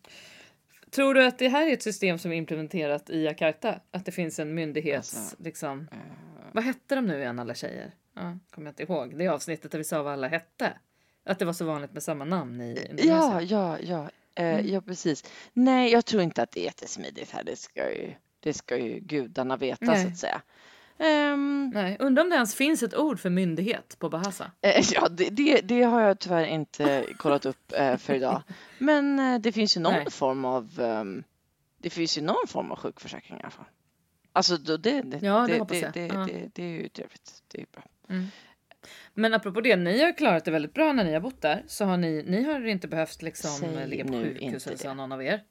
Tror 0.91 1.13
du 1.13 1.25
att 1.25 1.39
det 1.39 1.47
här 1.49 1.67
är 1.67 1.73
ett 1.73 1.83
system 1.83 2.19
som 2.19 2.31
är 2.31 2.35
implementerat 2.35 3.09
i 3.09 3.23
Jakarta? 3.23 3.75
Att 3.91 4.05
det 4.05 4.11
finns 4.11 4.39
en 4.39 4.53
myndighets... 4.53 5.17
Alltså, 5.17 5.35
liksom, 5.43 5.87
Eh, 5.91 5.97
vad 6.51 6.63
hette 6.63 6.95
de 6.95 7.05
nu 7.07 7.19
igen 7.19 7.39
alla 7.39 7.53
tjejer? 7.53 7.91
Ja, 8.13 8.37
kommer 8.51 8.67
jag 8.67 8.71
inte 8.71 8.83
ihåg. 8.83 9.17
Det 9.17 9.27
avsnittet 9.27 9.71
där 9.71 9.77
vi 9.77 9.83
sa 9.83 10.03
vad 10.03 10.13
alla 10.13 10.27
hette. 10.27 10.73
Att 11.25 11.39
det 11.39 11.45
var 11.45 11.53
så 11.53 11.65
vanligt 11.65 11.93
med 11.93 12.03
samma 12.03 12.25
namn 12.25 12.61
i 12.61 12.69
Indonesien. 12.69 13.07
Ja, 13.17 13.41
ja, 13.41 13.79
ja, 13.79 14.09
eh, 14.35 14.53
Mm. 14.53 14.67
ja 14.73 14.81
precis. 14.81 15.23
Nej, 15.53 15.91
jag 15.91 16.05
tror 16.05 16.21
inte 16.23 16.43
att 16.43 16.51
det 16.51 16.59
är 16.59 16.63
jättesmidigt 16.63 17.31
här. 17.31 17.43
Det 17.43 17.55
ska 17.55 17.89
ju, 17.91 18.13
det 18.39 18.53
ska 18.53 18.77
ju 18.77 18.99
gudarna 18.99 19.57
veta 19.57 19.85
Nej. 19.85 20.03
så 20.03 20.07
att 20.07 20.17
säga. 20.17 20.41
Ehm, 20.97 21.71
Nej, 21.73 21.97
undrar 21.99 22.23
om 22.23 22.29
det 22.29 22.35
ens 22.35 22.55
finns 22.55 22.83
ett 22.83 22.95
ord 22.95 23.19
för 23.19 23.29
myndighet 23.29 23.95
på 23.99 24.09
Bahasa. 24.09 24.51
Eh, 24.61 24.83
Ja, 24.93 25.09
det, 25.09 25.29
det, 25.29 25.61
det 25.61 25.81
har 25.83 26.01
jag 26.01 26.19
tyvärr 26.19 26.45
inte 26.45 27.05
kollat 27.17 27.45
upp 27.45 27.71
eh, 27.77 27.97
för 27.97 28.13
idag. 28.13 28.41
Men 28.77 29.19
eh, 29.19 29.39
det 29.39 29.51
finns 29.51 29.77
ju 29.77 29.81
någon 29.81 29.93
Nej. 29.93 30.11
form 30.11 30.45
av 30.45 30.79
ehm, 30.79 31.23
det 31.77 31.89
finns 31.89 32.17
ju 32.17 32.21
någon 32.21 32.47
form 32.47 32.71
av 32.71 32.77
sjukförsäkring 32.79 33.37
i 33.39 33.41
alla 33.41 33.51
fall. 33.51 33.65
Alltså 34.33 34.57
det, 34.57 34.77
det, 34.77 35.19
Ja, 35.21 35.39
det 35.47 35.53
det, 35.53 35.59
hoppas 35.59 35.77
det, 35.93 36.05
jag. 36.05 36.27
det, 36.27 36.33
det, 36.33 36.49
det 36.53 36.63
är 36.63 36.67
ju 36.81 36.89
trevligt. 36.89 37.43
Det 37.47 37.57
är 37.57 37.61
ju 37.61 37.67
bra. 38.19 38.27
Men 39.13 39.33
apropå 39.33 39.61
det, 39.61 39.75
ni 39.75 40.03
har 40.03 40.17
klarat 40.17 40.45
det 40.45 40.51
väldigt 40.51 40.73
bra 40.73 40.93
när 40.93 41.03
ni 41.03 41.13
har 41.13 41.19
bott 41.19 41.41
där. 41.41 41.63
Så 41.67 41.85
har 41.85 41.97
ni, 41.97 42.23
ni 42.27 42.43
har 42.43 42.65
inte 42.67 42.87
behövt 42.87 43.21
liksom 43.21 43.49
Säg 43.51 43.87
ligga 43.87 44.05
på 44.05 44.13
sjukhus 44.13 44.67
eller 44.67 44.77
så, 44.77 44.93
någon 44.93 45.11
av 45.11 45.23
er. 45.23 45.43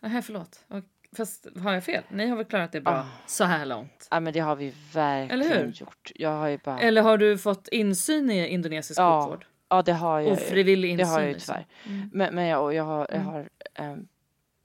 Nej, 0.00 0.22
förlåt. 0.22 0.64
Och, 0.68 0.84
fast 1.16 1.46
har 1.62 1.72
jag 1.72 1.84
fel? 1.84 2.02
Ni 2.08 2.26
har 2.26 2.36
väl 2.36 2.44
klarat 2.46 2.72
det 2.72 2.80
bra 2.80 2.92
Ah. 2.94 3.06
så 3.26 3.44
här 3.44 3.66
långt? 3.66 4.08
Ja, 4.10 4.20
men 4.20 4.32
det 4.32 4.40
har 4.40 4.56
vi 4.56 4.72
verkligen 4.94 5.42
Eller 5.42 5.58
hur? 5.64 5.72
gjort. 5.72 6.12
Jag 6.14 6.30
har 6.30 6.48
ju 6.48 6.58
bara. 6.64 6.80
Eller 6.80 7.02
har 7.02 7.18
du 7.18 7.38
fått 7.38 7.68
insyn 7.68 8.30
i 8.30 8.48
indonesisk 8.48 9.00
Ja, 9.00 9.22
sjukvård? 9.22 9.46
Ja, 9.68 9.82
det 9.82 9.92
har 9.92 10.20
jag. 10.20 10.32
Ofrivillig 10.32 10.88
insyn? 10.90 11.06
Det 11.06 11.12
har 11.12 11.20
jag 11.20 11.28
ju 11.28 11.34
liksom. 11.34 11.54
tyvärr. 11.84 11.96
Mm. 11.96 12.10
Men, 12.12 12.34
men 12.34 12.46
jag, 12.46 12.74
jag 12.74 12.84
har, 12.84 12.98
jag 13.10 13.14
Mm. 13.20 13.26
har 13.26 13.48
ehm, 13.74 14.08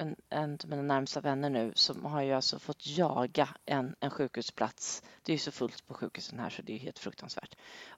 en, 0.01 0.15
en 0.29 0.53
av 0.63 0.69
mina 0.69 0.81
närmsta 0.81 1.21
vänner 1.21 1.49
nu 1.49 1.71
som 1.75 2.05
har 2.05 2.21
ju 2.21 2.33
alltså 2.33 2.59
fått 2.59 2.87
jaga 2.87 3.49
en, 3.65 3.95
en 3.99 4.09
sjukhusplats. 4.09 5.03
Det 5.21 5.31
är 5.31 5.33
ju 5.33 5.39
så 5.39 5.51
fullt 5.51 5.87
på 5.87 5.93
sjukhusen 5.93 6.39
här 6.39 6.49
så 6.49 6.61
det 6.61 6.73
är 6.73 6.79
helt 6.79 6.99
fruktansvärt. 6.99 7.55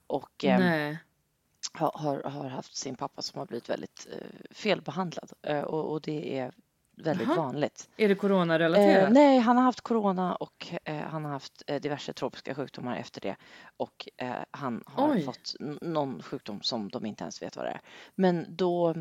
Och 0.07 0.31
Nej. 0.43 0.97
har, 1.71 2.23
har, 2.23 2.49
haft 2.49 2.75
sin 2.75 2.95
pappa 2.95 3.21
som 3.21 3.39
har 3.39 3.45
blivit 3.45 3.69
väldigt 3.69 4.07
eh, 4.11 4.27
felbehandlad 4.51 5.31
eh, 5.41 5.61
och, 5.61 5.91
och 5.91 6.01
det 6.01 6.39
är 6.39 6.51
väldigt 6.95 7.27
Jaha. 7.27 7.37
vanligt. 7.37 7.89
Är 7.97 8.07
det 8.07 8.15
coronarelaterat? 8.15 9.07
Eh, 9.07 9.13
nej, 9.13 9.39
han 9.39 9.57
har 9.57 9.63
haft 9.63 9.81
corona 9.81 10.35
och 10.35 10.67
eh, 10.83 10.95
han 10.95 11.25
har 11.25 11.31
haft 11.31 11.63
eh, 11.67 11.81
diverse 11.81 12.13
tropiska 12.13 12.55
sjukdomar 12.55 12.97
efter 12.97 13.21
det 13.21 13.35
och 13.77 14.09
eh, 14.17 14.33
han 14.51 14.83
har 14.85 15.13
Oj. 15.13 15.23
fått 15.23 15.55
någon 15.81 16.23
sjukdom 16.23 16.61
som 16.61 16.89
de 16.89 17.05
inte 17.05 17.23
ens 17.23 17.41
vet 17.41 17.55
vad 17.55 17.65
det 17.65 17.71
är. 17.71 17.81
Men 18.15 18.45
då 18.49 18.95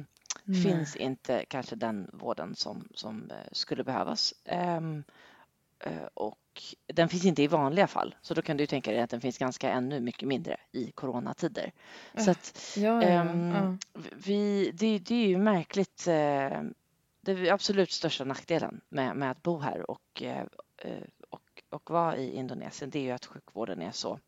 Nej. 0.44 0.62
finns 0.62 0.96
inte 0.96 1.44
kanske 1.48 1.76
den 1.76 2.10
vården 2.12 2.54
som, 2.56 2.88
som 2.94 3.30
eh, 3.30 3.36
skulle 3.52 3.84
behövas. 3.84 4.34
Eh, 4.44 6.06
och 6.14 6.38
den 6.86 7.08
finns 7.08 7.24
inte 7.24 7.42
i 7.42 7.46
vanliga 7.46 7.86
fall, 7.86 8.14
så 8.22 8.34
då 8.34 8.42
kan 8.42 8.56
du 8.56 8.66
tänka 8.66 8.90
dig 8.92 9.00
att 9.00 9.10
den 9.10 9.20
finns 9.20 9.38
ganska 9.38 9.70
ännu 9.70 10.00
mycket 10.00 10.28
mindre 10.28 10.56
i 10.72 10.90
coronatider. 10.90 11.72
Så 12.16 12.30
Ah, 12.30 12.32
att 12.32 12.74
Ja, 12.76 12.82
ja, 12.82 13.02
Ehm, 13.02 13.50
ja. 13.54 13.76
vi, 14.16 14.70
det, 14.74 14.98
det 14.98 15.14
är 15.14 15.28
ju 15.28 15.38
märkligt. 15.38 16.06
Eh, 16.06 16.62
det 17.20 17.32
är 17.32 17.52
absolut 17.52 17.90
största 17.90 18.24
nackdelen 18.24 18.80
med, 18.88 19.16
med 19.16 19.30
att 19.30 19.42
bo 19.42 19.58
här 19.58 19.90
och, 19.90 20.22
eh, 20.22 20.44
eh, 20.78 21.02
och, 21.30 21.62
och 21.70 21.90
vara 21.90 22.16
i 22.16 22.36
Indonesien. 22.36 22.90
Det 22.90 22.98
är 22.98 23.02
ju 23.02 23.10
att 23.10 23.26
sjukvården 23.26 23.82
är 23.82 23.92
så, 23.92 24.18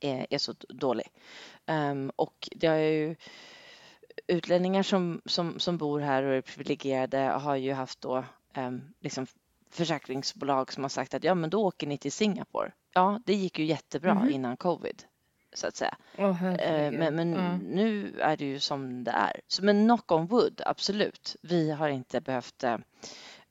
är, 0.00 0.26
är 0.30 0.38
så 0.38 0.54
dålig. 0.68 1.06
Ehm, 1.66 2.12
och 2.16 2.48
det 2.56 2.66
är 2.66 2.76
ju 2.78 3.16
utlänningar 4.26 4.82
som, 4.82 5.20
som, 5.26 5.58
som 5.58 5.78
bor 5.78 6.00
här 6.00 6.22
och 6.22 6.34
är 6.34 6.40
privilegierade 6.40 7.18
har 7.18 7.56
ju 7.56 7.72
haft 7.72 8.00
då 8.00 8.24
ehm, 8.54 8.82
liksom 9.00 9.26
försäkringsbolag 9.70 10.72
som 10.72 10.84
har 10.84 10.88
sagt 10.88 11.14
att 11.14 11.24
ja, 11.24 11.34
men 11.34 11.50
då 11.50 11.64
åker 11.66 11.86
ni 11.86 11.98
till 11.98 12.12
Singapore. 12.12 12.72
Ja, 12.94 13.20
det 13.26 13.34
gick 13.34 13.58
ju 13.58 13.64
jättebra 13.64 14.14
Mhm. 14.14 14.30
innan 14.30 14.56
covid 14.56 15.02
så 15.54 15.66
att 15.66 15.76
säga. 15.76 15.96
Eh, 16.16 16.32
herregud. 16.32 16.98
Men, 16.98 17.14
men 17.16 17.32
Ja. 17.32 17.56
nu 17.56 18.20
är 18.20 18.36
det 18.36 18.44
ju 18.44 18.60
som 18.60 19.04
det 19.04 19.10
är. 19.10 19.40
Så, 19.48 19.64
men 19.64 19.84
knock 19.84 20.12
on 20.12 20.26
wood, 20.26 20.60
absolut. 20.66 21.36
Vi 21.42 21.70
har 21.70 21.88
inte 21.88 22.20
behövt 22.20 22.64
eh, 22.64 22.78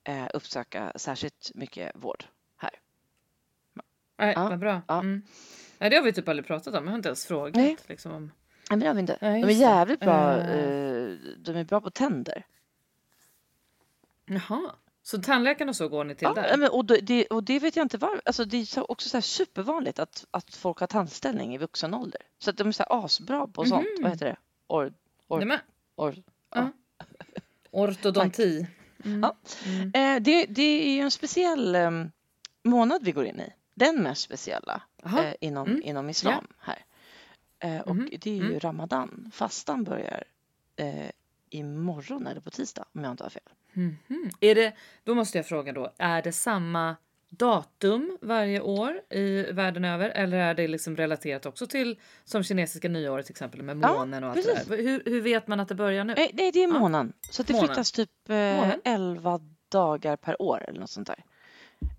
eh, 0.03 0.27
uppsöka 0.33 0.91
särskilt 0.95 1.51
mycket 1.55 1.91
vård 1.95 2.23
här. 2.57 2.71
Nej, 4.17 4.33
Ja, 4.35 4.49
vad 4.49 4.59
bra. 4.59 4.81
ja. 4.87 4.99
Mm. 4.99 5.21
Nej, 5.77 5.89
det 5.89 5.95
har 5.95 6.03
vi 6.03 6.13
typ 6.13 6.27
aldrig 6.29 6.45
pratat 6.47 6.75
om. 6.75 6.83
Jag 6.83 6.91
har 6.91 6.95
inte 6.97 7.09
ens 7.09 7.25
frågat. 7.25 7.55
Nej. 7.55 7.77
Liksom, 7.87 8.11
om... 8.11 8.31
Nej, 8.71 8.77
men 8.77 8.79
det 8.79 8.87
har 8.87 8.93
vi 8.93 8.99
inte. 8.99 9.17
Ja, 9.21 9.27
de 9.27 9.33
är 9.33 9.37
just 9.37 9.47
det. 9.47 9.53
jävligt 9.65 9.99
bra. 9.99 10.37
Eh, 10.37 11.17
De 11.37 11.55
är 11.55 11.63
bra 11.63 11.81
på 11.81 11.89
tänder. 11.89 12.45
Jaha. 14.25 14.71
Så 15.03 15.21
tandläkaren 15.21 15.69
och 15.69 15.75
så 15.75 15.87
går 15.89 16.03
ni 16.03 16.15
till 16.15 16.27
Ja, 16.35 16.41
där? 16.41 16.57
men, 16.57 16.69
och, 16.69 16.85
det- 16.85 17.25
och 17.27 17.43
det 17.43 17.59
vet 17.59 17.75
jag 17.75 17.85
inte 17.85 17.97
varför. 17.97 18.21
Alltså, 18.25 18.45
det 18.45 18.57
är 18.57 18.65
så- 18.65 18.85
också 18.85 19.09
så 19.09 19.17
här 19.17 19.21
supervanligt 19.21 19.99
att, 19.99 20.25
att 20.31 20.55
folk 20.55 20.79
har 20.79 20.87
tandställning 20.87 21.55
i 21.55 21.57
vuxen 21.57 21.93
ålder. 21.93 22.21
Så 22.39 22.49
att 22.49 22.57
de 22.57 22.67
är 22.67 22.71
så 22.71 22.83
här 22.89 23.05
asbra 23.05 23.47
på 23.47 23.65
sånt. 23.65 23.83
Mhm. 23.83 24.03
Vad 24.03 24.11
heter 24.11 24.25
det? 24.25 24.35
Or, 24.67 24.93
Or, 25.27 25.37
Nej, 25.37 25.47
men, 25.47 25.59
or, 25.95 26.15
Ja. 26.55 26.71
ortodonti. 27.71 28.67
Mm. 29.05 29.19
Ja. 29.23 29.35
Mm. 29.65 29.91
Eh, 30.17 30.21
det, 30.23 30.45
det 30.45 30.61
är 30.89 30.93
ju 30.93 30.99
en 30.99 31.11
speciell 31.11 31.75
eh, 31.75 31.91
månad 32.63 33.03
vi 33.03 33.11
går 33.11 33.25
in 33.25 33.39
i. 33.39 33.53
Den 33.73 34.03
mest 34.03 34.21
speciella 34.21 34.81
eh, 35.05 35.33
inom, 35.39 35.67
Mm. 35.67 35.81
inom 35.83 36.09
islam 36.09 36.47
här. 36.59 36.85
Eh, 37.61 37.79
och 37.81 37.95
Mhm. 37.95 38.09
det 38.21 38.29
är 38.29 38.35
ju 38.35 38.45
Mm. 38.45 38.59
Ramadan. 38.59 39.31
Fastan 39.33 39.83
börjar 39.83 40.23
eh, 40.75 41.09
imorgon 41.49 42.27
eller 42.27 42.41
på 42.41 42.49
tisdag 42.49 42.85
om 42.93 43.03
jag 43.03 43.11
inte 43.11 43.23
har 43.23 43.29
fel. 43.29 43.43
Mhm. 43.73 44.29
Är 44.39 44.55
det, 44.55 44.73
då 45.03 45.15
måste 45.15 45.37
jag 45.37 45.45
fråga 45.47 45.73
då, 45.73 45.93
är 45.97 46.21
det 46.21 46.31
samma 46.31 46.95
datum 47.29 48.17
varje 48.21 48.61
år 48.61 49.01
i 49.09 49.43
världen 49.51 49.85
över 49.85 50.09
eller 50.09 50.37
är 50.37 50.53
det 50.53 50.67
liksom 50.67 50.95
relaterat 50.97 51.45
också 51.45 51.67
till 51.67 51.99
som 52.23 52.43
kinesiska 52.43 52.89
nyåret 52.89 53.25
till 53.25 53.33
exempel 53.33 53.61
med 53.63 53.79
Ja, 53.83 53.93
månen 53.93 54.23
och 54.23 54.29
allt 54.29 54.45
precis. 54.45 54.65
det 54.67 54.75
där? 54.75 54.83
Hur, 54.83 55.03
hur 55.05 55.21
vet 55.21 55.47
man 55.47 55.59
att 55.59 55.67
det 55.67 55.75
börjar 55.75 56.03
nu? 56.03 56.13
Nej, 56.17 56.31
det 56.33 56.43
är 56.43 56.61
Ja. 56.73 56.79
månaden. 56.79 57.13
Så 57.29 57.43
det 57.43 57.53
Månaden. 57.53 57.67
flyttas 57.75 57.91
typ 57.91 58.09
eh, 58.29 58.35
Månaden. 58.35 58.81
11 58.83 59.39
dagar 59.69 60.15
per 60.17 60.41
år 60.41 60.65
eller 60.69 60.79
något 60.79 60.89
sånt 60.89 61.07
där. 61.07 61.23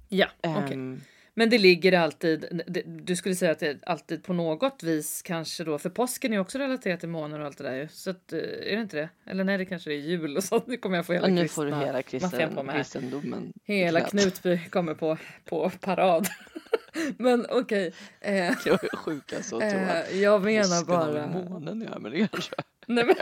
Ja, 0.09 0.27
okej. 0.41 0.73
Ehm, 0.73 1.01
Men 1.35 1.51
det 1.51 1.59
ligger 1.59 1.93
alltid, 1.93 2.63
det- 2.67 2.83
du 2.87 3.17
skulle 3.17 3.35
säga 3.35 3.53
att 3.53 3.59
det 3.59 3.67
är 3.69 3.79
alltid 3.87 4.25
på 4.25 4.33
något 4.33 4.83
vis 4.83 5.23
kanske 5.23 5.65
då, 5.65 5.79
för 5.79 5.91
påsken 5.91 6.33
är 6.33 6.37
ju 6.37 6.41
också 6.41 6.59
relaterat 6.59 7.01
till 7.01 7.09
månen 7.09 7.41
och 7.41 7.47
allt 7.47 7.59
det 7.59 7.65
där 7.65 7.75
ju. 7.75 7.89
Så 7.89 8.11
att, 8.11 8.33
eh, 8.33 8.39
är 8.39 8.77
det 8.77 8.83
inte 8.83 8.97
det? 8.97 9.09
Eller 9.27 9.45
nej, 9.45 9.59
det 9.59 9.65
kanske 9.65 9.93
är 9.93 9.97
jul 9.97 10.37
och 10.37 10.45
sånt. 10.45 10.67
Nu 10.73 10.77
kommer 10.77 10.97
jag 10.97 11.07
få 11.07 11.13
hela 11.13 11.27
och 11.27 11.33
nu 11.33 11.41
kristna 11.41 11.55
får 11.55 11.67
du 11.71 11.75
hela 11.87 12.03
kristen, 12.03 12.67
kristendomen. 12.73 13.53
Hela 13.65 14.01
knät. 14.01 14.11
Knutby 14.23 14.59
kommer 14.71 14.95
på, 14.95 15.19
på 15.45 15.71
parad. 15.81 16.27
Men 17.17 17.47
okej. 17.51 17.93
Eh, 18.21 18.35
Jag 18.67 18.85
är 18.85 18.97
sjuka 18.97 19.43
så 19.43 19.61
tror 19.61 19.73
jag. 19.73 20.11
eh, 20.13 20.21
jag 20.21 20.43
menar 20.43 20.63
Påsken 20.81 20.97
har 20.97 21.13
bara... 21.13 21.27
med 21.27 21.51
månen 21.51 21.81
göra, 21.81 21.99
men 21.99 22.13
det 22.13 22.29
kanske. 22.29 22.55
Nej, 22.87 23.05
men... 23.05 23.15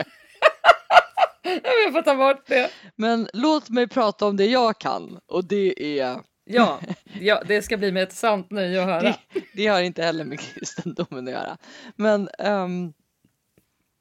jag 1.83 1.93
får 1.93 2.01
ta 2.01 2.15
bort 2.15 2.43
det. 2.47 2.69
Men 2.95 3.27
låt 3.33 3.69
mig 3.69 3.87
prata 3.87 4.25
om 4.25 4.37
det 4.37 4.45
jag 4.45 4.79
kan 4.79 5.19
och 5.25 5.45
det 5.45 5.99
är 5.99 6.19
Ja, 6.45 6.79
ja, 7.19 7.43
det 7.47 7.61
ska 7.61 7.77
bli 7.77 7.91
med 7.91 8.03
ett 8.03 8.13
sant 8.13 8.51
nöje 8.51 8.81
att 8.81 8.87
höra. 8.87 9.01
det, 9.01 9.17
det 9.53 9.67
har 9.67 9.81
inte 9.81 10.03
heller 10.03 10.25
med 10.25 10.39
kristendomen 10.39 11.27
att 11.27 11.33
göra. 11.33 11.57
Men, 11.95 12.29
ehm, 12.39 12.93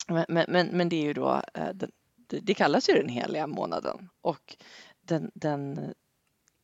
men, 0.09 0.45
men, 0.49 0.67
men, 0.67 0.89
det 0.89 0.97
är 0.97 1.05
ju 1.05 1.13
då, 1.13 1.43
eh, 1.55 1.69
det, 1.75 1.91
det 2.41 2.55
kallas 2.55 2.89
ju 2.89 2.95
den 2.95 3.09
heliga 3.09 3.47
månaden 3.47 4.09
och 4.21 4.57
den, 5.01 5.31
den 5.35 5.79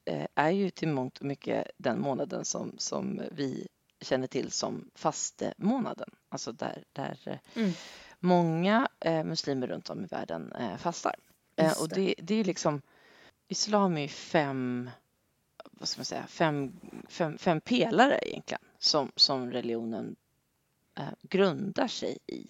eh, 0.04 0.26
är 0.34 0.50
ju 0.50 0.70
till 0.70 0.88
mångt 0.88 1.18
och 1.18 1.26
mycket 1.26 1.70
den 1.76 2.00
månaden 2.00 2.44
som, 2.44 2.74
som 2.78 3.22
vi 3.32 3.68
känner 4.00 4.26
till 4.26 4.50
som 4.50 4.90
fastemånaden. 4.94 6.10
Alltså 6.28 6.52
där, 6.52 6.84
där 6.92 7.18
eh, 7.24 7.62
Mm. 7.62 7.72
många 8.20 8.88
eh, 9.00 9.24
muslimer 9.24 9.66
runt 9.66 9.90
om 9.90 10.04
i 10.04 10.06
världen 10.06 10.52
eh, 10.52 10.76
fastar. 10.76 11.14
Eh, 11.56 11.80
och 11.80 11.88
det. 11.88 11.94
det, 11.94 12.14
det 12.18 12.34
är 12.34 12.44
liksom, 12.44 12.82
islam 13.48 13.96
är 13.96 14.00
ju 14.00 14.08
fem, 14.08 14.90
vad 15.78 15.88
ska 15.88 15.98
man 15.98 16.04
säga, 16.04 16.26
fem, 16.26 16.72
fem, 17.08 17.38
fem 17.38 17.60
pelare 17.60 18.18
egentligen 18.22 18.62
som, 18.78 19.12
som 19.16 19.50
religionen 19.50 20.16
eh, 20.98 21.04
grundar 21.22 21.88
sig 21.88 22.18
i. 22.26 22.48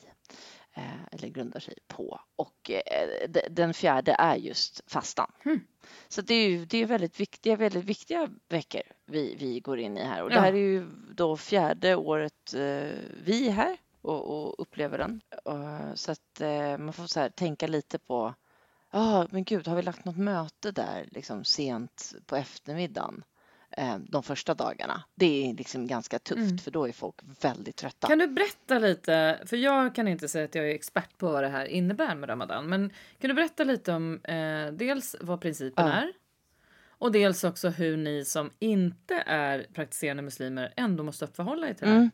Eh, 0.75 1.05
eller 1.13 1.29
grundar 1.29 1.61
sig 1.61 1.75
på. 1.89 2.21
Och 2.37 2.71
eh, 2.71 3.29
de- 3.29 3.49
den 3.51 3.75
fjärde 3.75 4.17
är 4.19 4.37
just 4.37 4.81
fastan. 4.87 5.33
Hmm. 5.45 5.61
Så 6.09 6.23
det 6.23 6.35
är 6.35 6.49
ju 6.49 6.65
det 6.65 6.79
är 6.79 6.87
väldigt 6.87 7.21
viktiga, 7.21 7.57
väldigt 7.57 7.85
viktiga 7.85 8.29
veckor 8.49 8.83
vi, 9.07 9.35
vi 9.39 9.61
går 9.61 9.79
in 9.79 9.99
i 9.99 10.05
här. 10.05 10.23
Och 10.23 10.29
det 10.31 10.35
Ja. 10.37 10.41
här 10.41 10.53
är 10.53 10.57
ju 10.57 10.87
då 11.15 11.37
fjärde 11.37 11.97
året 11.97 12.55
eh, 12.55 12.91
vi 13.25 13.49
är 13.49 13.53
här 13.53 13.77
och, 14.03 14.25
och 14.49 14.55
upplever 14.61 14.99
den. 14.99 15.21
Så 15.95 16.13
att 16.13 16.41
man 16.79 16.93
får 16.93 17.07
så 17.07 17.21
här, 17.21 17.29
tänka 17.31 17.67
lite 17.67 17.99
på 17.99 18.35
Ja, 18.91 19.27
men 19.31 19.45
gud, 19.45 19.69
har 19.69 19.77
vi 19.77 19.83
lagt 19.83 20.05
något 20.05 20.17
möte 20.17 20.71
där 20.73 21.09
liksom 21.11 21.45
sent 21.45 22.15
på 22.27 22.37
eftermiddagen 22.37 23.25
eh, 23.71 23.99
de 23.99 24.23
första 24.23 24.55
dagarna? 24.55 25.03
Det 25.15 25.51
är 25.51 25.55
liksom 25.55 25.87
ganska 25.87 26.19
tufft 26.19 26.39
Mm. 26.41 26.59
för 26.59 26.71
då 26.71 26.89
är 26.89 26.93
folk 26.93 27.15
väldigt 27.41 27.77
trötta. 27.77 28.09
Kan 28.09 28.19
du 28.19 28.27
berätta 28.27 28.79
lite, 28.79 29.41
för 29.47 29.57
jag 29.57 29.95
kan 29.95 30.09
inte 30.09 30.29
säga 30.29 30.45
att 30.45 30.55
jag 30.55 30.71
är 30.71 30.75
expert 30.75 31.19
på 31.19 31.33
vad 31.33 31.43
det 31.43 31.49
här 31.49 31.65
innebär 31.67 32.15
med 32.15 32.29
Ramadan, 32.29 32.69
men 32.69 32.91
kan 33.19 33.29
du 33.29 33.35
berätta 33.35 33.65
lite 33.65 33.93
om 33.93 34.21
eh, 34.25 34.67
dels 34.73 35.17
vad 35.21 35.41
principen 35.41 35.87
Ja. 35.87 35.93
är 35.93 36.13
och 36.99 37.13
dels 37.13 37.45
också 37.45 37.69
hur 37.69 37.97
ni 37.97 38.25
som 38.25 38.51
inte 38.59 39.15
är 39.27 39.67
praktiserande 39.75 40.23
muslimer 40.23 40.73
ändå 40.77 41.03
måste 41.03 41.25
uppförhålla 41.25 41.69
er 41.69 41.75
till 41.75 41.87
det 41.87 41.93
här? 41.93 41.97
Mm. 41.99 42.11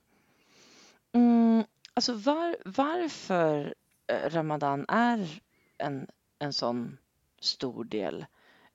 Mm, 1.15 1.65
alltså 1.95 2.13
var, 2.13 2.57
varför 2.65 3.75
eh, 4.07 4.31
Ramadan 4.31 4.85
är 4.89 5.41
en, 5.79 6.07
en 6.43 6.53
sån 6.53 6.99
stor 7.41 7.85
del 7.85 8.27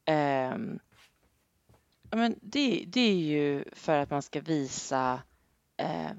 Eh, 0.07 0.57
men 2.11 2.39
det, 2.41 2.83
det 2.87 3.01
är 3.01 3.15
ju 3.15 3.63
för 3.73 3.97
att 3.97 4.09
man 4.09 4.21
ska 4.21 4.41
visa 4.41 5.21
eh, 5.77 6.11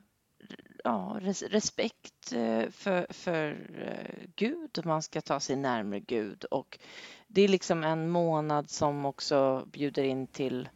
ja, 0.85 1.19
res, 1.21 1.43
respekt 1.43 2.33
eh, 2.33 2.71
för, 2.71 3.13
för 3.13 3.71
eh, 3.79 4.27
Gud 4.37 4.79
och 4.79 4.87
man 4.87 5.03
ska 5.03 5.21
ta 5.21 5.41
sig 5.41 5.57
närmare 5.57 6.01
Gud 6.01 6.45
och 6.45 6.79
det 7.27 7.43
är 7.43 7.49
liksom 7.49 7.85
en 7.85 8.11
månad 8.11 8.71
som 8.71 9.07
också 9.07 9.67
bjuder 9.73 10.03
in 10.03 10.27
till 10.27 10.69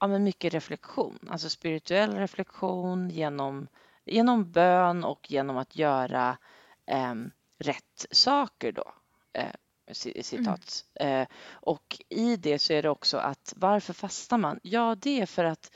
ja, 0.00 0.06
men 0.06 0.24
mycket 0.24 0.54
reflektion, 0.54 1.18
alltså 1.30 1.48
spirituell 1.48 2.14
reflektion 2.14 3.10
genom, 3.10 3.68
genom 4.04 4.52
bön 4.52 5.04
och 5.04 5.30
genom 5.30 5.56
att 5.56 5.76
göra 5.76 6.38
eh, 6.86 7.14
rätt 7.58 8.06
saker 8.10 8.72
då. 8.72 8.92
Eh, 9.32 9.52
ci- 9.92 10.22
citat. 10.22 10.84
Eh, 10.94 11.26
och 11.50 11.98
i 12.08 12.36
det 12.36 12.58
så 12.58 12.72
är 12.72 12.82
det 12.82 12.88
också 12.90 13.16
att 13.18 13.52
varför 13.56 13.92
fastar 13.92 14.38
man? 14.38 14.60
Ja, 14.62 14.94
det 14.98 15.20
är 15.20 15.26
för 15.26 15.44
att 15.44 15.70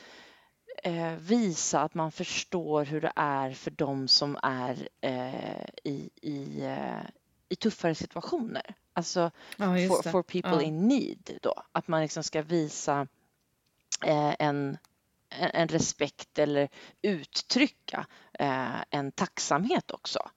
eh, 0.82 1.12
visa 1.14 1.80
att 1.82 1.94
man 1.94 2.12
förstår 2.12 2.84
hur 2.84 3.00
det 3.00 3.12
är 3.16 3.50
för 3.50 3.70
de 3.70 4.08
som 4.08 4.38
är 4.42 4.88
eh, 5.00 5.64
i, 5.84 6.10
i, 6.22 6.60
eh, 6.64 7.02
i 7.48 7.56
tuffare 7.56 7.94
situationer. 7.94 8.74
Alltså 8.92 9.30
Ja, 9.56 9.66
for, 9.88 10.10
for 10.10 10.22
people 10.22 10.50
Ja. 10.50 10.62
in 10.62 10.88
need 10.88 11.38
då. 11.42 11.62
Att 11.72 11.88
man 11.88 12.00
liksom 12.02 12.22
ska 12.22 12.42
visa 12.42 13.06
eh, 14.06 14.34
en, 14.38 14.78
en 15.30 15.68
respekt 15.68 16.38
eller 16.38 16.68
uttrycka 17.02 18.06
eh, 18.38 18.82
en 18.90 19.12
tacksamhet 19.12 19.90
också 19.90 20.30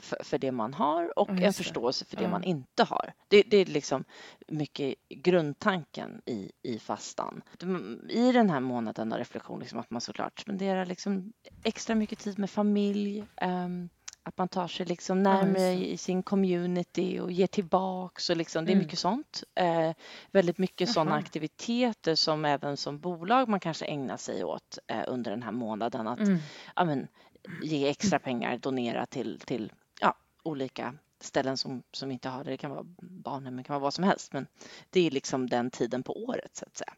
för, 0.00 0.24
för 0.24 0.38
det 0.38 0.52
man 0.52 0.74
har 0.74 1.18
och 1.18 1.28
Ja, 1.30 1.46
en 1.46 1.52
förståelse 1.52 2.04
för 2.04 2.16
det 2.16 2.22
Ja. 2.22 2.28
man 2.28 2.44
inte 2.44 2.84
har. 2.84 3.12
Det, 3.28 3.42
det 3.42 3.56
är 3.56 3.66
liksom 3.66 4.04
mycket 4.48 4.94
grundtanken 5.08 6.20
i, 6.26 6.52
i 6.62 6.78
fastan. 6.78 7.42
I 8.08 8.32
den 8.32 8.50
här 8.50 8.60
månaden 8.60 9.12
av 9.12 9.18
reflektion, 9.18 9.60
liksom 9.60 9.78
att 9.78 9.90
man 9.90 10.00
såklart 10.00 10.40
spenderar 10.40 10.86
liksom 10.86 11.32
extra 11.62 11.94
mycket 11.94 12.18
tid 12.18 12.38
med 12.38 12.50
familj, 12.50 13.24
ehm, 13.36 13.88
att 14.22 14.38
man 14.38 14.48
tar 14.48 14.68
sig 14.68 14.86
liksom 14.86 15.22
närmare 15.22 15.74
det. 15.74 15.86
i 15.88 15.96
sin 15.96 16.22
community 16.22 17.18
och 17.20 17.32
ger 17.32 17.46
tillbaks 17.46 18.30
och 18.30 18.36
liksom, 18.36 18.64
det 18.64 18.70
är 18.70 18.72
Mm. 18.74 18.84
mycket 18.84 18.98
sånt. 18.98 19.42
Eh, 19.54 19.92
väldigt 20.30 20.58
mycket 20.58 20.88
sådana 20.90 21.14
aktiviteter 21.14 22.14
som 22.14 22.44
även 22.44 22.76
som 22.76 22.98
bolag 22.98 23.48
man 23.48 23.60
kanske 23.60 23.84
ägnar 23.84 24.16
sig 24.16 24.44
åt 24.44 24.78
eh, 24.86 25.04
under 25.08 25.30
den 25.30 25.42
här 25.42 25.52
månaden. 25.52 26.06
Att 26.08 26.18
Mm. 26.18 26.38
ja, 26.76 26.84
men, 26.84 27.08
ge 27.62 27.88
extra 27.88 28.18
pengar, 28.18 28.58
donera 28.58 29.06
till, 29.06 29.40
till 29.40 29.72
ja, 30.00 30.16
olika 30.42 30.94
ställen 31.20 31.56
som, 31.56 31.82
som 31.92 32.10
inte 32.10 32.28
har 32.28 32.44
det. 32.44 32.50
Det 32.50 32.56
kan 32.56 32.70
vara 32.70 32.84
barnen, 33.00 33.56
det 33.56 33.62
kan 33.62 33.74
vara 33.74 33.82
vad 33.82 33.94
som 33.94 34.04
helst. 34.04 34.32
Men 34.32 34.46
det 34.90 35.06
är 35.06 35.10
liksom 35.10 35.46
den 35.50 35.70
tiden 35.70 36.02
på 36.02 36.24
året 36.24 36.56
så 36.56 36.64
att 36.64 36.76
säga. 36.76 36.94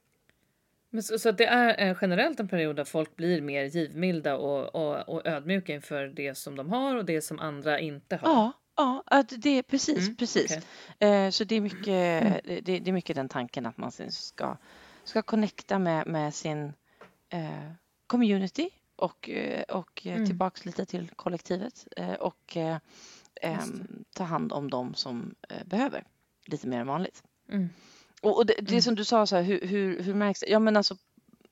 Men 0.91 1.03
så, 1.03 1.19
så 1.19 1.31
det 1.31 1.47
är 1.47 1.89
eh, 1.89 1.97
generellt 2.01 2.41
en 2.41 2.49
period 2.49 2.77
där 2.77 2.85
folk 2.85 3.17
blir 3.17 3.41
mer 3.41 3.65
givmilda 3.65 4.37
och, 4.37 4.75
och, 4.75 5.09
och 5.09 5.27
ödmjuka 5.27 5.75
inför 5.75 6.07
det 6.07 6.35
som 6.35 6.57
de 6.57 6.71
har 6.73 6.97
och 6.97 7.05
det 7.05 7.23
som 7.23 7.39
andra 7.39 7.81
inte 7.81 8.17
har. 8.17 8.29
Ja, 8.29 8.53
ja 8.77 9.03
att 9.07 9.33
det 9.37 9.63
precis, 9.63 9.99
Mm, 9.99 10.17
precis. 10.17 10.57
okej. 10.99 11.09
Eh, 11.09 11.31
så 11.31 11.45
det 11.45 11.57
är, 11.57 11.61
mycket, 11.61 12.45
det, 12.45 12.61
det 12.79 12.89
är 12.89 12.93
mycket 12.93 13.17
den 13.17 13.29
tanken 13.29 13.67
att 13.67 13.77
man 13.77 13.93
ska, 14.11 14.57
ska 15.05 15.23
connecta 15.23 15.79
med, 15.79 16.07
med 16.07 16.35
sin 16.35 16.73
eh, 17.29 17.73
community 18.07 18.71
och, 18.99 19.29
eh, 19.29 19.63
och 19.63 20.07
eh, 20.07 20.13
Mm. 20.15 20.27
tillbaks 20.27 20.65
lite 20.65 20.85
till 20.87 21.11
kollektivet 21.17 21.87
eh, 21.97 22.13
och 22.13 22.57
eh, 22.57 22.77
ehm, 23.43 24.05
ta 24.15 24.25
hand 24.25 24.53
om 24.53 24.71
dem 24.71 24.95
som 24.95 25.35
eh, 25.49 25.65
behöver 25.65 26.05
lite 26.47 26.67
mer 26.67 26.81
än 26.81 26.87
vanligt. 26.87 27.23
Mm. 27.49 27.69
Och, 28.23 28.47
det, 28.47 28.55
det 28.61 28.71
Mm. 28.71 28.83
som 28.83 28.95
du 28.95 29.05
sa, 29.05 29.27
så 29.27 29.37
här, 29.37 29.43
hur, 29.43 29.61
hur, 29.61 30.03
hur 30.03 30.15
märks 30.15 30.41
det? 30.41 30.47
Ja, 30.51 30.59
men 30.59 30.77
alltså, 30.77 30.97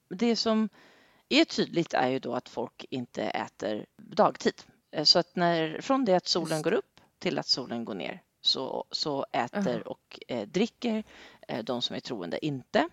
det 0.09 0.37
som 0.37 0.69
är 1.29 1.45
tydligt 1.45 1.95
är 1.95 2.09
ju 2.09 2.19
då 2.19 2.35
att 2.35 2.49
folk 2.49 2.85
inte 2.91 3.23
äter 3.23 3.87
dagtid. 3.97 4.63
Så 5.05 5.19
att 5.19 5.37
när, 5.37 5.81
från 5.81 6.05
det 6.05 6.15
att 6.15 6.27
solen 6.27 6.63
går 6.63 6.73
upp 6.73 7.01
till 7.19 7.39
att 7.39 7.47
solen 7.47 7.85
går 7.85 7.95
ner 7.95 8.23
så, 8.41 8.85
så 8.91 9.27
äter 9.33 9.75
Aha. 9.75 9.81
och 9.81 10.21
eh, 10.29 10.49
dricker 10.49 11.05
eh, 11.49 11.65
de 11.65 11.83
som 11.83 11.97
är 11.97 12.01
troende 12.01 12.47
inte. 12.47 12.89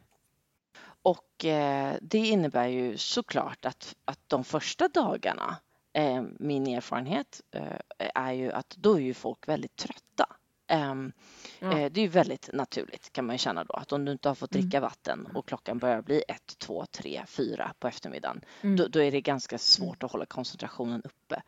Och 1.04 1.46
eh, 1.46 1.96
det 2.02 2.18
innebär 2.18 2.68
ju 2.68 2.98
såklart 2.98 3.66
att, 3.66 3.96
att 4.06 4.20
de 4.28 4.44
första 4.44 4.88
dagarna 4.88 5.58
eh, 5.94 6.24
min 6.40 6.68
erfarenhet 6.68 7.42
eh, 7.52 8.08
är 8.16 8.32
ju 8.32 8.52
att 8.52 8.76
då 8.78 8.96
är 8.96 9.02
ju 9.02 9.14
folk 9.14 9.48
väldigt 9.48 9.76
trötta. 9.76 10.36
Um, 10.72 11.12
ja. 11.60 11.80
eh, 11.80 11.92
det 11.92 12.00
är 12.00 12.04
ju 12.04 12.08
väldigt 12.08 12.50
naturligt 12.54 13.14
kan 13.14 13.26
man 13.26 13.34
ju 13.34 13.38
känna 13.38 13.64
då 13.64 13.74
att 13.74 13.92
om 13.92 14.06
du 14.06 14.12
inte 14.12 14.28
har 14.28 14.36
fått 14.36 14.56
mm. 14.56 14.62
dricka 14.62 14.78
mm. 14.78 14.88
vatten 14.90 15.28
och 15.34 15.48
klockan 15.48 15.78
börjar 15.78 16.02
bli 16.02 16.24
ett, 16.28 16.58
två, 16.58 16.86
tre, 16.86 17.24
fyra 17.28 17.74
på 17.80 17.88
eftermiddagen 17.88 18.42
mm. 18.62 18.76
då, 18.76 18.88
då, 18.88 19.00
är 19.00 19.12
det 19.12 19.22
ganska 19.22 19.58
svårt 19.58 20.04
att 20.04 20.12
hålla 20.12 20.26
koncentrationen 20.26 21.02
uppe. 21.02 21.42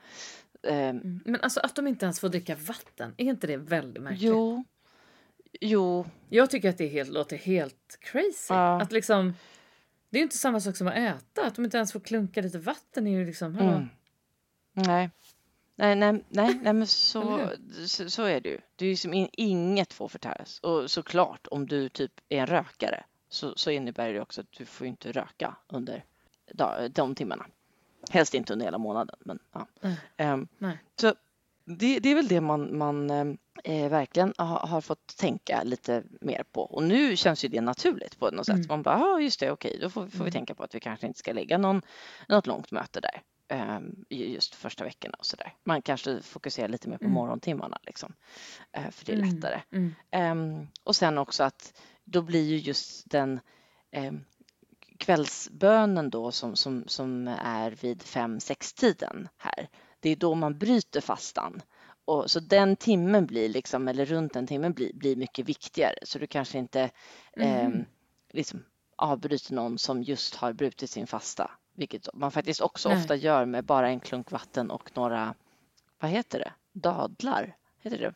Um, 0.62 1.22
Men 1.26 1.42
alltså 1.42 1.60
att 1.60 1.76
de 1.76 1.88
inte 1.88 2.06
ens 2.06 2.20
får 2.20 2.30
dricka 2.30 2.56
vatten, 2.56 3.14
är 3.18 3.26
inte 3.26 3.48
det 3.48 3.58
väldigt 3.58 4.04
märkligt? 4.04 4.22
Jo, 4.22 4.64
jo. 5.62 6.06
Jag 6.30 6.50
tycker 6.50 6.70
att 6.70 6.78
det 6.78 6.88
helt, 6.88 7.10
låter 7.10 7.38
helt 7.38 7.98
crazy. 8.00 8.54
Ja. 8.54 8.82
Att 8.82 8.92
liksom, 8.92 9.34
det 10.10 10.18
är 10.18 10.20
ju 10.20 10.24
inte 10.24 10.38
samma 10.38 10.60
sak 10.60 10.78
som 10.78 10.88
att 10.88 10.96
äta, 10.96 11.46
att 11.46 11.56
de 11.56 11.66
inte 11.66 11.78
ens 11.78 11.94
får 11.94 12.00
klunka 12.00 12.42
lite 12.42 12.58
vatten 12.58 13.08
är 13.08 13.12
ju 13.12 13.26
liksom, 13.26 13.56
mm. 13.58 13.88
Nej. 14.74 15.10
Nej, 15.76 15.96
nej, 15.96 16.24
nej, 16.30 16.60
nej 16.64 16.74
men 16.74 16.88
så, 16.88 17.50
så, 17.88 18.10
så, 18.10 18.24
är 18.24 18.42
det 18.42 18.50
ju. 18.50 18.60
Det 18.76 18.86
är 18.86 18.90
ju 18.90 18.96
som 18.96 19.14
in, 19.14 19.30
inget 19.32 19.94
får 19.94 20.08
förtäras. 20.08 20.60
Och 20.60 20.92
såklart, 20.92 21.48
om 21.52 21.68
du 21.68 21.90
typ 21.90 22.12
är 22.30 22.38
en 22.38 22.48
rökare 22.48 23.04
så, 23.30 23.54
så 23.56 23.72
innebär 23.72 24.14
det 24.14 24.22
också 24.22 24.42
att 24.42 24.52
du 24.52 24.66
får 24.66 24.88
inte 24.88 25.12
röka 25.12 25.56
under 25.68 26.04
de 26.90 27.16
timmarna. 27.16 27.46
Helst 28.10 28.34
inte 28.34 28.54
under 28.54 28.66
hela 28.66 28.78
månaden. 28.78 29.16
Men, 29.20 29.40
ja. 29.52 29.68
Mm. 30.18 30.48
Um, 30.62 30.78
så 30.96 31.16
det, 31.66 32.00
det, 32.00 32.10
är 32.10 32.16
väl 32.16 32.28
det 32.28 32.42
man, 32.42 32.78
man 32.78 33.10
eh, 33.64 33.90
verkligen 33.90 34.34
har, 34.38 34.68
har, 34.68 34.82
fått 34.82 35.18
tänka 35.18 35.64
lite 35.64 36.04
mer 36.22 36.44
på. 36.52 36.62
Och 36.62 36.84
nu 36.84 37.16
känns 37.16 37.46
ju 37.46 37.50
det 37.50 37.62
naturligt 37.62 38.20
på 38.20 38.32
något 38.32 38.46
sätt. 38.46 38.56
Mm. 38.56 38.68
Man 38.68 38.82
bara, 38.84 39.00
ja 39.00 39.20
just 39.20 39.40
det, 39.40 39.52
okej, 39.52 39.78
då 39.82 39.90
får, 39.90 40.02
får 40.02 40.10
vi 40.10 40.18
mm. 40.18 40.32
tänka 40.32 40.56
på 40.56 40.64
att 40.64 40.76
vi 40.76 40.80
kanske 40.80 41.08
inte 41.08 41.20
ska 41.20 41.34
lägga 41.34 41.58
någon, 41.58 41.82
något 42.28 42.48
långt 42.48 42.72
möte 42.72 43.00
där. 43.00 43.22
Ehm, 43.48 44.06
just 44.10 44.56
första 44.56 44.84
veckorna 44.84 45.16
och 45.20 45.26
sådär. 45.26 45.54
Man 45.64 45.82
kanske 45.82 46.22
fokuserar 46.22 46.68
lite 46.68 46.90
mer 46.90 46.98
på 46.98 47.04
mm. 47.04 47.14
morgontimmarna 47.14 47.80
liksom, 47.84 48.14
eh, 48.72 48.90
för 48.90 49.06
det 49.06 49.12
är 49.12 49.18
mm. 49.18 49.36
lättare. 49.36 49.62
Mm. 49.72 49.96
Mm. 50.12 50.68
och 50.84 50.96
sen 50.96 51.18
också 51.18 51.44
att 51.44 51.82
då 52.04 52.22
blir 52.22 52.44
ju 52.44 52.58
just 52.58 53.10
den 53.10 53.40
ehm, 53.92 54.24
kvällsbönen 54.98 56.10
då 56.10 56.32
som, 56.32 56.56
som, 56.56 56.84
som 56.88 57.28
är 57.28 57.72
vid 57.72 58.02
fem 58.02 58.40
sex 58.40 58.74
tiden 58.74 59.28
här. 59.38 59.70
Det 60.06 60.10
är 60.10 60.16
då 60.16 60.36
man 60.36 60.58
bryter 60.58 61.02
fastan. 61.02 61.62
Och, 62.06 62.32
så 62.32 62.40
den 62.40 62.76
timmen 62.76 63.26
blir 63.26 63.50
liksom, 63.50 63.88
eller 63.88 64.06
runt 64.06 64.34
den 64.34 64.48
timmen 64.48 64.74
blir, 64.74 64.94
blir 64.94 65.16
mycket 65.16 65.46
viktigare. 65.46 65.96
Så 66.04 66.20
du 66.20 66.28
kanske 66.28 66.58
inte 66.58 66.90
eh, 67.38 67.70
liksom 68.32 68.66
avbryter 68.96 69.54
någon 69.54 69.78
som 69.78 70.04
just 70.04 70.36
har 70.36 70.54
brutit 70.54 70.90
sin 70.90 71.08
fasta 71.08 71.52
vilket 71.74 72.10
man 72.14 72.32
faktiskt 72.32 72.62
också 72.62 72.90
Nej. 72.90 72.98
ofta 72.98 73.16
gör 73.16 73.46
med 73.46 73.66
bara 73.66 73.90
en 73.90 74.00
klunk 74.00 74.32
vatten 74.32 74.72
och 74.72 74.92
några, 74.94 75.36
vad 76.00 76.12
heter 76.12 76.40
det, 76.40 76.54
dadlar? 76.72 77.56
Heter 77.80 77.98
det? 77.98 78.14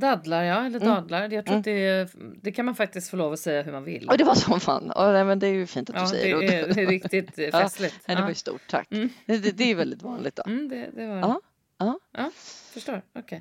Dadlar, 0.00 0.42
ja, 0.42 0.66
eller 0.66 0.80
mm. 0.80 0.88
dadlar. 0.88 1.18
Mm. 1.18 1.32
Jag 1.32 1.46
tror 1.46 1.54
mm. 1.54 1.62
det, 1.62 2.10
det 2.42 2.52
kan 2.52 2.64
man 2.64 2.74
faktiskt 2.74 3.10
få 3.10 3.16
lov 3.16 3.32
att 3.32 3.40
säga 3.40 3.62
hur 3.62 3.72
man 3.72 3.84
vill. 3.84 4.08
Och 4.08 4.18
det 4.18 4.24
var 4.24 4.34
så 4.34 4.60
fan. 4.60 4.90
Och, 4.90 5.12
nej, 5.12 5.24
men 5.24 5.38
det 5.38 5.46
är 5.46 5.52
ju 5.52 5.66
fint 5.66 5.90
att 5.90 5.96
ja, 5.96 6.02
du 6.02 6.08
säger 6.08 6.36
det. 6.36 6.54
Är, 6.54 6.74
det 6.74 6.82
är 6.82 6.86
riktigt 6.86 7.34
festligt. 7.52 8.00
Ja, 8.06 8.14
det 8.14 8.22
var 8.22 8.28
ju 8.28 8.34
stort, 8.34 8.62
tack. 8.68 8.92
Mm. 8.92 9.08
Det, 9.26 9.38
det, 9.38 9.52
det, 9.52 9.70
är 9.70 9.74
väldigt 9.74 10.02
vanligt 10.02 10.36
då. 10.36 10.42
Mm, 10.46 10.68
det, 10.68 10.90
det 10.94 11.06
var 11.06 11.16
ja. 11.16 11.40
Ja. 11.78 11.98
ja, 12.12 12.30
förstår. 12.72 13.02
Okej. 13.12 13.22
Okay. 13.22 13.40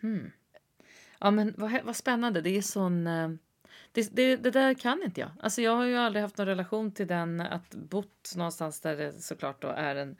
Hmm. 0.00 0.32
Ja, 1.20 1.30
men 1.30 1.54
vad, 1.56 1.72
vad 1.84 1.96
spännande. 1.96 2.40
Det 2.40 2.56
är 2.56 2.62
sån... 2.62 3.06
Det, 3.92 4.08
det, 4.12 4.36
det, 4.36 4.50
där 4.50 4.74
kan 4.74 5.02
inte 5.02 5.20
jag. 5.20 5.30
Alltså 5.40 5.62
jag 5.62 5.76
har 5.76 5.84
ju 5.84 5.96
aldrig 5.96 6.22
haft 6.22 6.38
någon 6.38 6.46
relation 6.46 6.92
till 6.92 7.06
den, 7.06 7.40
att 7.40 7.74
bott 7.74 8.32
någonstans 8.36 8.80
där 8.80 8.96
det 8.96 9.12
såklart 9.12 9.62
då 9.62 9.68
är 9.68 9.96
en 9.96 10.16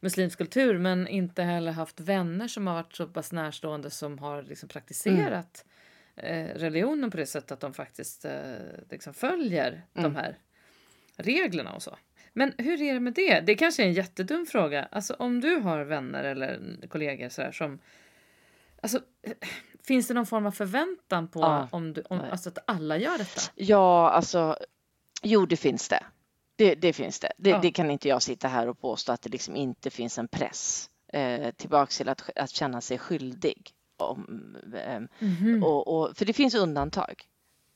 muslimsk 0.00 0.38
kultur 0.38 0.78
men 0.78 1.08
inte 1.08 1.42
heller 1.42 1.72
haft 1.72 2.00
vänner 2.00 2.48
som 2.48 2.66
har 2.66 2.74
varit 2.74 2.94
så 2.94 3.06
pass 3.06 3.32
närstående 3.32 3.90
som 3.90 4.18
har 4.18 4.42
liksom 4.42 4.68
praktiserat 4.68 5.64
mm. 6.16 6.46
eh, 6.46 6.54
religionen 6.54 7.10
på 7.10 7.16
det 7.16 7.26
sättet 7.26 7.52
att 7.52 7.60
de 7.60 7.74
faktiskt 7.74 8.24
eh, 8.24 8.32
liksom 8.90 9.14
följer 9.14 9.68
mm. 9.94 10.12
de 10.12 10.16
här 10.16 10.38
reglerna 11.16 11.72
och 11.72 11.82
så. 11.82 11.96
Men 12.32 12.52
hur 12.58 12.82
är 12.82 12.94
det 12.94 13.00
med 13.00 13.14
det? 13.14 13.40
Det 13.40 13.54
kanske 13.54 13.82
är 13.82 13.86
en 13.86 13.92
jättedum 13.92 14.46
fråga. 14.46 14.88
Alltså 14.90 15.14
om 15.14 15.40
du 15.40 15.56
har 15.56 15.84
vänner 15.84 16.24
eller 16.24 16.78
kollegor 16.88 17.28
så 17.28 17.42
här, 17.42 17.52
som 17.52 17.78
Alltså, 18.80 19.00
Finns 19.86 20.08
det 20.08 20.14
någon 20.14 20.26
form 20.26 20.46
av 20.46 20.50
förväntan 20.50 21.28
på 21.28 21.40
ja. 21.40 21.68
om 21.70 21.92
du, 21.92 22.02
om, 22.02 22.20
alltså 22.30 22.48
att 22.48 22.58
alla 22.66 22.96
gör 22.96 23.18
detta? 23.18 23.40
Ja, 23.54 24.10
alltså 24.10 24.56
jo, 25.22 25.46
det 25.46 25.56
finns 25.56 25.88
det. 25.88 26.04
Det, 26.56 26.74
det 26.74 26.92
finns 26.92 27.20
det. 27.20 27.32
Det, 27.36 27.50
ja. 27.50 27.58
det, 27.58 27.70
kan 27.70 27.90
inte 27.90 28.08
jag 28.08 28.22
sitta 28.22 28.48
här 28.48 28.68
och 28.68 28.80
påstå 28.80 29.12
att 29.12 29.22
det 29.22 29.30
liksom 29.30 29.56
inte 29.56 29.90
finns 29.90 30.18
en 30.18 30.28
press 30.28 30.90
eh, 31.12 31.50
tillbaks 31.50 31.96
till 31.96 32.08
att, 32.08 32.30
att 32.36 32.50
känna 32.50 32.80
sig 32.80 32.98
skyldig. 32.98 33.70
Om, 33.96 34.56
eh, 34.74 34.96
mm 34.96 35.08
-hmm. 35.18 35.62
och, 35.64 35.88
och, 35.88 36.16
för 36.16 36.24
det 36.24 36.32
finns 36.32 36.54
undantag. 36.54 37.22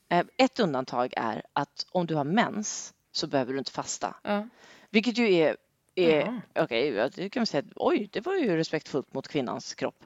Eh, 0.09 0.25
ett 0.37 0.61
undantag 0.61 1.13
är 1.17 1.43
att 1.53 1.87
om 1.91 2.07
du 2.07 2.15
har 2.15 2.25
mens 2.25 2.95
så 3.13 3.27
behöver 3.27 3.53
du 3.53 3.59
inte 3.59 3.73
fasta. 3.73 4.15
Ja. 4.23 4.49
Vilket 4.91 5.19
ju 5.19 5.35
är, 5.35 5.57
är 5.95 6.41
okej, 6.59 7.05
okay, 7.05 7.31
kan 7.31 7.41
man 7.41 7.47
säga, 7.47 7.65
oj, 7.77 8.09
det 8.13 8.21
var 8.21 8.35
ju 8.35 8.57
respektfullt 8.57 9.15
mot 9.15 9.29
kvinnans 9.29 9.75
kropp. 9.75 10.05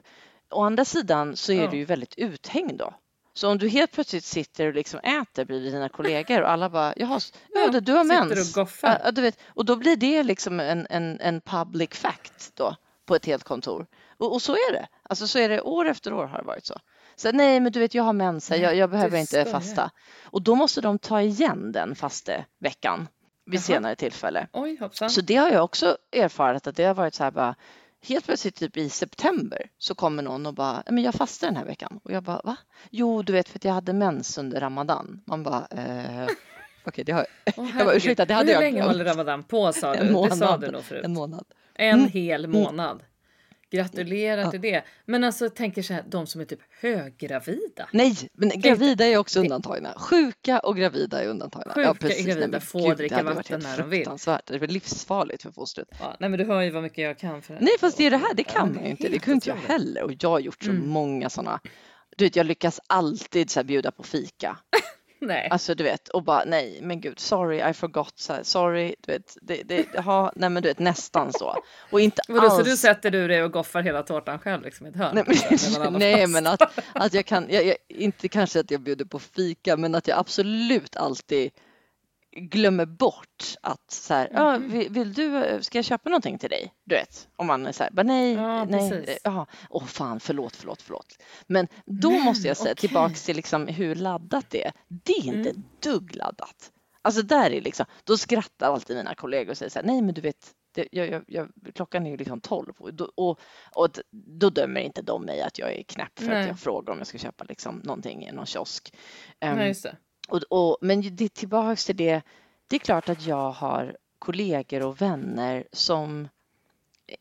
Å 0.55 0.63
andra 0.63 0.85
sidan 0.85 1.35
så 1.35 1.51
är 1.51 1.63
ja. 1.63 1.69
du 1.69 1.77
ju 1.77 1.85
väldigt 1.85 2.13
uthängd 2.17 2.77
då. 2.77 2.93
Så 3.33 3.49
om 3.49 3.57
du 3.57 3.67
helt 3.67 3.91
plötsligt 3.91 4.23
sitter 4.23 4.67
och 4.67 4.73
liksom 4.73 4.99
äter 4.99 5.45
bredvid 5.45 5.73
dina 5.73 5.89
kollegor 5.89 6.41
och 6.41 6.49
alla 6.49 6.69
bara, 6.69 6.93
jaha, 6.97 7.19
ja, 7.53 7.79
du 7.79 7.91
har 7.91 8.03
mens. 8.03 8.57
Och, 8.57 8.69
ja, 8.81 9.11
du 9.11 9.21
vet, 9.21 9.39
och 9.47 9.65
då 9.65 9.75
blir 9.75 9.95
det 9.95 10.23
liksom 10.23 10.59
en, 10.59 10.87
en, 10.89 11.19
en 11.19 11.41
public 11.41 11.89
fact 11.89 12.51
då 12.55 12.75
på 13.05 13.15
ett 13.15 13.25
helt 13.25 13.43
kontor. 13.43 13.87
Och, 14.17 14.33
och, 14.33 14.41
så 14.41 14.53
är 14.53 14.73
det. 14.73 14.87
Alltså 15.03 15.27
så 15.27 15.39
är 15.39 15.49
det 15.49 15.61
år 15.61 15.85
efter 15.87 16.13
år 16.13 16.25
har 16.25 16.37
det 16.37 16.43
varit 16.43 16.65
så. 16.65 16.75
Så 17.15 17.31
nej, 17.31 17.59
men 17.59 17.71
du 17.71 17.79
vet, 17.79 17.93
jag 17.93 18.03
har 18.03 18.13
mens, 18.13 18.51
jag, 18.51 18.75
jag 18.75 18.89
behöver 18.89 19.17
inte 19.17 19.45
fasta. 19.45 19.91
Och 20.23 20.41
då 20.41 20.55
måste 20.55 20.81
de 20.81 20.99
ta 20.99 21.21
igen 21.21 21.71
den 21.71 21.95
faste 21.95 22.45
veckan 22.59 23.07
vid 23.45 23.55
Jaha. 23.55 23.63
senare 23.63 23.95
tillfälle. 23.95 24.47
Oj. 24.53 24.79
Så 25.09 25.21
det 25.21 25.35
har 25.35 25.49
jag 25.49 25.63
också 25.63 25.97
erfarit 26.11 26.67
att 26.67 26.75
det 26.75 26.83
har 26.83 26.93
varit 26.93 27.13
så 27.13 27.23
här 27.23 27.31
bara, 27.31 27.55
helt 28.05 28.25
plötsligt 28.25 28.55
typ 28.55 28.77
i 28.77 28.89
september 28.89 29.69
så 29.77 29.95
kommer 29.95 30.23
någon 30.23 30.45
och 30.45 30.53
bara, 30.53 30.83
men 30.89 31.03
jag 31.03 31.13
fastar 31.13 31.47
den 31.47 31.55
här 31.55 31.65
veckan. 31.65 31.99
Och 32.03 32.11
jag 32.11 32.23
bara, 32.23 32.41
va? 32.43 32.57
Jo, 32.89 33.21
du 33.21 33.33
vet 33.33 33.49
för 33.49 33.59
att 33.59 33.63
jag 33.63 33.73
hade 33.73 33.93
mens 33.93 34.37
under 34.37 34.59
Ramadan. 34.59 35.21
Man 35.25 35.43
bara, 35.43 35.67
eh, 35.71 36.23
okej, 36.23 36.35
okay, 36.85 37.03
det 37.03 37.11
har 37.11 37.25
oh, 37.57 37.69
jag. 37.77 37.85
bara, 37.85 37.95
ursäkta, 37.95 38.25
det 38.25 38.33
hade 38.33 38.47
Hur 38.47 38.53
jag 38.53 38.61
länge 38.61 38.83
håller 38.83 39.05
Ramadan 39.05 39.43
på 39.43 39.73
sa 39.73 39.93
du? 39.93 39.99
En 39.99 40.13
månad, 40.13 40.31
det 40.31 40.37
sa 40.37 40.57
du 40.57 40.71
nog 40.71 40.83
förut. 40.83 41.05
En 41.05 41.13
månad. 41.13 41.45
En 41.73 41.99
mm. 41.99 42.11
hel 42.11 42.47
månad. 42.47 43.03
Gratulerar 43.75 44.41
ja. 44.41 44.51
till 44.51 44.61
det. 44.61 44.83
Men 45.05 45.23
alltså 45.23 45.49
tänker 45.49 45.81
så 45.81 45.93
här, 45.93 46.03
de 46.07 46.27
som 46.27 46.41
är 46.41 46.45
typ 46.45 46.59
höggravida. 46.81 47.89
Nej, 47.91 48.15
men 48.33 48.49
gravida 48.55 49.05
är 49.05 49.17
också 49.17 49.39
undantagna. 49.39 49.93
Sjuka 49.97 50.59
och 50.59 50.77
gravida 50.77 51.23
är 51.23 51.27
undantagna. 51.27 51.73
Sjuka 51.73 51.87
ja, 51.87 51.93
precis. 51.93 52.25
gravida 52.25 52.47
nej, 52.47 52.61
får 52.61 52.87
Gud, 52.87 52.97
dricka 52.97 53.23
vatten 53.23 53.61
när 53.63 53.77
de 53.77 53.89
vill. 53.89 54.07
Det 54.45 54.55
är 54.55 54.67
livsfarligt 54.67 55.43
för 55.43 55.51
fostret. 55.51 55.87
Ja, 55.99 56.15
nej 56.19 56.29
men 56.29 56.39
du 56.39 56.45
hör 56.45 56.61
ju 56.61 56.69
vad 56.69 56.83
mycket 56.83 57.03
jag 57.03 57.19
kan. 57.19 57.41
För 57.41 57.57
nej 57.61 57.73
fast 57.79 57.97
det 57.97 58.05
är 58.05 58.11
det 58.11 58.17
här, 58.17 58.33
det 58.33 58.43
kan 58.43 58.73
man 58.73 58.83
ju 58.83 58.89
inte. 58.89 59.09
Det 59.09 59.19
kunde 59.19 59.35
inte 59.35 59.49
jag 59.49 59.55
heller. 59.55 60.03
Och 60.03 60.11
jag 60.19 60.29
har 60.29 60.39
gjort 60.39 60.63
så 60.63 60.69
mm. 60.69 60.89
många 60.89 61.29
sådana. 61.29 61.59
Du 62.17 62.25
vet, 62.25 62.35
jag 62.35 62.45
lyckas 62.45 62.79
alltid 62.87 63.49
så 63.49 63.63
bjuda 63.63 63.91
på 63.91 64.03
fika. 64.03 64.57
Nej. 65.25 65.47
Alltså 65.51 65.75
du 65.75 65.83
vet 65.83 66.07
och 66.07 66.23
bara 66.23 66.43
nej 66.45 66.79
men 66.81 67.01
gud 67.01 67.19
sorry 67.19 67.69
I 67.69 67.73
forgot 67.73 68.13
så 68.15 68.33
här, 68.33 68.43
sorry 68.43 68.95
du 69.01 69.11
vet 69.11 69.37
det, 69.41 69.63
det, 69.63 69.99
ha, 69.99 70.31
nej 70.35 70.49
men 70.49 70.63
du 70.63 70.69
vet 70.69 70.79
nästan 70.79 71.33
så 71.33 71.55
och 71.89 72.01
inte 72.01 72.21
Vadå, 72.27 72.41
alls. 72.41 72.55
Så 72.55 72.63
du 72.63 72.77
sätter 72.77 73.11
du 73.11 73.27
dig 73.27 73.43
och 73.43 73.51
goffar 73.51 73.81
hela 73.81 74.03
tårtan 74.03 74.39
själv 74.39 74.63
liksom 74.63 74.85
i 74.85 74.89
ett 74.89 74.95
hörn? 74.95 75.15
Nej 75.15 75.23
men, 75.79 75.93
nej, 75.93 76.27
men 76.27 76.47
att, 76.47 76.79
att 76.93 77.13
jag 77.13 77.25
kan, 77.25 77.45
jag, 77.49 77.65
jag, 77.65 77.75
inte 77.89 78.27
kanske 78.27 78.59
att 78.59 78.71
jag 78.71 78.81
bjuder 78.81 79.05
på 79.05 79.19
fika 79.19 79.77
men 79.77 79.95
att 79.95 80.07
jag 80.07 80.19
absolut 80.19 80.95
alltid 80.95 81.51
glömmer 82.35 82.85
bort 82.85 83.55
att 83.61 83.91
så 83.91 84.13
här, 84.13 84.27
mm. 84.27 84.43
ja, 84.43 84.57
vill, 84.57 84.89
vill, 84.89 85.13
du, 85.13 85.59
ska 85.61 85.77
jag 85.77 85.85
köpa 85.85 86.09
någonting 86.09 86.37
till 86.37 86.49
dig? 86.49 86.73
Du 86.83 86.95
vet, 86.95 87.27
om 87.35 87.47
man 87.47 87.65
är 87.65 87.71
så 87.71 87.83
här, 87.83 87.91
bara 87.91 88.03
nej, 88.03 88.33
ja, 88.33 88.65
nej, 88.65 89.17
ja, 89.23 89.47
åh 89.69 89.85
fan, 89.85 90.19
förlåt, 90.19 90.55
förlåt, 90.55 90.81
förlåt. 90.81 91.23
Men 91.47 91.67
då 91.85 92.09
Men, 92.09 92.21
måste 92.21 92.47
jag 92.47 92.57
säga 92.57 92.71
okay. 92.71 92.87
tillbaks 92.87 93.25
till 93.25 93.35
liksom 93.35 93.67
hur 93.67 93.95
laddat 93.95 94.45
det 94.49 94.65
är. 94.65 94.73
Det 94.87 95.13
är 95.13 95.25
inte 95.25 95.49
mm. 95.49 95.63
dugg 95.83 96.15
laddat. 96.15 96.71
Alltså 97.01 97.21
där 97.21 97.51
är 97.51 97.61
liksom, 97.61 97.85
då 98.03 98.17
skrattar 98.17 98.73
alltid 98.73 98.95
mina 98.95 99.15
kollegor 99.15 99.51
och 99.51 99.57
säger 99.57 99.69
så 99.69 99.79
här, 99.79 99.85
nej 99.85 100.01
men 100.01 100.13
du 100.13 100.21
vet, 100.21 100.51
det, 100.75 100.87
jag, 100.91 101.09
jag, 101.09 101.23
jag, 101.27 101.49
klockan 101.75 102.05
är 102.05 102.11
ju 102.11 102.17
liksom 102.17 102.41
tolv 102.41 102.73
och, 102.77 102.93
då, 102.93 103.11
och, 103.15 103.39
och 103.75 103.89
då 104.11 104.49
dömer 104.49 104.81
inte 104.81 105.01
de 105.01 105.25
mig 105.25 105.41
att 105.41 105.59
jag 105.59 105.73
är 105.73 105.83
knäpp 105.83 106.19
för 106.19 106.27
nej. 106.27 106.41
att 106.41 106.47
jag 106.47 106.59
frågar 106.59 106.93
om 106.93 106.97
jag 106.97 107.07
ska 107.07 107.17
köpa 107.17 107.43
liksom 107.43 107.81
någonting 107.83 108.27
i 108.27 108.31
någon 108.31 108.45
kiosk. 108.45 108.93
Um, 109.45 109.55
nej. 109.55 109.75
Och, 110.27 110.41
och, 110.49 110.77
men 110.81 111.15
det, 111.15 111.33
tillbaks 111.33 111.85
till 111.85 111.97
det, 111.97 112.21
det 112.67 112.75
är 112.75 112.79
klart 112.79 113.09
att 113.09 113.25
jag 113.25 113.51
har 113.51 113.97
kollegor 114.19 114.83
och 114.83 115.01
vänner 115.01 115.67
som 115.71 116.27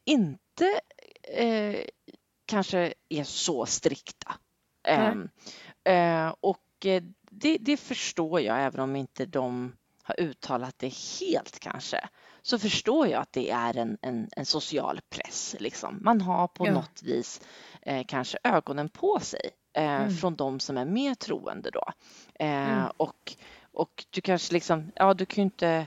inte 0.04 0.80
eh, 1.22 1.76
kanske 2.46 2.94
är 3.08 3.24
så 3.24 3.66
strikta. 3.66 4.34
Mm. 4.82 5.28
Eh, 5.84 6.34
och 6.40 6.60
det, 7.30 7.58
det, 7.58 7.76
förstår 7.76 8.40
jag 8.40 8.62
även 8.62 8.80
om 8.80 8.96
inte 8.96 9.26
de 9.26 9.76
har 10.02 10.20
uttalat 10.20 10.78
det 10.78 10.94
helt 11.20 11.58
kanske 11.58 12.08
så 12.42 12.58
förstår 12.58 13.06
jag 13.08 13.22
att 13.22 13.32
det 13.32 13.50
är 13.50 13.76
en, 13.76 13.98
en, 14.02 14.28
en 14.36 14.46
social 14.46 15.00
press. 15.10 15.56
Liksom. 15.58 15.98
Man 16.02 16.20
har 16.20 16.48
på 16.48 16.66
Ja. 16.66 16.72
något 16.72 17.02
vis 17.02 17.40
eh, 17.82 18.04
kanske 18.08 18.38
ögonen 18.44 18.88
på 18.88 19.20
sig 19.20 19.50
eh, 19.74 20.00
Mm. 20.02 20.10
från 20.16 20.34
de 20.36 20.60
som 20.60 20.76
är 20.78 20.84
mer 20.84 21.14
troende 21.14 21.70
då. 21.70 21.84
Eh, 22.34 22.70
Mm. 22.78 22.90
och, 22.96 23.34
och 23.72 24.04
du 24.10 24.20
kanske 24.20 24.52
liksom, 24.54 24.92
ja 24.94 25.14
du 25.14 25.26
kan 25.26 25.42
ju 25.42 25.44
inte 25.44 25.86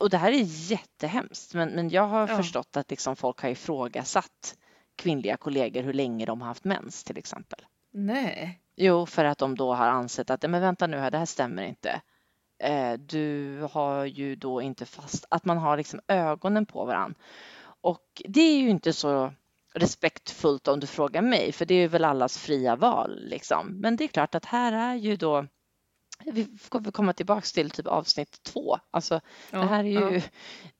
och 0.00 0.10
det 0.10 0.18
här 0.18 0.32
är 0.32 0.42
jättehemskt 0.70 1.54
men, 1.54 1.68
men 1.68 1.88
jag 1.90 2.02
har 2.06 2.28
Ja. 2.28 2.36
förstått 2.36 2.76
att 2.76 2.90
liksom 2.90 3.16
folk 3.16 3.40
har 3.42 3.48
ifrågasatt 3.48 4.56
kvinnliga 4.96 5.36
kollegor 5.36 5.82
hur 5.82 5.92
länge 5.92 6.26
de 6.26 6.40
har 6.40 6.48
haft 6.48 6.64
mens 6.64 7.04
till 7.04 7.18
exempel. 7.18 7.66
Nej. 7.90 8.60
Jo, 8.76 9.06
för 9.06 9.24
att 9.24 9.38
de 9.38 9.56
då 9.56 9.74
har 9.74 9.86
ansett 9.86 10.30
att 10.30 10.42
men 10.50 10.60
vänta 10.60 10.86
nu 10.86 10.96
här, 10.98 11.10
det 11.10 11.18
här 11.18 11.26
stämmer 11.26 11.62
inte. 11.62 12.00
Eh, 12.58 12.92
du 12.92 13.60
har 13.72 14.04
ju 14.04 14.36
då 14.36 14.62
inte 14.62 14.86
fast, 14.86 15.24
att 15.28 15.44
man 15.44 15.58
har 15.58 15.76
liksom 15.76 16.00
ögonen 16.08 16.66
på 16.66 16.84
varann. 16.84 17.14
Och 17.80 18.22
det 18.28 18.40
är 18.40 18.56
ju 18.58 18.68
inte 18.70 18.92
så 18.92 19.32
respektfullt 19.74 20.68
om 20.68 20.80
du 20.80 20.86
frågar 20.86 21.22
mig, 21.22 21.52
för 21.52 21.64
det 21.64 21.74
är 21.74 21.88
väl 21.88 22.04
allas 22.04 22.38
fria 22.38 22.76
val 22.76 23.20
liksom. 23.24 23.80
Men 23.80 23.96
det 23.96 24.04
är 24.04 24.08
klart 24.08 24.34
att 24.34 24.44
här 24.44 24.72
är 24.72 24.94
ju 24.94 25.16
då 25.16 25.46
vi 26.24 26.44
får 26.58 26.90
komma 26.92 27.12
tillbaks 27.12 27.52
till 27.52 27.70
typ 27.70 27.86
avsnitt 27.86 28.42
två. 28.42 28.78
Alltså 28.90 29.20
Ja, 29.50 29.58
det 29.58 29.66
här 29.66 29.84
är 29.84 30.10
ju 30.10 30.16
ja. 30.16 30.22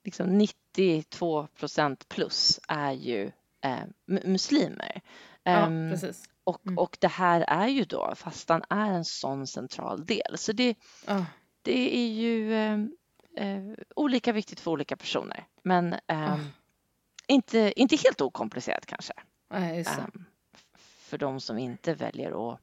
liksom 0.04 0.38
92 0.38 1.46
procent 1.46 2.08
plus 2.08 2.60
är 2.68 2.92
ju 2.92 3.32
eh, 3.64 3.84
mu- 4.10 4.26
muslimer. 4.26 5.00
Ja, 5.42 5.66
precis. 5.90 6.24
och, 6.44 6.66
Mm. 6.66 6.78
och 6.78 6.96
det 7.00 7.08
här 7.08 7.40
är 7.40 7.68
ju 7.68 7.84
då, 7.84 8.12
fastan 8.16 8.62
är 8.70 8.90
en 8.90 9.04
sån 9.04 9.46
central 9.46 10.06
del. 10.06 10.38
Så 10.38 10.52
det, 10.52 10.74
Ja. 11.06 11.24
det 11.62 11.96
är 11.96 12.08
ju 12.08 12.54
eh, 12.54 12.78
eh, 13.36 13.62
olika 13.96 14.32
viktigt 14.32 14.60
för 14.60 14.70
olika 14.70 14.96
personer. 14.96 15.44
Men 15.62 15.92
eh. 16.06 16.36
Inte, 17.32 17.72
inte 17.76 17.96
helt 17.96 18.20
okomplicerat 18.20 18.86
kanske. 18.86 19.12
Nej. 19.50 19.80
Eh, 19.80 20.06
för 20.98 21.18
de 21.18 21.40
som 21.40 21.58
inte 21.58 21.94
väljer 21.94 22.52
att 22.52 22.60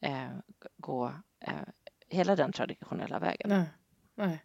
eh, 0.00 0.28
gå 0.76 1.14
eh, 1.40 1.52
hela 2.08 2.36
den 2.36 2.52
traditionella 2.52 3.18
vägen. 3.18 3.48
Nej. 3.50 3.64
Nej. 4.14 4.44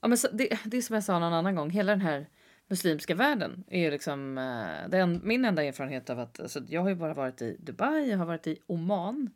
Ja, 0.00 0.08
men 0.08 0.18
så, 0.18 0.28
det, 0.32 0.58
det 0.64 0.76
är 0.76 0.82
som 0.82 0.94
jag 0.94 1.04
sa 1.04 1.18
någon 1.18 1.32
annan 1.32 1.54
gång, 1.54 1.70
hela 1.70 1.92
den 1.92 2.00
här 2.00 2.28
muslimska 2.66 3.14
världen 3.14 3.64
är 3.68 3.80
ju 3.80 3.90
liksom 3.90 4.38
eh, 4.38 4.88
den, 4.90 5.20
min 5.24 5.44
enda 5.44 5.62
erfarenhet 5.64 6.10
av 6.10 6.20
att 6.20 6.40
alltså, 6.40 6.60
jag 6.68 6.80
har 6.82 6.88
ju 6.88 6.94
bara 6.94 7.14
varit 7.14 7.42
i 7.42 7.56
Dubai, 7.60 8.10
jag 8.10 8.18
har 8.18 8.26
varit 8.26 8.46
i 8.46 8.58
Oman 8.66 9.30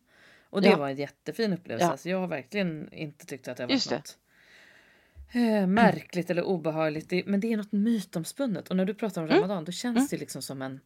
och 0.51 0.63
det 0.63 0.69
Ja. 0.69 0.77
var 0.77 0.89
en 0.89 0.97
jättefin 0.97 1.53
upplevelse. 1.53 1.87
Ja. 1.87 1.91
Alltså, 1.91 2.09
jag 2.09 2.19
har 2.21 2.27
verkligen 2.27 2.93
inte 2.93 3.27
tyckt 3.27 3.49
att 3.49 3.57
det 3.57 3.63
har 3.63 3.69
det. 3.69 3.91
något 3.91 4.19
eh, 5.35 5.67
märkligt 5.67 6.31
eller 6.31 6.43
obehagligt. 6.43 7.09
Det, 7.09 7.23
men 7.27 7.41
det 7.41 7.53
är 7.53 7.57
något 7.57 7.73
mytomspunnet 7.73 8.69
och 8.71 8.77
när 8.77 8.85
du 8.85 8.95
pratar 8.95 9.23
om 9.23 9.29
Mm. 9.29 9.37
Ramadan 9.43 9.65
då 9.65 9.73
känns 9.73 9.97
Mm. 9.97 10.07
det 10.11 10.17
liksom 10.19 10.43
som 10.43 10.63
en 10.63 10.81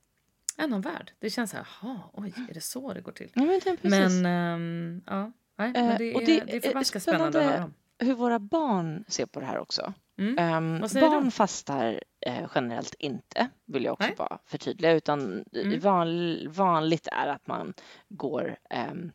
annan 0.56 0.80
värld. 0.80 1.12
Det 1.18 1.30
känns 1.30 1.50
så 1.50 1.56
här, 1.56 1.66
jaha, 1.82 2.00
oj, 2.12 2.34
är 2.50 2.54
det 2.54 2.60
så 2.60 2.92
det 2.94 3.00
går 3.00 3.12
till? 3.12 3.30
Ja, 3.34 3.42
men 3.44 3.60
det. 3.64 3.76
Men 3.82 4.26
ehm, 4.26 5.02
ja, 5.06 5.32
nej, 5.58 5.72
Eh, 5.76 5.86
men 5.86 5.98
det 5.98 6.14
och 6.14 6.22
är, 6.22 6.26
det 6.26 6.44
det, 6.44 6.56
är 6.56 6.60
förbaskat 6.60 7.02
spännande 7.02 7.26
att 7.26 7.32
spännande 7.34 7.56
höra 7.56 7.64
om. 7.64 7.74
Hur 7.98 8.14
våra 8.14 8.38
barn 8.38 9.04
ser 9.08 9.26
på 9.26 9.40
det 9.40 9.46
här 9.46 9.58
också. 9.58 9.92
Mm. 10.18 10.88
Säger 10.88 11.08
barn 11.10 11.24
de? 11.24 11.30
fastar 11.30 12.00
eh, 12.20 12.48
generellt 12.54 12.94
inte, 12.98 13.48
vill 13.64 13.84
jag 13.84 13.92
också 13.92 14.06
Nej. 14.06 14.16
bara 14.16 14.38
förtydliga, 14.46 14.92
utan 14.92 15.44
Mm. 15.54 15.80
van, 15.80 16.38
vanligt 16.52 17.08
är 17.12 17.26
att 17.26 17.46
man 17.46 17.74
går 18.08 18.56
ehm, 18.70 19.12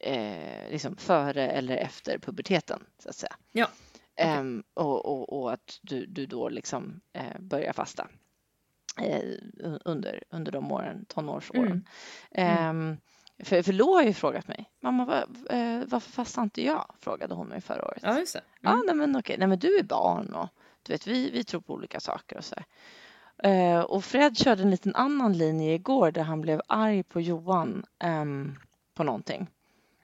eh, 0.00 0.70
liksom 0.70 0.96
före 0.96 1.48
eller 1.48 1.76
efter 1.76 2.18
puberteten, 2.18 2.80
så 3.02 3.08
att 3.08 3.16
säga. 3.16 3.36
Ja, 3.52 3.68
okej. 4.20 4.30
Ehm, 4.38 4.62
och, 4.74 5.06
och, 5.06 5.40
och 5.40 5.52
att 5.52 5.78
du, 5.82 6.06
du 6.06 6.26
då 6.26 6.48
liksom 6.48 7.00
eh, 7.12 7.38
börjar 7.40 7.72
fasta 7.72 8.08
eh, 9.00 9.22
under, 9.84 10.22
under 10.30 10.52
de 10.52 10.72
åren, 10.72 11.04
tonårsåren. 11.08 11.66
Mm. 11.66 11.84
Mm. 12.30 12.56
Ehm, 12.90 12.96
för, 13.44 13.62
för 13.62 13.72
Lo 13.72 13.94
har 13.94 14.02
ju 14.02 14.12
frågat 14.12 14.48
mig, 14.48 14.70
mamma 14.80 15.04
va, 15.04 15.22
eh, 15.50 15.80
varför 15.86 16.10
fastar 16.12 16.42
inte 16.42 16.64
jag? 16.64 16.94
Frågade 17.00 17.34
hon 17.34 17.48
mig 17.48 17.60
förra 17.60 17.84
året. 17.84 18.02
Ja, 18.02 18.18
just 18.18 18.32
det. 18.32 18.68
Mm. 18.68 18.82
nej 18.86 18.94
men 18.94 19.16
okej, 19.16 19.36
nej 19.38 19.48
men 19.48 19.58
du 19.58 19.78
är 19.78 19.82
barn 19.82 20.34
och 20.34 20.48
du 20.82 20.92
vet, 20.92 21.06
vi, 21.06 21.30
vi 21.30 21.44
tror 21.44 21.60
på 21.60 21.72
olika 21.74 22.00
saker 22.00 22.36
och 22.36 22.44
så. 22.44 22.56
Eh, 23.42 23.80
och 23.80 24.04
Fred 24.04 24.38
körde 24.38 24.62
en 24.62 24.70
liten 24.70 24.94
annan 24.94 25.32
linje 25.32 25.74
igår 25.74 26.10
där 26.10 26.22
han 26.22 26.40
blev 26.40 26.62
arg 26.66 27.02
på 27.02 27.20
Johan 27.20 27.84
ehm, 27.98 28.58
på 28.94 29.04
någonting 29.04 29.46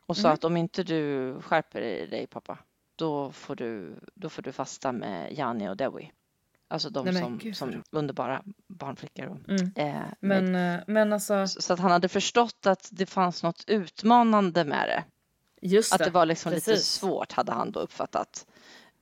och 0.06 0.16
sa 0.16 0.28
Mhm. 0.28 0.34
att 0.34 0.44
om 0.44 0.56
inte 0.56 0.82
du 0.82 1.34
skärper 1.40 1.80
dig 2.06 2.26
pappa, 2.26 2.58
då 2.96 3.32
får 3.32 3.56
du, 3.56 3.96
då 4.14 4.28
får 4.28 4.42
du 4.42 4.52
fasta 4.52 4.92
med 4.92 5.32
Jani 5.32 5.68
och 5.68 5.76
Dewi. 5.76 6.10
Alltså 6.68 6.90
de 6.90 7.04
Nej, 7.04 7.14
men 7.14 7.40
som, 7.40 7.54
som 7.54 7.82
underbara 7.90 8.42
barnflickor. 8.68 9.26
Och, 9.26 9.48
Mm. 9.48 9.72
eh, 9.76 10.02
med- 10.20 10.44
Men, 10.44 10.74
eh, 10.78 10.84
men 10.86 11.12
alltså, 11.12 11.46
så 11.48 11.62
så 11.62 11.72
att 11.72 11.78
han 11.80 11.90
hade 11.90 12.08
förstått 12.08 12.66
att 12.66 12.88
det 12.92 13.06
fanns 13.06 13.42
något 13.42 13.64
utmanande 13.66 14.64
med 14.64 14.88
det. 14.88 15.04
just 15.68 15.92
Att 15.92 15.98
det. 15.98 16.04
det 16.04 16.10
var 16.10 16.26
liksom 16.26 16.52
lite 16.52 16.76
svårt 16.76 17.32
hade 17.32 17.52
han 17.52 17.70
då 17.70 17.80
uppfattat. 17.80 18.46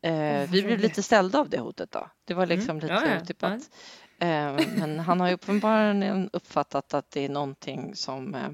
Eh, 0.03 0.51
vi 0.51 0.63
blev 0.63 0.79
lite 0.79 1.03
ställda 1.03 1.39
av 1.41 1.49
det 1.49 1.59
hotet 1.59 1.91
då. 1.91 2.11
Det 2.25 2.35
var 2.35 2.45
Mm. 2.45 2.57
liksom 2.57 2.77
lite 2.81 2.93
Ja, 2.95 3.07
ja, 3.07 3.21
otippat. 3.23 3.71
Eh, 4.19 4.77
men 4.79 4.99
han 5.01 5.21
har 5.21 5.29
ju 5.29 5.35
uppenbarligen 5.35 6.31
uppfattat 6.33 6.95
att 6.95 7.11
det 7.11 7.21
är 7.25 7.29
någonting 7.29 7.95
som, 7.97 8.35
eh, 8.35 8.49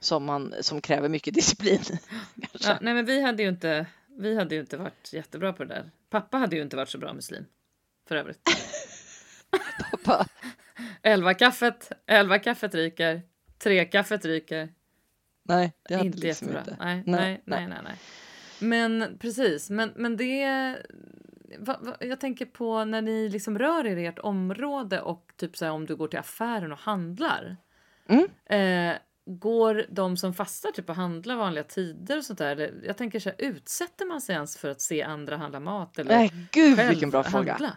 som, 0.00 0.24
man, 0.24 0.54
som 0.60 0.80
kräver 0.80 1.08
mycket 1.08 1.34
disciplin. 1.34 1.80
Ja, 2.60 2.78
nej, 2.80 2.94
men 2.94 3.04
vi 3.04 3.22
hade 3.22 3.42
ju 3.42 3.48
inte. 3.48 3.86
Vi 4.16 4.36
hade 4.36 4.54
ju 4.54 4.60
inte 4.60 4.76
varit 4.76 5.12
jättebra 5.12 5.52
på 5.52 5.64
det 5.64 5.74
där. 5.74 5.90
Pappa 6.10 6.36
hade 6.36 6.56
ju 6.56 6.62
inte 6.62 6.76
varit 6.76 6.88
så 6.88 6.98
bra 6.98 7.12
muslim. 7.12 7.46
För 8.08 8.16
övrigt. 8.16 8.40
Pappa. 9.90 10.26
Elva 11.02 11.34
kaffet, 11.34 11.92
elva 12.06 12.38
kaffet 12.38 12.74
ryker. 12.74 13.22
Tre 13.58 13.84
kaffet 13.84 14.24
ryker. 14.24 14.68
Nej, 15.42 15.72
det 15.88 15.94
hade 15.94 16.06
inte 16.06 16.18
liksom 16.18 16.48
jättebra. 16.48 16.72
inte. 16.72 16.84
Nej, 16.84 17.02
Nej, 17.06 17.42
nej, 17.44 17.66
nej, 17.66 17.68
nej, 17.68 17.78
nej. 17.84 17.96
Men 18.58 19.18
precis, 19.18 19.70
men, 19.70 19.92
men 19.96 20.16
det... 20.16 20.76
Va, 21.58 21.78
va, 21.80 21.96
jag 22.00 22.20
tänker 22.20 22.46
på 22.46 22.84
när 22.84 23.02
ni 23.02 23.28
liksom 23.28 23.58
rör 23.58 23.86
er 23.86 23.96
i 23.96 24.06
ert 24.06 24.18
område 24.18 25.00
och 25.00 25.32
typ 25.36 25.56
så 25.56 25.64
här, 25.64 25.72
om 25.72 25.86
du 25.86 25.96
går 25.96 26.08
till 26.08 26.18
affären 26.18 26.72
och 26.72 26.78
handlar. 26.78 27.56
Mm. 28.06 28.28
Eh, 28.44 28.96
går 29.26 29.86
de 29.88 30.16
som 30.16 30.34
fastar 30.34 30.70
typ 30.70 30.88
och 30.88 30.96
handlar 30.96 31.36
vanliga 31.36 31.64
tider 31.64 32.18
och 32.18 32.24
sånt 32.24 32.38
där? 32.38 32.50
Eller, 32.52 32.72
jag 32.86 32.96
tänker 32.96 33.20
så 33.20 33.28
här, 33.28 33.36
utsätter 33.38 34.06
man 34.06 34.20
sig 34.20 34.34
ens 34.34 34.56
för 34.56 34.70
att 34.70 34.80
se 34.80 35.02
andra 35.02 35.36
handla 35.36 35.60
mat 35.60 35.98
eller 35.98 36.16
Nej, 36.16 36.32
gud 36.52 36.76
själv 36.76 36.88
vilken 36.88 37.10
bra 37.10 37.22
fråga. 37.22 37.52
handla? 37.52 37.76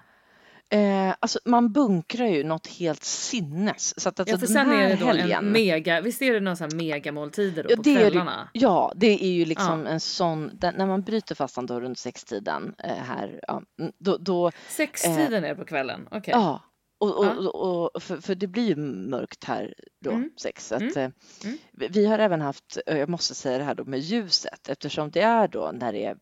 Eh, 0.69 1.15
alltså, 1.19 1.39
man 1.45 1.71
bunkrar 1.71 2.27
ju 2.27 2.43
något 2.43 2.67
helt 2.67 3.03
sinnes. 3.03 3.99
Så 3.99 4.09
att 4.09 4.19
alltså, 4.19 4.35
Ja, 4.35 4.39
för 4.39 4.47
sen 4.47 4.71
är 4.71 4.89
det 4.89 4.95
då 4.95 5.05
helgen, 5.05 5.45
en 5.45 5.51
mega, 5.51 6.01
visst 6.01 6.21
är 6.21 6.33
det 6.33 6.39
några 6.39 6.55
så 6.55 6.63
här 6.63 6.71
megamåltider 6.71 7.63
då 7.63 7.69
Ja, 7.71 7.75
på 7.75 7.81
det 7.81 7.95
kvällarna? 7.95 8.49
Ja, 8.53 8.93
det 8.95 9.23
är 9.23 9.31
ju 9.31 9.45
liksom 9.45 9.87
en 9.87 9.99
sån, 9.99 10.51
den, 10.53 10.73
när 10.75 10.85
man 10.85 11.01
bryter 11.01 11.35
fastan 11.35 11.65
då 11.65 11.79
runt 11.79 11.97
sextiden 11.99 12.75
eh, 12.77 12.95
här, 12.95 13.39
ja, 13.47 13.61
mm, 13.79 13.91
då, 13.97 14.17
då 14.17 14.51
Sextiden 14.67 15.43
är 15.43 15.49
det 15.49 15.55
på 15.55 15.65
kvällen? 15.65 16.07
Okej. 16.11 16.31
ja, 16.33 16.61
och, 16.97 17.17
och, 17.17 17.25
Ja. 17.25 17.49
och, 17.49 18.03
för, 18.03 18.17
för 18.21 18.35
det 18.35 18.47
blir 18.47 18.67
ju 18.67 18.75
mörkt 19.09 19.43
här 19.43 19.73
då, 20.01 20.11
Mm. 20.11 20.29
sex. 20.41 20.67
Så 20.67 20.75
att, 20.75 20.81
Mm. 20.81 20.93
eh, 20.97 21.11
Mm. 21.43 21.57
vi, 21.71 21.87
vi 21.87 22.05
har 22.05 22.19
även 22.19 22.41
haft, 22.41 22.77
eh, 22.87 22.97
jag 22.97 23.09
måste 23.09 23.35
säga 23.35 23.57
det 23.57 23.63
här 23.63 23.75
då 23.75 23.85
med 23.85 23.99
ljuset, 23.99 24.69
eftersom 24.69 25.11
det 25.11 25.21
är 25.21 25.47
då 25.47 25.71
när 25.73 25.93
det 25.93 26.05
är 26.05 26.17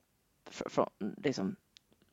fr, 0.51 0.69
från, 0.69 0.89
liksom, 1.17 1.55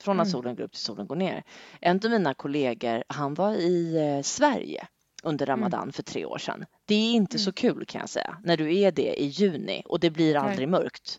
från 0.02 0.20
att 0.20 0.26
Mm. 0.26 0.32
solen 0.32 0.56
går 0.56 0.64
upp 0.64 0.72
till 0.72 0.80
solen 0.82 1.06
går 1.06 1.16
ner. 1.16 1.42
En 1.80 2.00
av 2.04 2.10
mina 2.10 2.34
kollegor, 2.34 3.04
han 3.08 3.34
var 3.34 3.54
i 3.54 3.96
eh, 3.96 4.22
Sverige 4.22 4.86
under 5.22 5.46
Mm. 5.46 5.56
Ramadan 5.60 5.92
för 5.92 6.02
tre 6.02 6.24
år 6.24 6.38
sedan. 6.38 6.64
Det 6.84 6.94
är 6.94 7.12
inte 7.12 7.38
så 7.38 7.48
Mm. 7.48 7.54
kul 7.54 7.84
kan 7.86 8.00
jag 8.00 8.08
säga, 8.08 8.36
när 8.44 8.56
du 8.56 8.78
är 8.78 8.92
det 8.92 9.22
i 9.22 9.26
juni 9.26 9.82
och 9.86 10.00
det 10.00 10.10
blir 10.10 10.34
Nej. 10.34 10.42
aldrig 10.50 10.68
mörkt. 10.68 11.18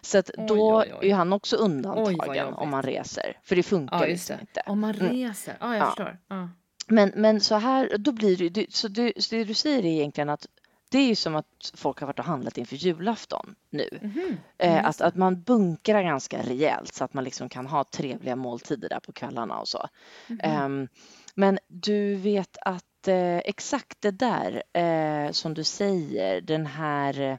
Så 0.00 0.18
att 0.18 0.30
Oj, 0.38 0.44
då 0.48 0.78
oj, 0.80 0.94
oj. 1.00 1.10
är 1.10 1.14
han 1.14 1.32
också 1.32 1.56
undantagen 1.56 2.54
om 2.54 2.70
man 2.70 2.82
reser, 2.82 3.38
för 3.42 3.56
det 3.56 3.62
funkar 3.62 4.00
Ja, 4.00 4.06
liksom 4.06 4.36
det. 4.36 4.40
inte. 4.40 4.62
Om 4.66 4.80
man 4.80 4.94
Mm. 4.94 5.12
reser. 5.12 5.56
Ja, 5.60 5.74
jag 5.74 5.82
Ja. 5.82 5.86
förstår. 5.86 6.18
Ja. 6.28 6.48
Men, 6.92 7.12
men 7.16 7.40
så 7.40 7.54
här, 7.54 7.98
då 7.98 8.12
blir 8.12 8.36
det, 8.36 8.48
det, 8.48 8.74
så 8.74 8.88
det, 8.88 9.12
så 9.22 9.34
det 9.34 9.44
du 9.44 9.54
säger 9.54 9.78
är 9.78 9.86
egentligen 9.86 10.28
att 10.30 10.46
det 10.90 10.98
är 10.98 11.06
ju 11.06 11.14
som 11.14 11.36
att 11.36 11.72
folk 11.74 12.00
har 12.00 12.06
varit 12.06 12.18
och 12.18 12.24
handlat 12.24 12.58
inför 12.58 12.76
julafton 12.76 13.54
nu. 13.70 13.88
Mhm. 14.02 14.36
Eh, 14.58 14.72
Mm, 14.72 14.78
att, 14.80 14.86
just 14.86 14.98
det. 14.98 15.04
att 15.06 15.16
man 15.16 15.42
bunkrar 15.42 16.02
ganska 16.02 16.42
rejält 16.42 16.94
så 16.94 17.04
att 17.04 17.14
man 17.14 17.24
liksom 17.24 17.48
kan 17.48 17.66
ha 17.66 17.84
trevliga 17.84 18.36
måltider 18.36 18.88
där 18.88 19.00
på 19.00 19.12
kvällarna 19.12 19.58
och 19.58 19.68
så. 19.68 19.88
Mhm. 20.26 20.40
Ehm, 20.42 20.88
men 21.34 21.58
du 21.68 22.14
vet 22.14 22.56
att 22.60 23.08
eh, 23.08 23.36
exakt 23.38 24.00
det 24.00 24.10
där 24.10 24.62
eh, 24.72 25.30
som 25.32 25.54
du 25.54 25.64
säger, 25.64 26.40
den 26.40 26.66
här 26.66 27.38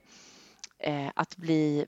eh, 0.80 1.08
att 1.16 1.38
bli 1.38 1.86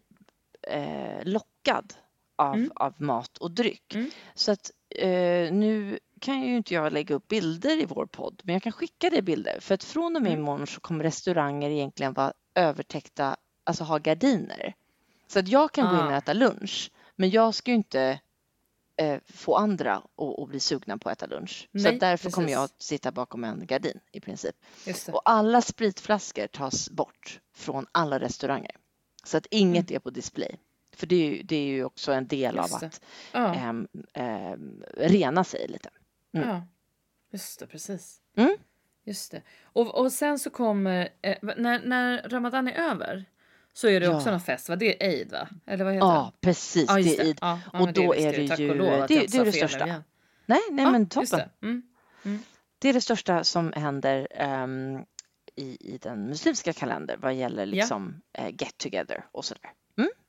eh, 0.68 1.24
lockad 1.24 1.94
av, 2.36 2.56
Mm. 2.56 2.72
av 2.76 2.94
mat 3.02 3.38
och 3.38 3.52
dryck. 3.52 3.96
Mm. 3.96 4.10
Så 4.36 4.52
att 4.52 4.72
eh, 4.90 5.54
nu 5.54 6.00
kan 6.26 6.42
ju 6.42 6.58
inte 6.58 6.74
jag 6.74 6.94
lägga 6.94 7.16
upp 7.16 7.28
bilder 7.28 7.82
i 7.82 7.86
vår 7.86 8.06
podd, 8.06 8.42
men 8.44 8.54
jag 8.54 8.64
kan 8.64 8.72
skicka 8.72 9.10
dig 9.10 9.22
bilder. 9.22 9.60
För 9.60 9.76
att 9.76 9.84
från 9.84 10.16
och 10.16 10.22
med 10.22 10.32
Mm. 10.32 10.42
imorgon 10.42 10.68
så 10.68 10.80
kommer 10.82 11.04
restauranger 11.04 11.70
egentligen 11.70 12.14
vara 12.14 12.34
övertäckta, 12.56 13.36
alltså 13.64 13.84
ha 13.84 13.98
gardiner. 13.98 14.76
Så 15.28 15.40
att 15.40 15.48
jag 15.48 15.72
kan 15.72 15.86
gå 15.96 16.02
in 16.02 16.08
och 16.08 16.14
Ah. 16.14 16.18
äta 16.18 16.34
lunch, 16.34 16.92
Men 17.16 17.30
jag 17.30 17.54
ska 17.54 17.72
ju 17.72 17.78
inte 17.78 18.20
eh, 18.98 19.20
få 19.28 19.56
andra 19.56 19.96
att, 20.42 20.50
bli 20.50 20.60
sugna 20.60 20.98
på 20.98 21.10
att 21.10 21.22
äta 21.22 21.36
lunch. 21.36 21.70
så 21.72 21.78
Nej, 21.84 21.94
att 21.94 22.00
därför 22.00 22.30
kommer 22.32 22.48
precis. 22.48 22.54
jag 22.56 22.64
att 22.64 22.82
sitta 22.82 23.12
bakom 23.12 23.44
en 23.44 23.66
gardin 23.66 24.00
i 24.12 24.20
princip. 24.20 24.56
Och 25.12 25.22
alla 25.26 25.62
spritflaskor 25.62 26.48
tas 26.48 26.90
bort 26.90 27.40
från 27.56 27.86
alla 27.92 28.20
restauranger. 28.20 28.76
Så 29.24 29.38
att 29.38 29.46
inget 29.52 29.92
är 29.92 30.00
på 30.00 30.10
display. 30.10 30.56
För 30.96 31.08
det 31.08 31.16
är 31.16 31.30
ju, 31.30 31.44
det 31.44 31.56
är 31.56 31.66
ju 31.68 31.84
också 31.86 32.12
en 32.12 32.28
del 32.28 32.54
Mm. 32.58 32.64
Just 32.64 32.74
av 32.76 32.84
att 32.84 33.02
Ja, 33.32 33.54
ehm, 33.56 33.88
ehm, 34.14 34.84
rena 34.98 35.44
sig 35.44 35.68
lite. 35.68 35.90
Mm. 36.36 36.50
ja. 36.50 36.68
Just 37.32 37.60
det, 37.60 37.68
precis. 37.68 38.22
Mm. 38.38 38.58
Just 39.04 39.32
det. 39.32 39.42
Och, 39.64 39.96
och 39.96 40.12
sen 40.12 40.40
så 40.40 40.50
kommer, 40.50 41.10
eh, 41.22 41.38
när, 41.42 41.86
när 41.86 42.30
Ramadan 42.30 42.68
är 42.68 42.74
över 42.92 43.26
så 43.74 43.88
är 43.88 44.00
det 44.00 44.08
också 44.08 44.28
Ja. 44.28 44.32
någon 44.32 44.42
fest, 44.42 44.70
va? 44.70 44.76
Det 44.76 45.04
är 45.04 45.10
Eid 45.10 45.32
va? 45.32 45.48
Eller 45.66 45.86
vad 45.86 45.94
heter 45.94 46.08
Ja, 46.08 46.34
precis. 46.42 46.86
Ja, 46.88 46.96
det 46.96 47.02
är 47.02 47.18
det. 47.18 47.24
Eid. 47.24 47.38
Ja, 47.42 47.60
ja, 47.74 47.80
Och 47.80 47.88
det 47.88 47.94
då 48.06 48.12
visste 48.14 48.28
är 48.30 48.34
det 48.42 48.48
Tack 48.48 48.60
ju- 48.60 48.68
det- 48.68 48.86
jag 48.86 49.08
det 49.08 49.36
är 49.38 49.46
det 49.46 49.52
största. 49.52 49.86
igen. 49.86 50.04
Nej, 50.46 50.60
nej 50.72 50.86
Ja, 50.86 50.92
men 50.92 51.10
toppen. 51.10 51.40
det. 51.40 51.50
Mm. 51.66 51.84
Det 52.80 52.90
är 52.90 52.94
det 52.94 53.02
största 53.02 53.44
som 53.44 53.74
händer 53.76 54.28
ehm, 54.32 55.00
i, 55.56 55.94
i 55.94 55.98
den 56.02 56.26
muslimska 56.28 56.74
kalendern 56.74 57.20
vad 57.22 57.34
gäller 57.34 57.66
liksom 57.66 58.22
eh, 58.34 58.48
get 58.50 58.78
together 58.78 59.26
och 59.32 59.46
sådär. 59.46 59.72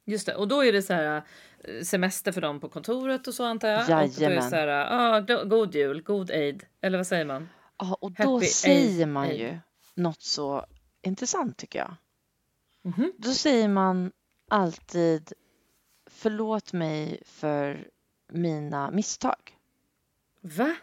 Just 0.09 0.27
det, 0.27 0.35
och 0.35 0.49
då 0.49 0.65
är 0.65 0.73
det 0.73 0.83
så 0.83 0.93
här 0.93 1.23
eh, 1.65 1.83
semester 1.83 2.33
för 2.33 2.41
dem 2.41 2.61
på 2.61 2.69
kontoret 2.69 3.27
och 3.27 3.35
så 3.35 3.45
antar 3.45 3.69
jag. 3.69 3.81
Och 3.81 3.87
då 3.87 3.93
är 3.93 4.07
det 4.09 4.21
Jajamän. 4.21 4.51
så 4.51 4.57
här, 4.57 4.69
ah, 4.91 5.21
god 5.45 5.75
jul, 5.75 6.03
god 6.03 6.31
Eid, 6.31 6.65
eller 6.81 6.99
vad 6.99 7.07
säger 7.07 7.25
man? 7.25 7.49
Ja, 7.79 7.95
och 8.01 8.13
då 8.13 8.35
Happy 8.35 8.47
säger 8.47 9.07
Eid- 9.07 9.09
man 9.09 9.29
ju 9.37 9.59
något 9.95 10.23
så 10.23 10.67
intressant 11.03 11.57
tycker 11.57 11.79
jag. 11.79 11.95
Mhm. 12.83 13.13
Då 13.19 13.31
säger 13.31 13.69
man 13.69 14.13
alltid 14.49 15.33
förlåt 16.11 16.73
mig 16.73 17.23
för 17.27 17.89
mina 18.29 18.91
misstag. 18.91 19.59
Va? 20.41 20.77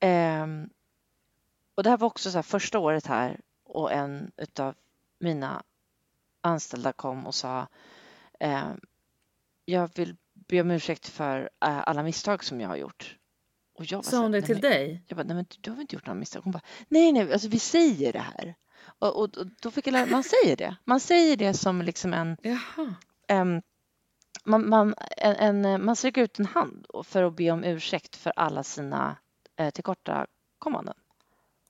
Ehm, 0.00 0.70
och 1.74 1.82
det 1.82 1.90
här 1.90 1.96
var 1.96 2.06
också 2.06 2.30
så 2.30 2.38
här 2.38 2.42
första 2.42 2.78
året 2.78 3.06
här 3.06 3.40
och 3.64 3.92
en 3.92 4.32
utav 4.36 4.74
mina 5.18 5.62
anställda 6.40 6.92
kom 6.92 7.26
och 7.26 7.34
sa 7.34 7.66
jag 9.64 9.90
vill 9.94 10.16
be 10.48 10.60
om 10.60 10.70
ursäkt 10.70 11.08
för 11.08 11.40
eh, 11.64 11.82
alla 11.88 12.02
misstag 12.02 12.44
som 12.44 12.60
jag 12.60 12.68
har 12.68 12.76
gjort. 12.76 13.16
Och 13.74 13.84
jag 13.92 14.04
Sa 14.04 14.18
hon 14.18 14.32
det 14.32 14.38
"Nej, 14.38 14.46
till 14.46 14.54
men-" 14.54 14.62
dig? 14.62 15.04
Jag 15.06 15.16
bara, 15.16 15.22
nej 15.26 15.34
men 15.36 15.46
du 15.60 15.70
har 15.70 15.76
väl 15.76 15.80
inte 15.82 15.96
gjort 15.96 16.06
några 16.06 16.18
misstag? 16.20 16.40
Hon 16.42 16.52
bara, 16.52 16.62
nej 16.88 17.12
nej, 17.12 17.32
alltså 17.32 17.48
vi 17.48 17.58
säger 17.58 18.12
det 18.12 18.18
här. 18.18 18.54
Och, 18.98 19.16
och, 19.16 19.38
och 19.38 19.46
då 19.62 19.70
fick 19.70 19.86
jag 19.86 19.92
lära 19.92 20.06
man 20.06 20.22
säger 20.24 20.56
det. 20.56 20.76
Man 20.84 21.00
säger 21.00 21.36
det 21.36 21.54
som 21.54 21.82
liksom 21.82 22.12
en, 22.12 22.36
em, 23.28 23.62
man, 24.44 24.68
man, 24.68 24.94
en, 25.16 25.64
en, 25.64 25.84
man 25.84 25.96
sträcker 25.96 26.22
ut 26.22 26.38
en 26.38 26.46
hand 26.46 26.86
för 27.04 27.22
att 27.22 27.36
be 27.36 27.50
om 27.50 27.64
ursäkt 27.64 28.16
för 28.16 28.32
alla 28.36 28.62
sina 28.62 29.16
eh, 29.56 29.70
tillkortakommanden. 29.70 30.94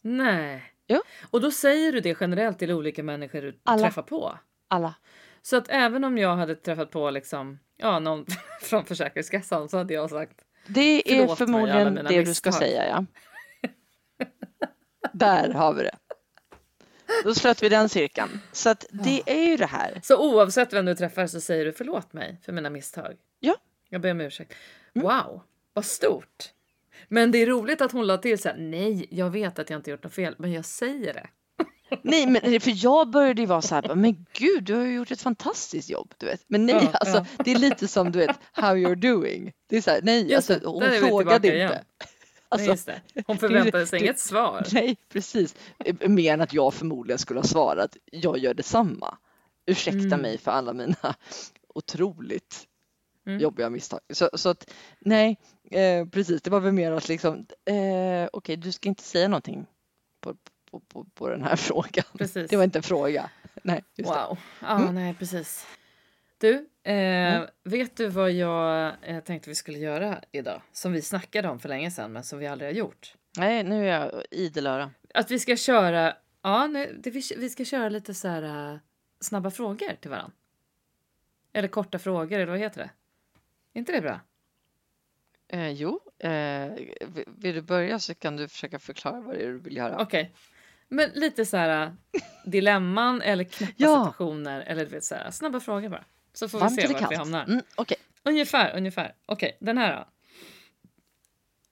Nej. 0.02 0.72
Jo. 0.86 1.00
Och 1.30 1.40
då 1.40 1.50
säger 1.50 1.92
du 1.92 2.00
det 2.00 2.16
generellt 2.20 2.58
till 2.58 2.72
olika 2.72 3.02
människor 3.02 3.42
du 3.42 3.60
Alla. 3.64 3.82
träffar 3.82 4.02
på? 4.02 4.38
Alla. 4.68 4.94
Så 5.42 5.56
att 5.56 5.66
även 5.68 6.04
om 6.04 6.18
jag 6.18 6.36
hade 6.36 6.54
träffat 6.54 6.90
på 6.90 7.10
liksom, 7.10 7.58
ja, 7.76 7.98
någon 7.98 8.26
från 8.60 8.84
Försäkringskassan 8.84 9.68
så 9.68 9.78
hade 9.78 9.94
jag 9.94 10.10
sagt 10.10 10.44
Det 10.66 11.20
är 11.20 11.34
förmodligen 11.34 11.94
det 11.94 12.02
du 12.02 12.34
ska 12.34 12.50
misstag. 12.50 12.54
säga, 12.54 12.88
ja. 12.88 13.06
Där 15.12 15.50
har 15.52 15.74
vi 15.74 15.82
det. 15.82 15.96
Då 17.24 17.34
slöt 17.34 17.62
vi 17.62 17.68
den 17.68 17.88
cirkeln. 17.88 18.40
Så 18.52 18.70
att 18.70 18.86
det 18.90 19.22
är 19.26 19.48
ju 19.48 19.56
det 19.56 19.66
här. 19.66 20.00
Så 20.02 20.34
oavsett 20.34 20.72
vem 20.72 20.84
du 20.84 20.94
träffar 20.94 21.26
så 21.26 21.40
säger 21.40 21.64
du 21.64 21.72
förlåt 21.72 22.12
mig 22.12 22.40
för 22.44 22.52
mina 22.52 22.70
misstag. 22.70 23.16
Ja. 23.40 23.56
Jag 23.88 24.00
ber 24.00 24.10
om 24.10 24.20
ursäkt. 24.20 24.54
Mm. 24.94 25.06
Wow, 25.06 25.42
vad 25.72 25.84
stort. 25.84 26.52
Men 27.08 27.30
det 27.30 27.38
är 27.38 27.46
roligt 27.46 27.80
att 27.80 27.92
hon 27.92 28.06
la 28.06 28.18
till 28.18 28.38
så 28.38 28.48
här, 28.48 28.56
nej, 28.56 29.06
jag 29.10 29.30
vet 29.30 29.58
att 29.58 29.70
jag 29.70 29.78
inte 29.78 29.90
gjort 29.90 30.04
något 30.04 30.14
fel, 30.14 30.34
men 30.38 30.52
jag 30.52 30.64
säger 30.64 31.14
det. 31.14 31.26
Nej, 32.02 32.26
men 32.26 32.60
för 32.60 32.84
jag 32.84 33.10
började 33.10 33.40
ju 33.40 33.46
vara 33.46 33.62
så 33.62 33.74
här, 33.74 33.94
men 33.94 34.26
gud, 34.32 34.64
du 34.64 34.74
har 34.74 34.82
ju 34.84 34.94
gjort 34.94 35.10
ett 35.10 35.20
fantastiskt 35.20 35.90
jobb, 35.90 36.14
du 36.18 36.26
vet. 36.26 36.44
Men 36.46 36.66
nej, 36.66 36.74
Ja, 36.92 36.98
alltså, 36.98 37.16
ja. 37.16 37.42
det 37.44 37.50
är 37.52 37.58
lite 37.58 37.88
som 37.88 38.12
du 38.12 38.18
vet, 38.18 38.36
how 38.52 38.74
you're 38.76 38.94
doing. 38.94 39.52
Det 39.68 39.76
är 39.76 39.80
så 39.82 39.90
här, 39.90 40.00
nej, 40.02 40.30
Just 40.32 40.50
alltså, 40.50 40.68
hon 40.68 40.82
frågade 40.90 41.34
inte. 41.36 41.48
igen. 41.56 41.72
Alltså, 42.48 42.66
nej, 42.66 42.72
just 42.72 42.86
det. 42.86 43.00
Hon 43.26 43.38
förväntade 43.38 43.86
sig 43.86 43.98
det- 43.98 44.04
inget 44.04 44.18
svar. 44.18 44.66
Nej, 44.72 44.96
precis. 45.08 45.54
Mer 46.06 46.32
än 46.34 46.40
att 46.40 46.52
jag 46.52 46.74
förmodligen 46.74 47.18
skulle 47.18 47.40
ha 47.40 47.44
svarat, 47.44 47.96
jag 48.12 48.38
gör 48.38 48.54
detsamma. 48.54 49.18
Ursäkta 49.66 49.98
Mm. 50.06 50.20
mig 50.20 50.38
för 50.38 50.50
alla 50.50 50.72
mina 50.72 50.96
otroligt 51.74 52.66
Mm. 53.26 53.40
jobbiga 53.40 53.70
misstag. 53.70 54.00
Så, 54.12 54.30
så 54.34 54.48
att, 54.48 54.70
nej, 55.00 55.38
eh, 55.70 56.06
precis, 56.08 56.42
det 56.42 56.50
var 56.50 56.60
väl 56.60 56.72
mer 56.72 56.92
att 56.92 57.08
liksom, 57.08 57.46
eh, 57.64 58.28
okej, 58.32 58.56
du 58.56 58.72
ska 58.72 58.88
inte 58.88 59.02
säga 59.02 59.28
någonting 59.28 59.66
på, 60.20 60.34
på, 60.72 60.80
på, 60.80 61.04
på 61.14 61.28
den 61.28 61.42
här 61.42 61.56
frågan. 61.68 62.04
Precis. 62.18 62.50
Det 62.50 62.56
var 62.56 62.64
inte 62.64 62.78
en 62.78 62.82
fråga. 62.82 63.30
Nej. 63.62 63.84
Wow. 63.98 64.38
Ja, 64.60 64.90
nej, 64.92 65.14
precis. 65.14 65.66
Du, 66.38 66.68
eh, 66.92 67.42
vet 67.64 67.96
du 67.96 68.08
vad 68.08 68.32
jag 68.32 68.92
eh, 69.02 69.20
tänkte 69.20 69.48
vi 69.50 69.54
skulle 69.54 69.78
göra 69.78 70.20
idag? 70.32 70.62
Som 70.72 70.92
vi 70.92 71.02
snackade 71.02 71.48
om 71.48 71.58
för 71.60 71.68
länge 71.68 71.90
sedan, 71.90 72.12
men 72.12 72.24
som 72.24 72.38
vi 72.38 72.46
aldrig 72.46 72.70
har 72.70 72.74
gjort. 72.74 73.14
Nej, 73.38 73.62
nu 73.64 73.88
är 73.88 74.00
jag 74.00 74.22
idel 74.30 74.66
öra. 74.66 74.90
Att 75.14 75.30
vi 75.30 75.38
ska 75.38 75.56
köra, 75.56 76.16
ja, 76.42 76.66
nej, 76.66 76.94
det, 76.98 77.10
vi, 77.10 77.22
vi 77.36 77.50
ska 77.50 77.64
köra 77.64 77.88
lite 77.88 78.14
så 78.14 78.28
här 78.28 78.72
eh, 78.72 78.78
snabba 79.20 79.50
frågor 79.50 79.96
till 80.00 80.10
varandra. 80.10 80.32
Eller 81.52 81.68
korta 81.68 81.98
frågor, 81.98 82.32
eller 82.38 82.50
vad 82.52 82.60
heter 82.60 82.78
det? 82.80 82.90
Är 83.74 83.78
inte 83.78 83.92
det 83.92 84.00
bra? 84.00 84.20
Eh, 85.48 85.68
jo, 85.70 86.00
eh, 86.18 86.30
vill- 87.06 87.24
vill 87.26 87.54
du 87.54 87.62
börja 87.62 87.98
så 87.98 88.14
kan 88.14 88.36
du 88.36 88.48
försöka 88.48 88.78
förklara 88.78 89.20
vad 89.20 89.34
det 89.34 89.42
är 89.44 89.48
du 89.48 89.58
vill 89.58 89.76
göra. 89.76 90.02
Okej. 90.02 90.34
Men 90.94 91.10
lite 91.10 91.44
så 91.46 91.56
här 91.56 91.86
eh, 91.86 91.92
dilemman 92.44 93.22
eller 93.22 93.44
knäppa 93.44 93.72
Ja. 93.76 94.04
situationer 94.04 94.60
eller 94.60 94.84
du 94.84 94.90
vet 94.90 95.04
så 95.04 95.14
här, 95.14 95.30
snabba 95.30 95.60
frågor 95.60 95.88
bara. 95.88 96.04
Så 96.32 96.48
får 96.48 96.58
vi 96.58 96.62
Varmt 96.62 96.74
se 96.74 96.80
eller 96.82 96.92
vart 96.94 97.02
vi 97.02 97.06
kallt? 97.06 97.18
hamnar. 97.18 97.44
Mm, 97.44 97.62
Okej, 97.76 97.96
Ungefär, 98.24 98.76
ungefär. 98.76 99.14
Okej, 99.26 99.56
den 99.60 99.78
här 99.78 99.96
då. 99.96 100.08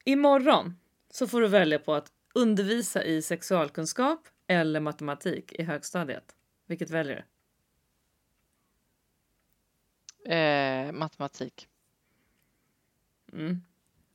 Imorgon 0.04 0.76
så 1.10 1.26
får 1.26 1.40
du 1.40 1.48
välja 1.48 1.78
på 1.78 1.94
att 1.94 2.12
undervisa 2.34 3.04
i 3.04 3.22
sexualkunskap 3.22 4.28
eller 4.46 4.80
matematik 4.80 5.52
i 5.52 5.62
högstadiet. 5.62 6.36
Vilket 6.66 6.90
väljer 6.90 7.16
du? 7.16 7.24
eh, 10.34 10.92
matematik. 10.92 11.68
Mm. 13.32 13.62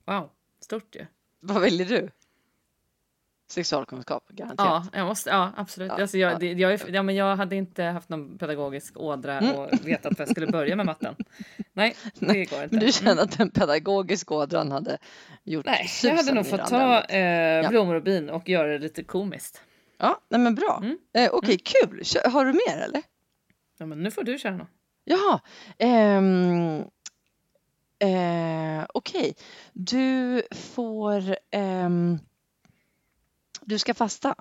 Wow, 0.05 0.29
stort 0.59 0.95
ju. 0.95 1.05
Vad 1.39 1.61
väljer 1.61 1.85
du? 1.85 2.09
Sexualkunskap, 3.47 4.29
garanterat. 4.29 4.57
Ja, 4.93 4.99
jag 4.99 5.05
måste, 5.07 5.29
ja 5.29 5.51
absolut. 5.57 5.91
Ja, 5.97 6.01
alltså 6.01 6.17
jag, 6.17 6.31
ja. 6.33 6.37
det, 6.37 6.51
jag, 6.51 6.79
ja, 6.89 7.03
men 7.03 7.15
jag 7.15 7.35
hade 7.35 7.55
inte 7.55 7.83
haft 7.83 8.09
någon 8.09 8.37
pedagogisk 8.37 8.97
ådra 8.99 9.37
Mm. 9.39 9.55
och 9.55 9.69
vetat 9.87 10.11
vad 10.11 10.19
jag 10.19 10.29
skulle 10.29 10.47
börja 10.47 10.75
med 10.75 10.85
matten. 10.85 11.15
Nej, 11.73 11.95
det 12.19 12.27
går 12.45 12.63
inte. 12.63 12.67
Men 12.75 12.79
du 12.79 12.85
Mm. 12.85 12.91
känner 12.91 13.21
att 13.23 13.37
den 13.37 13.49
pedagogiska 13.49 14.33
ådran 14.33 14.71
hade 14.71 14.97
gjort 15.43 15.65
Nej, 15.65 15.87
jag 16.03 16.15
hade 16.15 16.33
nog 16.33 16.45
fått 16.47 16.65
ta 16.65 17.01
eh, 17.01 17.69
blommor 17.69 17.95
och 17.95 18.03
bin 18.03 18.29
och 18.29 18.49
göra 18.49 18.67
det 18.67 18.79
lite 18.79 19.03
komiskt. 19.03 19.61
Ja, 19.97 20.19
nej 20.29 20.39
men 20.41 20.55
bra. 20.55 20.81
Mm. 20.83 20.97
Eh, 21.13 21.29
Okej, 21.33 21.57
kul. 21.57 22.01
Kö- 22.05 22.29
Har 22.29 22.45
du 22.45 22.53
mer 22.53 22.77
eller? 22.83 23.01
Ja, 23.77 23.85
men 23.85 24.03
nu 24.03 24.11
får 24.11 24.23
du 24.23 24.37
köra 24.39 24.57
något. 24.57 24.67
Jaha. 25.03 25.39
ehm, 25.77 26.79
eh, 27.99 28.85
Okej, 28.93 29.35
du 29.73 30.41
får... 30.55 31.35
ehm, 31.51 32.19
du 33.65 33.77
ska 33.79 33.93
fasta 33.93 34.35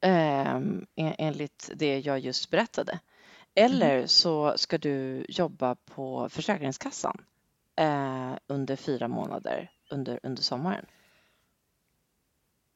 en- 0.00 0.86
enligt 0.94 1.70
det 1.74 1.98
jag 2.00 2.18
just 2.18 2.50
berättade. 2.50 2.98
Eller 3.54 4.06
så 4.06 4.54
ska 4.58 4.78
du 4.78 5.26
jobba 5.28 5.74
på 5.74 6.28
Försäkringskassan 6.28 7.24
eh, 7.76 8.32
under 8.46 8.76
fyra 8.76 9.08
månader 9.08 9.70
under, 9.90 10.20
under 10.22 10.42
sommaren. 10.42 10.86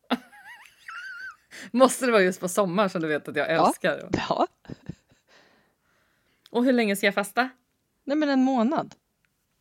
Måste 1.71 2.07
det 2.07 2.13
vara 2.13 2.23
just 2.23 2.41
på 2.41 2.49
sommar 2.49 2.89
som 2.89 3.01
du 3.03 3.09
vet 3.09 3.29
att 3.29 3.37
jag 3.37 3.51
Ja. 3.51 3.67
älskar? 3.69 4.09
Ja, 4.29 4.47
Och 6.51 6.65
hur 6.65 6.73
länge 6.73 6.97
ska 6.97 7.07
jag 7.07 7.15
fasta? 7.15 7.49
nej 8.05 8.17
men 8.17 8.29
en 8.29 8.43
månad. 8.45 8.95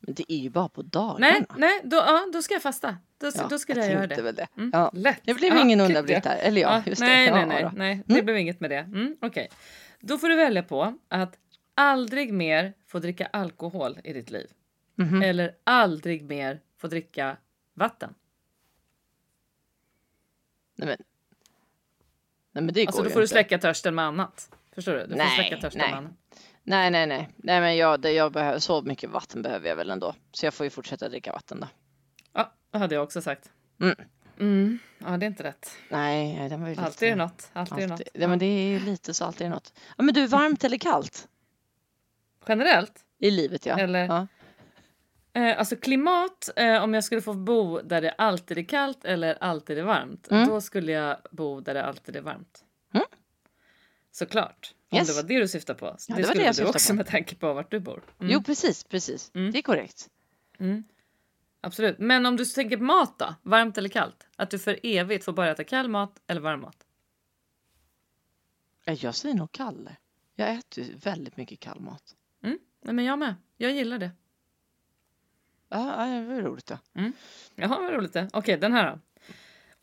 Men 0.02 0.14
det 0.14 0.32
är 0.34 0.38
ju 0.38 0.50
bara 0.50 0.70
på 0.70 0.82
dagarna. 0.82 1.18
Nej, 1.20 1.46
nej, 1.58 1.82
då, 1.84 1.98
ja, 1.98 2.30
då 2.34 2.42
ska 2.42 2.54
jag 2.54 2.62
fasta. 2.64 2.98
Då, 3.18 3.32
Ja, 3.36 3.48
då 3.50 3.60
skulle 3.60 3.80
jag, 3.80 3.88
jag 3.90 3.94
göra 3.94 4.08
det. 4.08 4.22
väl 4.22 4.36
det. 4.36 4.48
Mm, 4.58 4.70
Ja. 4.74 4.92
Lätt. 4.94 5.22
Det 5.24 5.34
blev 5.34 5.54
Ja, 5.54 5.62
ingen 5.62 5.78
där. 5.78 6.36
Eller 6.42 6.62
ja, 6.62 6.84
just 6.86 7.02
nej, 7.02 7.28
det. 7.28 7.34
nej, 7.34 7.42
Ja, 7.42 7.46
nej, 7.46 7.64
då. 7.64 7.72
nej. 7.76 8.04
Det 8.06 8.22
blev 8.24 8.38
inget 8.38 8.60
med 8.60 8.70
det. 8.70 8.78
Mm, 8.78 9.18
Okej. 9.22 9.50
Då 10.00 10.18
får 10.18 10.30
du 10.30 10.36
välja 10.36 10.64
på 10.64 10.98
att 11.10 11.38
aldrig 11.76 12.34
mer 12.34 12.74
få 12.88 13.00
dricka 13.00 13.26
alkohol 13.34 14.00
i 14.04 14.14
ditt 14.14 14.30
liv. 14.32 14.48
Mhm. 14.96 15.22
Eller 15.22 15.56
aldrig 15.64 16.24
mer 16.24 16.60
få 16.78 16.88
dricka 16.88 17.38
vatten. 17.74 18.14
Nej, 20.76 20.88
men, 20.88 20.98
nej 22.52 22.64
men 22.64 22.74
det 22.74 22.82
Alltså 22.88 22.98
går 23.00 23.04
då 23.04 23.10
ju 23.10 23.14
får 23.14 23.20
du 23.20 23.24
inte. 23.24 23.32
släcka 23.34 23.58
törsten 23.58 23.96
med 23.96 24.06
annat. 24.06 24.52
Förstår 24.76 24.94
du? 24.94 25.00
Du 25.04 25.08
får 25.10 25.16
Nej, 25.18 25.36
släcka 25.36 25.58
törsten 25.62 25.82
nej. 25.82 25.92
man. 26.02 26.18
Nej, 26.72 26.92
nej, 26.92 27.08
nej, 27.08 27.30
nej, 27.36 27.62
men 27.62 27.78
jag, 27.78 28.00
det, 28.00 28.12
jag 28.12 28.32
behöver, 28.32 28.60
så 28.60 28.82
mycket 28.82 29.10
vatten 29.10 29.42
behöver 29.42 29.70
jag 29.70 29.76
väl 29.76 29.90
ändå. 29.90 30.16
Så 30.32 30.46
jag 30.46 30.54
får 30.54 30.64
ju 30.64 30.70
fortsätta 30.70 31.10
dricka 31.10 31.32
vatten 31.32 31.60
då. 31.60 31.68
Ja, 32.34 32.52
det 32.72 32.78
hade 32.78 32.96
jag 32.96 33.04
också 33.04 33.22
sagt. 33.22 33.50
Mm. 33.82 33.96
Mm. 34.40 34.80
Ja, 34.98 35.18
det 35.18 35.26
är 35.26 35.28
inte 35.28 35.44
rätt. 35.44 35.72
Nej, 35.90 36.50
den 36.50 36.62
var 36.62 36.68
ju 36.68 36.74
lite... 36.76 36.86
Alltid 36.86 37.10
är 37.12 37.16
något. 37.16 37.50
Alltid 37.54 37.78
är 37.78 37.82
det 37.82 37.88
något. 37.88 37.92
Alltid. 38.00 38.22
Ja, 38.22 38.28
men 38.28 38.40
det 38.40 38.46
är 38.46 38.68
ju 38.68 38.80
lite 38.80 39.14
så, 39.14 39.26
alltid 39.26 39.42
är 39.42 39.50
det 39.50 39.56
något. 39.56 39.74
Ja, 39.98 40.04
men 40.04 40.14
du, 40.14 40.28
varmt 40.28 40.64
eller 40.64 40.78
kallt 40.78 41.28
Generellt? 42.48 42.94
i 43.20 43.32
livet, 43.32 43.66
ja. 43.66 43.80
Eller? 43.80 44.06
ja. 44.06 44.28
Eh, 45.34 45.60
alltså 45.60 45.76
klimat, 45.76 46.50
eh, 46.56 46.84
om 46.84 46.94
jag 46.94 47.04
skulle 47.04 47.22
få 47.22 47.34
bo 47.34 47.82
där 47.82 48.02
det 48.02 48.12
alltid 48.12 48.58
är 48.58 48.64
kallt 48.64 49.06
eller 49.06 49.38
alltid 49.44 49.78
är 49.78 49.84
varmt, 49.84 50.28
Mm. 50.32 50.48
då 50.48 50.62
skulle 50.62 50.92
jag 50.92 51.18
bo 51.32 51.60
där 51.62 51.74
det 51.74 51.86
alltid 51.86 52.16
är 52.16 52.22
varmt. 52.22 52.64
Mm. 54.12 54.28
Såklart. 54.28 54.76
Om 54.90 54.98
Yes. 54.98 55.08
det 55.08 55.14
var 55.22 55.24
det 55.30 55.40
du 55.40 55.48
syftade 55.48 55.80
på. 55.80 55.86
Ja, 56.08 56.16
det, 56.16 56.22
det 56.22 56.28
var 56.28 56.36
det 56.36 56.42
jag 56.42 56.50
du 56.50 56.54
syftade 56.54 56.70
också 56.70 56.94
på. 56.94 56.96
med 56.98 57.08
tanke 57.08 57.36
på 57.36 57.54
vart 57.54 57.72
du 57.72 57.80
bor. 57.80 58.04
Mm. 58.20 58.32
Jo, 58.34 58.44
precis, 58.44 58.84
precis. 58.84 59.32
Mm. 59.36 59.52
Det 59.52 59.58
är 59.58 59.62
korrekt. 59.62 60.10
Mm. 60.60 60.84
Absolut. 61.62 62.00
Men 62.00 62.26
om 62.26 62.38
du 62.38 62.46
tänker 62.46 62.78
på 62.78 62.84
mat 62.84 63.20
då? 63.20 63.36
Varmt 63.42 63.78
eller 63.78 63.90
kallt? 63.90 64.28
Att 64.36 64.50
du 64.50 64.60
för 64.60 64.80
evigt 64.84 65.26
får 65.26 65.34
bara 65.34 65.52
äta 65.52 65.64
kall 65.64 65.88
mat 65.90 66.22
eller 66.28 66.42
varm 66.42 66.62
mat? 66.62 66.86
Ja, 68.86 68.94
Jag 68.94 69.16
säger 69.16 69.36
nog 69.36 69.52
kall. 69.52 69.90
Jag 70.36 70.52
äter 70.54 70.96
väldigt 71.04 71.38
mycket 71.38 71.60
kall 71.60 71.80
mat. 71.80 72.16
Mm. 72.44 72.60
Nej, 72.82 72.94
men 72.96 73.06
jag 73.06 73.20
med. 73.20 73.36
Jag 73.58 73.72
gillar 73.72 73.98
det. 73.98 74.12
Ja, 75.70 76.08
ja, 76.08 76.20
det 76.22 76.26
var 76.28 76.42
roligt 76.42 76.66
då. 76.66 76.78
Jaha, 77.56 77.82
vad 77.82 77.94
roligt 77.94 78.14
det. 78.14 78.30
Okej, 78.34 78.58
den 78.58 78.74
här 78.74 78.92
då. 78.92 79.00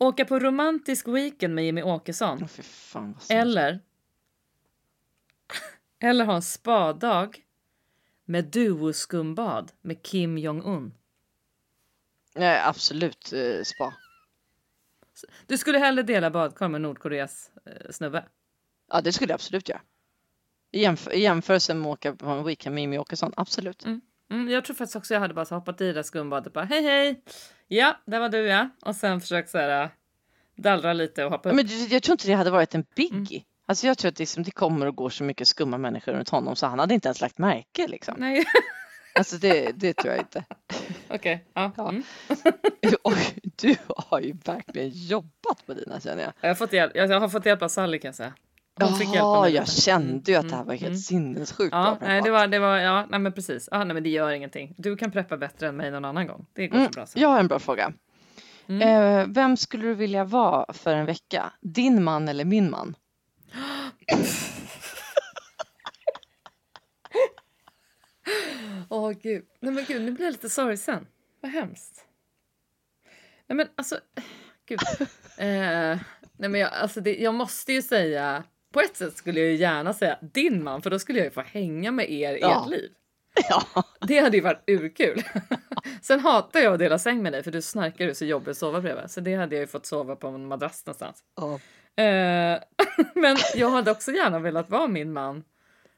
Åka 0.05 0.25
på 0.25 0.39
romantisk 0.39 1.07
weekend 1.07 1.55
med 1.55 1.65
Jimmy 1.65 1.81
Åkesson. 1.81 2.47
Fy 2.47 2.61
fan 2.63 3.13
vad. 3.13 3.37
Eller 3.37 3.79
eller 5.99 6.25
ha 6.25 6.35
en 6.35 6.41
spadag 6.41 7.45
med 8.25 8.45
duoskumbad 8.45 9.71
med 9.81 10.03
Kim 10.03 10.37
Jong-Un. 10.37 10.93
Nej, 12.35 12.61
absolut 12.65 13.33
eh, 13.33 13.63
spa. 13.63 13.93
Du 15.47 15.57
skulle 15.57 15.79
hellre 15.79 16.03
dela 16.03 16.31
badkar 16.31 16.67
med 16.67 16.81
Nordkoreas 16.81 17.51
eh, 17.65 17.91
snubbe. 17.91 18.25
Ja, 18.91 19.01
det 19.01 19.11
skulle 19.11 19.31
jag 19.31 19.35
absolut 19.35 19.69
göra. 19.69 19.81
I, 20.71 20.85
jämf- 20.85 21.13
jämförelse 21.13 21.73
med 21.73 21.87
att 21.91 21.93
åka 21.93 22.15
på 22.15 22.29
en 22.29 22.43
weekend 22.43 22.75
med 22.75 22.81
Jimmy 22.81 22.97
Åkesson, 22.97 23.33
absolut. 23.37 23.85
Mm, 23.85 24.49
jag 24.49 24.65
tror 24.65 24.75
faktiskt 24.75 24.95
också 24.95 25.13
jag 25.13 25.21
hade 25.21 25.33
bara 25.33 25.55
hoppat 25.55 25.81
i 25.81 25.85
det 25.85 25.93
där 25.93 26.03
skumbadet 26.03 26.53
bara 26.53 26.65
hej 26.65 26.83
hej. 26.83 27.23
Ja, 27.67 27.97
där 28.05 28.19
var 28.19 28.29
du 28.29 28.37
ja. 28.37 28.69
Och 28.81 28.95
sen 28.95 29.21
försökt 29.21 29.49
så 29.49 29.57
här 29.57 29.83
äh, 29.83 29.89
dallra 30.55 30.93
lite 30.93 31.25
och 31.25 31.31
hoppa 31.31 31.49
upp. 31.49 31.55
Men 31.55 31.67
jag 31.89 32.03
tror 32.03 32.13
inte 32.13 32.27
det 32.27 32.33
hade 32.33 32.51
varit 32.51 32.75
en 32.75 32.85
biggie. 32.95 33.43
Alltså 33.69 33.87
jag 33.87 33.97
tror 33.97 34.09
att 34.09 34.19
liksom, 34.19 34.43
det 34.43 34.51
kommer 34.51 34.85
och 34.85 34.95
går 34.95 35.09
så 35.09 35.23
mycket 35.23 35.47
skumma 35.47 35.77
människor 35.77 36.11
runt 36.13 36.29
honom 36.29 36.55
så 36.55 36.67
han 36.67 36.79
hade 36.79 36.93
inte 36.93 37.07
ens 37.07 37.21
lagt 37.21 37.37
märke 37.37 37.87
liksom. 37.87 38.15
Nej, 38.17 38.45
Alltså 39.15 39.37
det, 39.37 39.71
det 39.75 39.93
tror 39.93 40.13
jag 40.13 40.21
inte. 40.21 40.43
okej. 41.09 41.45
Ja. 41.53 41.71
Ja. 41.77 41.89
Mm. 41.89 42.03
Oj, 43.03 43.39
du 43.61 43.75
har 43.97 44.19
ju 44.19 44.33
verkligen 44.45 44.89
jobbat 44.89 45.65
på 45.65 45.73
dina 45.73 45.99
känner 45.99 46.23
jag. 46.23 46.33
Jag, 46.41 46.49
har 46.49 46.55
fått 46.55 46.73
hjälp, 46.73 46.91
jag 46.95 47.19
har 47.19 47.29
fått 47.29 47.45
hjälp 47.45 47.61
av 47.61 47.67
Sally 47.67 47.99
kan 47.99 48.07
jag 48.07 48.15
säga. 48.15 48.33
Hon 48.81 48.93
fick 48.95 49.07
hjälpa 49.07 49.19
Jaha, 49.19 49.41
mig 49.41 49.53
jag 49.53 49.61
lite. 49.61 49.81
kände 49.81 50.31
ju 50.31 50.37
att 50.37 50.49
det 50.49 50.55
här 50.55 50.61
Mm, 50.61 50.67
var 50.67 50.73
helt 50.73 50.83
mm. 50.85 50.97
sinnessjukt 50.97 51.71
Ja, 51.73 51.97
bra 51.99 52.07
nej, 52.07 52.21
det 52.21 52.31
var, 52.31 52.47
det 52.47 52.59
var, 52.59 52.77
ja, 52.77 53.05
nej 53.09 53.19
men 53.19 53.33
precis. 53.33 53.69
Ja, 53.71 53.83
nej 53.83 53.93
men 53.93 54.03
det 54.03 54.09
gör 54.09 54.31
ingenting. 54.31 54.73
Du 54.77 54.95
kan 54.97 55.11
preppa 55.11 55.37
bättre 55.37 55.67
än 55.67 55.75
mig 55.77 55.91
någon 55.91 56.05
annan 56.05 56.27
gång. 56.27 56.45
Det 56.53 56.67
går 56.67 56.77
Mm, 56.77 56.87
så 56.87 56.97
bra 56.97 57.05
så. 57.05 57.19
Jag 57.19 57.29
har 57.29 57.39
en 57.39 57.47
bra 57.47 57.59
fråga. 57.59 57.93
Mm. 58.69 58.81
Eh, 59.21 59.25
vem 59.35 59.57
skulle 59.57 59.83
du 59.83 59.93
vilja 59.93 60.23
vara 60.23 60.73
för 60.73 60.95
en 60.95 61.05
vecka? 61.05 61.51
Din 61.61 62.03
man 62.03 62.27
eller 62.27 62.45
min 62.45 62.69
man? 62.71 62.95
Åh 68.89 69.11
gud. 69.11 69.45
Nej 69.59 69.73
men 69.73 69.85
gud, 69.85 70.01
nu 70.01 70.11
blir 70.11 70.25
jag 70.25 70.31
lite 70.31 70.49
sorgsen. 70.49 71.07
Vad 71.41 71.51
hemskt. 71.51 72.05
Nej 73.47 73.55
men 73.55 73.67
alltså, 73.75 73.99
gud. 74.65 74.79
Eh, 75.37 75.97
nej 76.37 76.49
men 76.49 76.55
jag, 76.55 76.73
alltså 76.73 77.01
det, 77.01 77.15
jag 77.17 77.33
måste 77.33 77.73
ju 77.73 77.81
säga, 77.81 78.43
på 78.73 78.81
ett 78.81 78.97
sätt 78.97 79.17
skulle 79.17 79.39
jag 79.39 79.49
ju 79.49 79.55
gärna 79.55 79.93
säga 79.93 80.17
din 80.21 80.63
man, 80.63 80.81
för 80.81 80.89
då 80.89 80.99
skulle 80.99 81.19
jag 81.19 81.25
ju 81.25 81.31
få 81.31 81.41
hänga 81.41 81.91
med 81.91 82.11
er 82.11 82.33
i 82.33 82.39
Ja. 82.41 82.63
ert 82.63 82.69
liv. 82.69 82.91
Ja, 83.49 83.83
Det 84.07 84.19
hade 84.19 84.37
ju 84.37 84.43
varit 84.43 84.63
urkul. 84.69 85.23
Sen 86.01 86.19
hatar 86.19 86.59
jag 86.59 86.73
att 86.73 86.79
dela 86.79 86.99
säng 86.99 87.21
med 87.23 87.33
dig 87.33 87.43
för 87.43 87.51
du 87.51 87.61
snarkar 87.61 88.09
och 88.09 88.17
så 88.17 88.25
jobbig 88.25 88.51
att 88.51 88.57
sova 88.57 88.81
bredvid. 88.81 89.11
Så 89.11 89.21
det 89.21 89.35
hade 89.35 89.55
jag 89.55 89.61
ju 89.61 89.67
fått 89.67 89.85
sova 89.85 90.15
på 90.15 90.27
en 90.27 90.47
madrass 90.47 90.85
någonstans. 90.85 91.23
Eh, 91.41 91.57
men 93.15 93.37
jag 93.55 93.69
hade 93.69 93.91
också 93.91 94.11
gärna 94.11 94.39
velat 94.39 94.69
vara 94.69 94.87
min 94.87 95.13
man. 95.13 95.43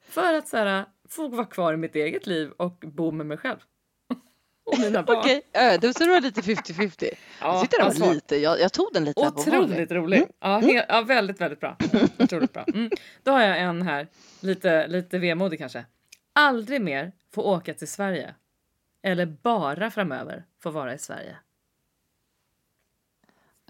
För 0.09 0.33
att 0.33 0.47
så 0.47 0.57
här, 0.57 0.85
få 1.09 1.27
vara 1.27 1.45
kvar 1.45 1.73
i 1.73 1.77
mitt 1.77 1.95
eget 1.95 2.27
liv 2.27 2.51
och 2.57 2.83
bo 2.87 3.11
med 3.11 3.25
mig 3.25 3.37
själv. 3.37 3.57
och 4.63 4.79
mina 4.79 5.03
barn. 5.03 5.17
okej. 5.17 5.41
Okay. 5.49 5.77
Då 5.77 5.93
så 5.93 6.03
du 6.03 6.09
var 6.09 6.21
lite 6.21 6.41
50-50. 6.41 7.09
Ja, 7.41 7.67
jag 7.77 7.95
svårt. 7.95 8.13
lite, 8.13 8.35
jag, 8.35 8.59
jag 8.59 8.73
tog 8.73 8.89
den 8.93 9.05
lite. 9.05 9.21
Otroligt 9.21 9.91
rolig. 9.91 10.27
Ja, 10.39 10.59
he- 10.59 10.85
ja, 10.89 11.01
väldigt, 11.01 11.41
väldigt 11.41 11.59
bra. 11.59 11.77
Mm, 11.93 12.07
Otroligt 12.19 12.53
bra. 12.53 12.65
Mm. 12.73 12.89
Då 13.23 13.31
har 13.31 13.41
jag 13.41 13.59
en 13.59 13.81
här, 13.81 14.07
lite, 14.39 14.87
lite 14.87 15.17
vemodig 15.17 15.59
kanske. 15.59 15.85
Aldrig 16.33 16.81
mer 16.81 17.11
få 17.33 17.41
åka 17.41 17.73
till 17.73 17.87
Sverige. 17.87 18.35
Eller 19.03 19.25
bara 19.25 19.91
framöver 19.91 20.45
få 20.63 20.69
vara 20.69 20.93
i 20.93 20.97
Sverige. 20.97 21.37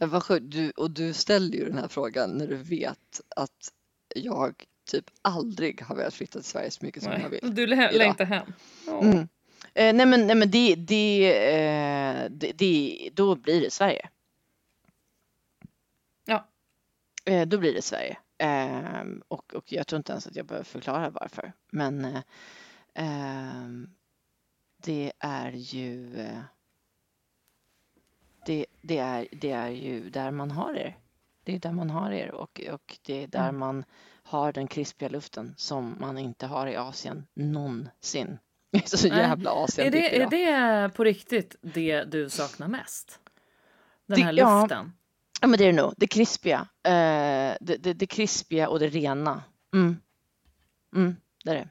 Vad 0.06 0.41
du, 0.41 0.72
och 0.72 0.91
du 0.91 1.14
ställer 1.14 1.58
ju 1.58 1.66
den 1.66 1.78
här 1.78 1.88
frågan 1.88 2.30
när 2.32 2.47
du 2.47 2.56
vet 2.56 3.22
att 3.36 3.74
jag 4.16 4.66
typ 4.91 5.06
aldrig 5.22 5.82
har 5.82 5.95
velat 5.95 6.14
flytta 6.14 6.39
till 6.39 6.49
Sverige 6.49 6.72
så 6.72 6.86
mycket 6.86 7.04
som 7.04 7.12
jag 7.12 7.22
Nej. 7.22 7.39
vill. 7.41 7.56
Du 7.56 7.68
lä- 7.68 7.91
längtar 7.91 8.26
hem. 8.26 8.54
Ja. 8.88 9.02
Mm. 9.02 9.18
Eh, 9.74 9.93
nej 9.93 10.06
men, 10.06 10.28
nej, 10.28 10.36
men 10.36 10.52
det, 10.52 10.76
det, 10.76 11.34
eh, 11.56 12.30
det, 12.32 12.52
det, 12.52 13.10
då 13.14 13.36
blir 13.36 13.62
det 13.62 13.72
Sverige. 13.72 14.10
Ja. 16.26 16.47
Eh, 17.26 17.47
då 17.47 17.58
blir 17.58 17.74
det 17.74 17.82
Sverige. 17.82 18.18
Eh, 18.38 19.04
och, 19.28 19.54
och 19.56 19.72
jag 19.72 19.88
tror 19.88 19.97
inte 19.97 20.12
ens 20.12 20.28
att 20.28 20.36
jag 20.36 20.45
behöver 20.45 20.66
förklara 20.66 21.10
varför. 21.10 21.54
Men 21.72 22.06
eh, 22.06 22.22
ehm, 22.93 23.89
det 24.78 25.12
är 25.20 25.52
ju 25.52 26.20
eh, 26.20 26.39
det, 28.46 28.66
det, 28.82 28.98
är, 28.98 29.28
det 29.32 29.52
är 29.52 29.70
ju 29.70 30.10
där 30.10 30.32
man 30.32 30.52
har 30.52 30.74
er. 30.74 30.98
Det 31.44 31.56
är 31.56 31.60
där 31.60 31.72
man 31.72 31.89
har 31.89 32.12
er 32.12 32.32
och, 32.32 32.62
och 32.72 32.98
det 33.06 33.24
är 33.24 33.28
där 33.28 33.39
Mm. 33.50 33.60
man 33.60 33.84
har 34.24 34.52
den 34.54 34.68
krispiga 34.68 35.10
luften 35.10 35.54
som 35.58 35.96
man 36.00 36.18
inte 36.18 36.46
har 36.48 36.68
i 36.68 36.76
Asien 36.76 37.28
någonsin. 37.34 38.38
Så 38.86 39.08
jävla 39.08 39.52
asien 39.52 39.88
Är, 39.88 39.92
det, 39.92 40.22
är 40.22 40.30
det 40.30 40.89
på 40.94 41.04
riktigt 41.04 41.56
det 41.62 42.04
du 42.04 42.30
saknar 42.30 42.68
mest? 42.68 43.20
Den 44.06 44.18
Det- 44.20 44.24
här 44.26 44.34
ja. 44.34 44.62
luften? 44.62 44.94
Ja 45.42 45.48
men 45.48 45.58
det 45.58 45.64
är 45.66 45.74
det 45.74 45.82
nog. 45.82 45.94
Det 45.98 46.08
krispiga. 46.08 46.68
Eh, 46.84 47.56
det, 47.62 47.78
det, 47.80 47.94
det 47.94 48.08
krispiga 48.08 48.70
och 48.70 48.80
det 48.80 48.88
rena. 48.88 49.44
Mm. 49.74 49.98
Mm, 50.96 51.16
det 51.44 51.50
är 51.52 51.56
det. 51.56 51.70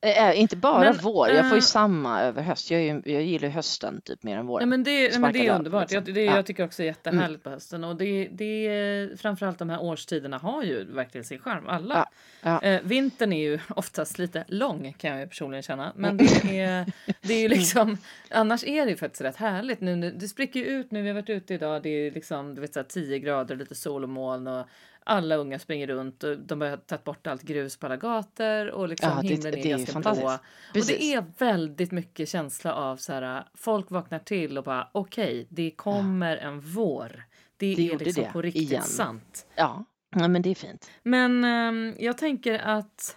Eh, 0.00 0.40
inte 0.40 0.56
bara 0.56 0.78
Men, 0.90 0.98
vår. 1.02 1.28
Jag 1.28 1.44
får 1.48 1.56
ju 1.56 1.58
eh, 1.58 1.62
samma 1.62 2.20
över 2.22 2.42
höst. 2.42 2.70
Jag, 2.70 2.82
ju, 2.82 3.02
jag 3.04 3.22
gillar 3.22 3.48
hösten 3.48 4.00
typ 4.04 4.22
mer 4.22 4.32
än 4.32 4.38
Ja, 4.38 4.42
våren. 4.52 4.68
men 4.68 4.84
det, 4.84 5.08
nej, 5.10 5.18
men 5.18 5.32
det 5.32 5.46
är 5.46 5.54
underbart. 5.54 5.82
liksom. 5.82 6.02
Jag, 6.06 6.14
det, 6.14 6.24
Ja. 6.24 6.36
jag 6.36 6.46
tycker 6.46 6.64
också 6.64 6.82
det 6.82 6.84
är 6.84 6.86
jättehärligt 6.86 7.42
på 7.44 7.50
hösten. 7.50 7.84
Och 7.84 7.96
det, 7.96 8.28
det, 8.32 9.20
framförallt 9.20 9.58
de 9.58 9.70
här 9.70 9.82
årstiderna 9.82 10.38
har 10.38 10.62
ju 10.62 10.84
verkligen 10.84 11.24
sin 11.24 11.38
charm. 11.38 11.68
Alla. 11.68 12.08
Ja, 12.42 12.60
ja. 12.62 12.68
Eh, 12.68 12.80
vintern 12.82 13.32
är 13.32 13.42
ju 13.50 13.58
oftast 13.68 14.18
lite 14.18 14.44
lång 14.48 14.94
kan 14.98 15.18
jag 15.18 15.28
personligen 15.28 15.62
känna. 15.62 15.92
Men 15.96 16.16
det 16.16 16.60
är, 16.60 16.92
det 17.20 17.34
är 17.34 17.40
ju 17.40 17.48
liksom, 17.58 17.96
annars 18.30 18.64
är 18.64 18.84
det 18.84 18.90
ju 18.90 18.96
faktiskt 18.96 19.22
rätt 19.22 19.36
härligt. 19.36 19.80
Nu, 19.80 19.96
nu, 19.96 20.10
det 20.10 20.28
spricker 20.28 20.60
ju 20.60 20.66
ut 20.66 20.90
nu, 20.90 21.02
vi 21.02 21.08
har 21.08 21.14
varit 21.14 21.30
ute 21.30 21.54
idag, 21.54 21.82
det 21.82 21.88
är 21.88 22.10
liksom 22.10 22.54
du 22.54 22.60
vet, 22.60 22.74
så 22.74 22.78
här 22.80 22.84
10 22.84 23.18
grader, 23.18 23.56
lite 23.56 23.74
sol 23.74 24.02
och 24.02 24.08
moln 24.08 24.46
och 24.46 24.66
alla 25.08 25.36
unga 25.36 25.58
springer 25.58 25.86
runt 25.86 26.24
och 26.24 26.38
de 26.38 26.60
har 26.60 26.76
tagit 26.76 27.04
bort 27.04 27.26
allt 27.26 27.42
grus 27.42 27.76
på 27.76 27.86
alla 27.86 27.96
gator 27.96 28.70
och 28.70 28.88
liksom 28.88 29.10
Ja, 29.16 29.22
det- 29.22 29.28
himlen 29.28 29.52
det 29.52 29.58
är 29.58 29.60
är 29.60 29.64
ju 29.64 29.70
ganska 29.70 29.92
blå. 30.00 30.02
fantastiskt. 30.02 30.42
Och 30.74 30.86
det 30.98 31.02
är 31.14 31.24
väldigt 31.38 31.92
mycket 31.92 32.28
känsla 32.28 32.74
av 32.74 32.96
så 32.96 33.12
här, 33.12 33.44
folk 33.54 33.90
vaknar 33.90 34.18
till 34.18 34.58
och 34.58 34.64
bara 34.64 34.88
okej, 34.92 35.46
det 35.50 35.70
kommer 35.70 36.36
en 36.36 36.60
vår. 36.60 37.24
Det, 37.56 37.74
Det 37.74 37.88
är 37.90 37.98
liksom 37.98 38.24
det 38.24 38.30
på 38.32 38.42
riktigt 38.42 38.62
igen. 38.62 38.82
sant. 38.82 39.46
Ja, 39.54 39.84
ja 40.16 40.28
men 40.28 40.42
det 40.42 40.50
är 40.50 40.54
fint. 40.54 40.90
Men 41.02 41.44
ehm, 41.44 41.94
jag 41.98 42.18
tänker 42.18 42.58
att... 42.58 43.16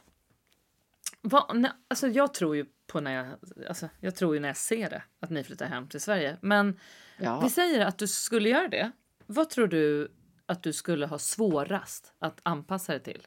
Vad, 1.22 1.56
nej, 1.56 1.72
alltså 1.88 2.08
jag 2.08 2.34
tror 2.34 2.56
ju 2.56 2.66
på 2.88 3.00
när 3.00 3.12
jag... 3.12 3.28
Alltså 3.68 3.90
jag 4.00 4.16
tror 4.16 4.34
ju 4.34 4.40
när 4.40 4.50
jag 4.50 4.58
ser 4.58 4.90
det, 4.90 5.04
att 5.20 5.30
ni 5.30 5.44
flyttar 5.44 5.66
hem 5.66 5.88
till 5.88 6.02
Sverige. 6.02 6.38
Men 6.42 6.80
Ja. 7.18 7.40
vi 7.44 7.50
säger 7.50 7.86
att 7.86 7.98
du 7.98 8.08
skulle 8.08 8.50
göra 8.50 8.68
det. 8.68 8.92
Vad 9.26 9.50
tror 9.50 9.68
du 9.68 10.12
att 10.52 10.64
du 10.64 10.74
skulle 10.74 11.06
ha 11.06 11.20
svårast 11.20 12.14
att 12.20 12.40
anpassa 12.44 12.92
dig 12.92 13.04
till? 13.04 13.22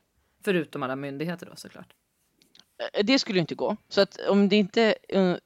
Förutom 0.45 0.83
alla 0.83 0.97
myndigheter 0.97 1.47
då 1.47 1.57
såklart. 1.57 1.95
Eh, 2.93 3.05
Det 3.05 3.19
skulle 3.19 3.41
inte 3.41 3.55
gå. 3.55 3.77
Så 3.89 4.01
att 4.01 4.19
om 4.29 4.49
det 4.49 4.57
inte, 4.57 4.95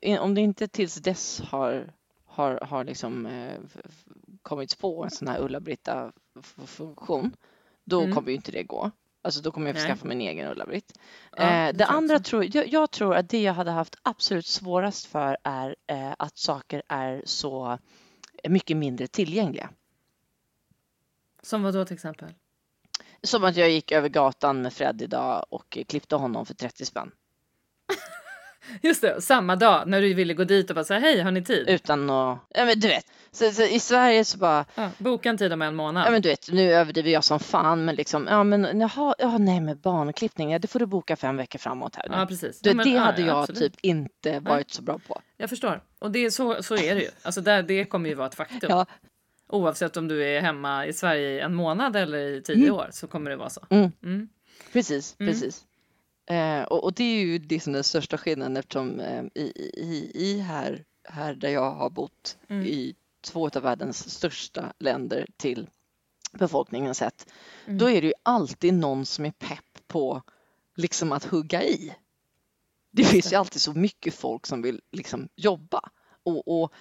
eh, 0.01 0.21
om 0.23 0.35
det 0.35 0.41
inte 0.41 0.69
tills 0.69 0.95
dess 0.95 1.41
har, 1.41 1.93
har, 2.25 2.61
har 2.61 2.85
liksom 2.85 3.27
eh, 3.27 3.59
kommits 4.43 4.75
på 4.75 5.05
en 5.05 5.11
sån 5.11 5.29
här 5.29 5.41
Ulla-Britta-funktion, 5.41 7.33
då 7.85 8.01
Mm. 8.01 8.15
kommer 8.15 8.29
ju 8.29 8.35
inte 8.35 8.53
det 8.53 8.63
gå. 8.63 8.91
Alltså 9.23 9.41
då 9.41 9.51
kommer 9.53 9.75
jag 9.75 9.87
skaffa 9.87 10.07
min 10.07 10.21
egen 10.21 10.51
Ulla-Britt. 10.53 10.99
Ja, 11.37 11.43
eh, 11.43 11.73
det 11.75 11.81
jag 11.85 11.91
andra 11.91 12.15
också. 12.17 12.25
tror 12.31 12.57
jag, 12.57 12.69
jag 12.69 12.91
tror 12.91 13.15
att 13.15 13.29
det 13.29 13.43
jag 13.43 13.55
hade 13.55 13.71
haft 13.71 13.97
absolut 14.03 14.47
svårast 14.47 15.07
för 15.07 15.37
är 15.45 15.77
eh, 15.87 16.13
att 16.19 16.39
saker 16.39 16.83
är 16.89 17.23
så 17.25 17.79
mycket 18.49 18.77
mindre 18.77 19.07
tillgängliga. 19.07 19.71
Som 21.49 21.63
vad 21.63 21.75
då 21.75 21.85
till 21.85 21.95
exempel? 21.95 22.29
Som 23.23 23.45
att 23.45 23.57
jag 23.57 23.71
gick 23.71 23.93
över 23.93 24.09
gatan 24.09 24.63
med 24.63 24.73
Fred 24.73 25.03
idag 25.03 25.47
och 25.49 25.79
klippte 25.89 26.17
honom 26.17 26.47
för 26.47 26.55
30 26.55 26.85
spänn. 26.85 27.11
Just 28.83 29.01
det, 29.03 29.21
samma 29.21 29.57
dag 29.57 29.89
när 29.89 30.01
du 30.01 30.15
ville 30.15 30.35
gå 30.35 30.45
dit 30.45 30.71
och 30.71 30.75
bara 30.75 30.85
säga 30.85 31.01
hej, 31.01 31.21
har 31.21 31.31
ni 31.31 31.45
tid? 31.45 31.69
Utan 31.69 32.11
att, 32.11 32.39
ja 32.49 32.65
men 32.65 32.81
du 32.81 32.89
vet. 32.89 33.07
Så, 33.31 33.51
så 33.51 33.63
I 33.63 33.81
Sverige 33.81 34.25
så 34.25 34.39
bara, 34.39 34.65
Ja, 34.75 34.91
boka 34.99 35.31
en 35.31 35.39
tid 35.39 35.53
om 35.53 35.63
en 35.63 35.75
månad. 35.75 36.07
ja 36.07 36.11
men 36.11 36.23
du 36.23 36.29
vet, 36.29 36.53
nu 36.53 36.73
överdriver 36.73 37.11
jag 37.11 37.25
som 37.25 37.41
fan 37.41 37.85
men 37.85 37.95
liksom, 37.95 38.27
ja 38.31 38.45
men 38.45 38.81
jaha, 38.81 39.15
ja 39.19 39.39
nej 39.39 39.61
med 39.61 39.79
barnklippning, 39.79 40.51
ja 40.51 40.59
det 40.59 40.69
får 40.69 40.79
du 40.79 40.87
boka 40.87 41.17
fem 41.17 41.37
veckor 41.37 41.59
framåt 41.59 41.97
här 41.97 42.09
nu. 42.09 42.17
Ja, 42.17 42.27
precis. 42.27 42.61
Du, 42.61 42.71
Ja, 42.71 42.75
men, 42.77 42.93
det 42.93 42.99
hade 42.99 43.21
ja, 43.21 43.27
jag 43.27 43.39
absolut. 43.39 43.73
typ 43.73 43.85
inte 43.85 44.41
varit 44.41 44.71
så 44.71 44.83
bra 44.83 44.99
på. 45.09 45.21
Jag 45.37 45.51
förstår. 45.51 45.83
Och 45.99 46.11
det 46.11 46.31
så, 46.31 46.63
så 46.63 46.77
är 46.77 46.95
det 46.95 47.01
ju. 47.01 47.11
Alltså 47.23 47.41
där, 47.41 47.63
det 47.63 47.85
kommer 47.85 48.09
ju 48.09 48.15
vara 48.15 48.27
ett 48.27 48.35
faktum. 48.35 48.71
Ja. 48.71 48.87
Oavsett 49.49 49.97
om 49.97 50.09
du 50.09 50.25
är 50.25 50.41
hemma 50.41 50.87
i 50.87 50.93
Sverige 50.93 51.29
i 51.31 51.41
en 51.41 51.55
månad 51.55 51.97
eller 51.97 52.19
i 52.19 52.43
tio 52.43 52.71
år 52.71 52.89
så 52.93 53.07
kommer 53.07 53.31
det 53.31 53.37
vara 53.37 53.51
så. 53.51 53.67
Mm. 53.71 53.93
Mm. 54.03 54.29
Precis, 54.73 55.17
Mm. 55.19 55.33
precis. 55.33 55.65
Eh, 56.31 56.63
och, 56.63 56.85
och 56.85 56.93
det 56.93 57.05
är 57.05 57.21
ju 57.25 57.39
liksom 57.39 57.73
den 57.73 57.85
största 57.85 58.19
skillnaden 58.19 58.57
eftersom 58.57 59.01
eh, 59.01 59.25
i, 59.35 59.53
i, 59.75 60.11
i 60.15 60.39
här, 60.41 60.85
här 61.05 61.35
där 61.35 61.49
jag 61.49 61.71
har 61.71 61.91
bott 61.91 62.39
Mm. 62.49 62.67
i 62.67 62.95
två 63.21 63.47
av 63.55 63.63
världens 63.63 64.11
största 64.11 64.73
länder 64.79 65.27
till 65.37 65.69
befolkningen 66.33 66.95
sett, 66.95 67.33
Mm. 67.67 67.79
då 67.79 67.91
är 67.91 68.01
det 68.01 68.07
ju 68.07 68.13
alltid 68.23 68.75
någon 68.75 69.07
som 69.07 69.27
är 69.27 69.31
pepp 69.31 69.87
på 69.87 70.23
liksom 70.77 71.13
att 71.13 71.25
hugga 71.25 71.63
i. 71.63 71.95
Det 72.91 73.05
finns 73.05 73.33
ju 73.33 73.37
alltid 73.37 73.61
så 73.63 73.73
mycket 73.73 74.15
folk 74.15 74.47
som 74.47 74.63
vill 74.63 74.81
liksom 74.93 75.29
jobba. 75.37 75.91
Och, 76.23 76.63
och 76.63 76.73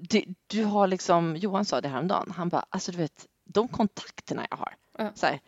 det, 0.00 0.24
du 0.46 0.64
har 0.64 0.86
liksom, 0.86 1.36
Johan 1.36 1.64
sa 1.64 1.80
det 1.80 1.88
häromdagen, 1.88 2.30
han 2.30 2.48
bara, 2.48 2.66
alltså 2.70 2.92
du 2.92 2.98
vet, 2.98 3.26
de 3.44 3.68
kontakterna 3.68 4.46
jag 4.50 4.56
har. 4.56 4.74
Ja. 4.98 5.12
Så 5.14 5.26
här, 5.26 5.40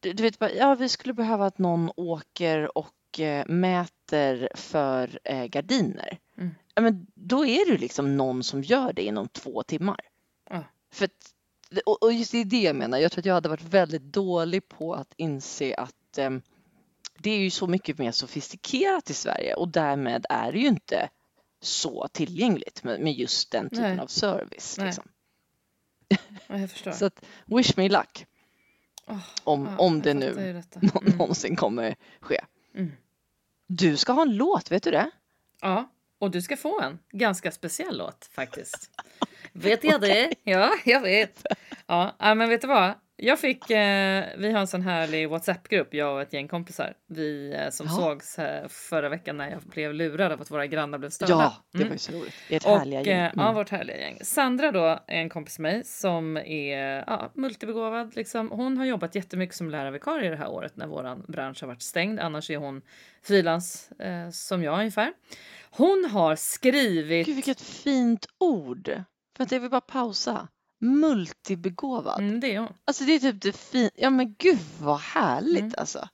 du, 0.00 0.12
du 0.12 0.22
vet, 0.22 0.38
bara, 0.38 0.52
ja 0.52 0.74
vi 0.74 0.88
skulle 0.88 1.14
behöva 1.14 1.46
att 1.46 1.58
någon 1.58 1.90
åker 1.96 2.78
och 2.78 3.20
eh, 3.20 3.46
mäter 3.46 4.48
för 4.54 5.18
eh, 5.24 5.44
gardiner. 5.44 6.18
Mm. 6.38 6.54
Ja, 6.74 6.82
men 6.82 7.06
då 7.14 7.46
är 7.46 7.70
det 7.70 7.78
liksom 7.78 8.16
någon 8.16 8.42
som 8.42 8.62
gör 8.62 8.92
det 8.92 9.02
inom 9.02 9.28
två 9.28 9.62
timmar. 9.62 10.00
Ja. 10.50 10.64
För 10.90 11.04
att, 11.04 11.34
och, 11.86 12.02
och 12.02 12.12
just 12.12 12.32
det 12.32 12.38
är 12.38 12.44
det 12.44 12.62
jag 12.62 12.76
menar, 12.76 12.98
jag 12.98 13.12
tror 13.12 13.20
att 13.20 13.26
jag 13.26 13.34
hade 13.34 13.48
varit 13.48 13.74
väldigt 13.74 14.02
dålig 14.02 14.68
på 14.68 14.94
att 14.94 15.14
inse 15.16 15.74
att 15.74 16.18
eh, 16.18 16.30
det 17.18 17.30
är 17.30 17.38
ju 17.38 17.50
så 17.50 17.66
mycket 17.66 17.98
mer 17.98 18.12
sofistikerat 18.12 19.10
i 19.10 19.14
Sverige 19.14 19.54
och 19.54 19.68
därmed 19.68 20.26
är 20.28 20.52
det 20.52 20.58
ju 20.58 20.66
inte 20.66 21.08
så 21.66 22.08
tillgängligt 22.12 22.84
med, 22.84 23.00
med 23.00 23.12
just 23.12 23.50
den 23.50 23.70
typen 23.70 23.82
Nej. 23.90 23.98
av 23.98 24.06
service. 24.06 24.78
Liksom. 24.78 25.08
Ja, 26.08 26.58
jag 26.58 26.70
förstår. 26.70 26.90
Så 26.92 27.06
att, 27.06 27.24
wish 27.46 27.76
me 27.76 27.88
luck 27.88 28.26
Åh, 29.06 29.18
om, 29.44 29.66
ja, 29.70 29.76
om 29.78 30.02
det 30.02 30.14
nu 30.14 30.30
Mm. 30.30 30.62
någonsin 31.18 31.56
kommer 31.56 31.96
ske. 32.20 32.40
Mm. 32.74 32.92
Du 33.66 33.96
ska 33.96 34.12
ha 34.12 34.22
en 34.22 34.36
låt, 34.36 34.70
vet 34.70 34.82
du 34.82 34.90
det? 34.90 35.10
Ja, 35.60 35.90
och 36.18 36.30
du 36.30 36.42
ska 36.42 36.56
få 36.56 36.80
en 36.80 36.98
ganska 37.12 37.52
speciell 37.52 37.98
låt 37.98 38.24
faktiskt. 38.32 38.90
vet 39.52 39.84
jag 39.84 40.00
det? 40.00 40.34
Ja, 40.42 40.70
jag 40.84 41.00
vet. 41.00 41.46
Ja, 41.86 42.14
men 42.18 42.48
vet 42.48 42.60
du 42.60 42.66
vad? 42.66 42.94
Jag 43.18 43.38
fick, 43.40 43.70
eh, 43.70 44.24
vi 44.38 44.52
har 44.52 44.60
en 44.60 44.66
sån 44.66 44.82
härlig 44.82 45.28
WhatsApp-grupp, 45.28 45.94
jag 45.94 46.14
och 46.14 46.22
ett 46.22 46.32
gäng 46.32 46.48
kompisar. 46.48 46.94
Vi 47.06 47.54
eh, 47.54 47.70
som 47.70 47.86
Ja. 47.86 47.92
sågs 47.92 48.38
eh, 48.38 48.68
förra 48.68 49.08
veckan 49.08 49.36
när 49.36 49.50
jag 49.50 49.62
blev 49.62 49.94
lurad 49.94 50.32
av 50.32 50.40
att 50.40 50.50
våra 50.50 50.66
grannar 50.66 50.98
blev 50.98 51.10
störda. 51.10 51.32
Ja, 51.32 51.56
det 51.72 51.78
Mm. 51.78 51.88
var 51.88 51.94
ju 51.94 51.98
så 51.98 52.12
roligt. 52.12 52.34
Det 52.48 52.54
är 52.54 52.56
ett 52.56 52.64
Och, 52.66 52.78
härliga 52.78 53.02
gäng. 53.02 53.18
eh, 53.18 53.32
Ja, 53.36 53.42
Mm. 53.42 53.54
vårt 53.54 53.68
härliga 53.70 53.96
gäng. 53.98 54.18
Sandra 54.22 54.72
då 54.72 54.84
är 54.84 55.00
en 55.20 55.28
kompis 55.28 55.58
med 55.58 55.72
mig 55.72 55.84
som 55.84 56.36
är 56.36 57.04
ja, 57.06 57.30
multibegåvad. 57.34 58.16
Liksom. 58.16 58.50
Hon 58.50 58.76
har 58.78 58.84
jobbat 58.84 59.14
jättemycket 59.14 59.56
som 59.56 59.70
lärarvikarie 59.70 60.30
det 60.30 60.36
här 60.36 60.48
året 60.50 60.76
när 60.76 60.86
vår 60.86 61.32
bransch 61.32 61.60
har 61.60 61.68
varit 61.68 61.82
stängd. 61.82 62.20
Annars 62.20 62.50
är 62.50 62.56
hon 62.56 62.82
frilans 63.22 63.90
eh, 63.98 64.30
som 64.30 64.62
jag 64.62 64.78
ungefär. 64.78 65.12
Hon 65.70 66.08
har 66.12 66.36
skrivit... 66.36 67.26
Gud, 67.26 67.34
vilket 67.34 67.60
fint 67.60 68.26
ord. 68.38 69.02
För 69.36 69.46
jag 69.50 69.60
vill 69.60 69.70
bara 69.70 69.80
pausa. 69.80 70.48
Multibegåvad. 70.80 72.20
Mm, 72.20 72.40
det 72.40 72.54
är 72.54 72.60
hon. 72.60 72.72
Alltså 72.84 73.04
det 73.04 73.12
är 73.12 73.18
typ 73.18 73.42
det 73.42 73.56
fint. 73.56 73.92
Ja 73.96 74.10
men 74.10 74.34
gud 74.38 74.58
vad 74.80 74.98
härligt 74.98 75.58
Mm. 75.60 75.74
alltså. 75.78 76.08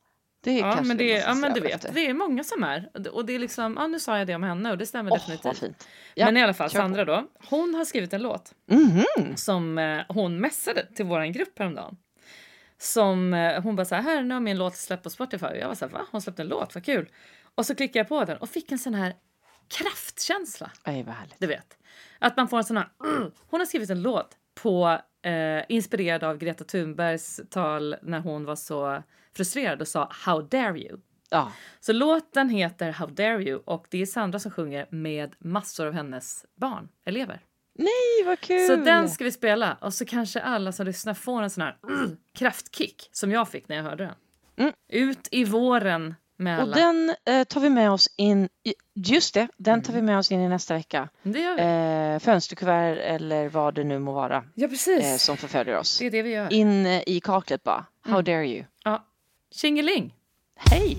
Det 0.45 0.51
är 0.51 0.59
Ja, 0.59 0.63
kanske 0.63 0.85
men, 0.85 0.97
det, 0.97 1.17
är- 1.17 1.21
ja, 1.29 1.35
men 1.35 1.55
du 1.55 1.61
vet, 1.61 1.75
efter. 1.75 1.93
det 1.93 2.07
är 2.07 2.15
många 2.15 2.45
som 2.45 2.65
är. 2.65 2.91
Och 3.13 3.25
det- 3.27 3.33
är 3.35 3.39
liksom, 3.39 3.77
ja, 3.79 3.87
nu 3.87 4.01
sa 4.01 4.19
jag 4.19 4.27
det 4.27 4.35
om 4.35 4.43
henne 4.43 4.71
och 4.71 4.79
det 4.79 4.87
stämmer 4.87 5.11
vad 5.11 5.19
definitivt. 5.21 5.89
Ja, 6.15 6.25
men 6.27 6.37
i 6.37 6.43
alla 6.43 6.55
fall, 6.55 6.69
på. 6.69 6.75
Sandra 6.77 7.05
då, 7.05 7.27
hon 7.49 7.75
har 7.75 7.85
skrivit 7.85 8.13
en 8.13 8.23
låt. 8.23 8.53
Mhm. 8.71 9.37
som 9.37 9.79
eh, 9.79 10.03
hon 10.09 10.41
messade 10.41 10.87
till 10.95 11.05
våran 11.07 11.33
grupp 11.33 11.59
häromdagen. 11.59 11.97
Som 12.79 13.35
eh, 13.35 13.63
hon 13.63 13.77
bara 13.77 13.85
så 13.85 13.95
här, 13.95 14.03
här 14.03 14.23
nu 14.23 14.35
har 14.35 14.41
min 14.41 14.59
låt 14.59 14.77
släppt 14.77 15.03
på 15.03 15.11
Spotify. 15.11 15.47
Och 15.47 15.57
jag 15.57 15.69
var 15.69 15.75
så 15.75 15.85
här, 15.87 15.93
va? 15.93 16.01
Hon 16.11 16.23
släppte 16.23 16.43
en 16.43 16.49
låt, 16.49 16.75
vad 16.75 16.85
kul. 16.85 17.09
Och 17.55 17.67
så 17.67 17.75
klickade 17.75 17.99
jag 17.99 18.09
på 18.09 18.25
den 18.25 18.37
och 18.39 18.49
fick 18.51 18.73
en 18.73 18.79
sån 18.79 18.95
här 18.95 19.15
kraftkänsla. 19.69 20.71
Aj, 20.83 21.03
vad 21.03 21.15
härligt. 21.15 21.35
Du 21.39 21.47
vet. 21.47 21.77
Att 22.19 22.37
man 22.37 22.49
får 22.49 22.59
en 22.59 22.65
sån 22.65 22.77
här, 22.77 22.89
"Mm." 23.05 23.31
Hon 23.51 23.61
har 23.61 23.67
skrivit 23.67 23.91
en 23.91 24.03
låt 24.03 24.37
på, 24.55 24.99
eh, 25.23 25.63
inspirerad 25.69 26.25
av 26.25 26.39
Greta 26.39 26.65
Thunbergs 26.65 27.41
tal 27.51 27.97
när 28.03 28.21
hon 28.21 28.45
var 28.45 28.57
så 28.57 29.03
frustrerad 29.37 29.81
och 29.81 29.89
sa 29.89 30.09
How 30.11 30.43
dare 30.43 30.79
you? 30.79 30.99
Ja, 31.31 31.53
Så 31.81 31.93
låten 31.93 32.49
heter 32.49 32.91
How 32.93 33.07
dare 33.07 33.43
you 33.43 33.63
och 33.65 33.87
det 33.91 34.03
är 34.03 34.07
Sandra 34.07 34.39
som 34.39 34.51
sjunger 34.51 34.87
med 34.91 35.35
massor 35.39 35.87
av 35.87 35.93
hennes 35.93 36.45
barn, 36.57 36.89
elever. 37.05 37.41
nej 37.79 38.25
vad 38.27 38.41
kul. 38.41 38.67
Så 38.67 38.77
den 38.77 39.09
ska 39.11 39.25
vi 39.25 39.33
spela 39.33 39.77
och 39.81 39.95
så 39.95 40.05
kanske 40.05 40.41
alla 40.41 40.73
som 40.73 40.87
lyssnar 40.87 41.15
får 41.15 41.43
en 41.43 41.51
sån 41.51 41.63
här 41.63 41.77
mm, 41.89 42.17
kraftkick 42.35 43.09
som 43.13 43.31
jag 43.31 43.49
fick 43.49 43.69
när 43.69 43.77
jag 43.77 43.83
hörde 43.83 44.05
den. 44.05 44.15
Mm. 44.57 44.73
Ut 44.93 45.29
i 45.31 45.45
våren 45.45 46.15
Och 46.47 46.75
den 46.75 47.15
eh, 47.25 47.45
tar 47.45 47.61
vi 47.61 47.71
med 47.71 47.91
oss 47.91 48.09
in, 48.17 48.49
i, 48.65 48.75
just 48.95 49.35
det, 49.35 49.49
den 49.57 49.83
tar 49.83 49.93
vi 49.93 50.03
med 50.03 50.19
oss 50.19 50.33
in 50.33 50.41
i 50.41 50.49
nästa 50.49 50.75
vecka. 50.75 51.09
Det 51.23 51.39
gör 51.41 51.55
vi. 51.57 52.15
Eh, 52.15 52.19
fönsterkuvert 52.19 52.97
eller 52.97 53.49
vad 53.49 53.75
det 53.75 53.85
nu 53.85 53.99
må 53.99 54.13
vara 54.13 54.45
ja, 54.55 54.69
precis. 54.69 55.05
eh, 55.05 55.17
som 55.17 55.37
förföljer 55.37 55.79
oss. 55.79 55.99
Det 55.99 56.07
är 56.07 56.11
det 56.11 56.23
vi 56.23 56.31
gör. 56.31 56.53
In 56.53 56.87
eh, 56.87 57.03
i 57.07 57.21
kaklet 57.21 57.63
bara. 57.63 57.87
How 58.05 58.13
Mm. 58.13 58.25
dare 58.25 58.47
you. 58.49 58.65
Ja. 58.85 59.05
Tjingeling! 59.55 60.15
Hej! 60.57 60.99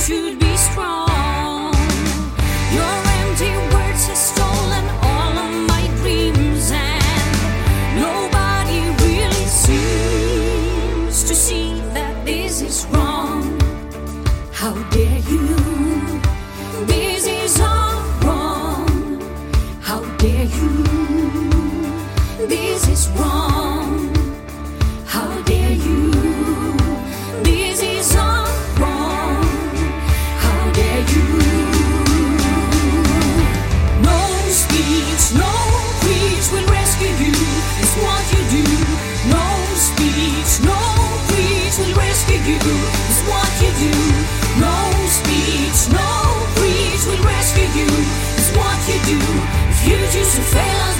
Should 0.00 0.38
be 0.38 0.56
strong. 0.56 1.07
Surveillance 50.38 50.97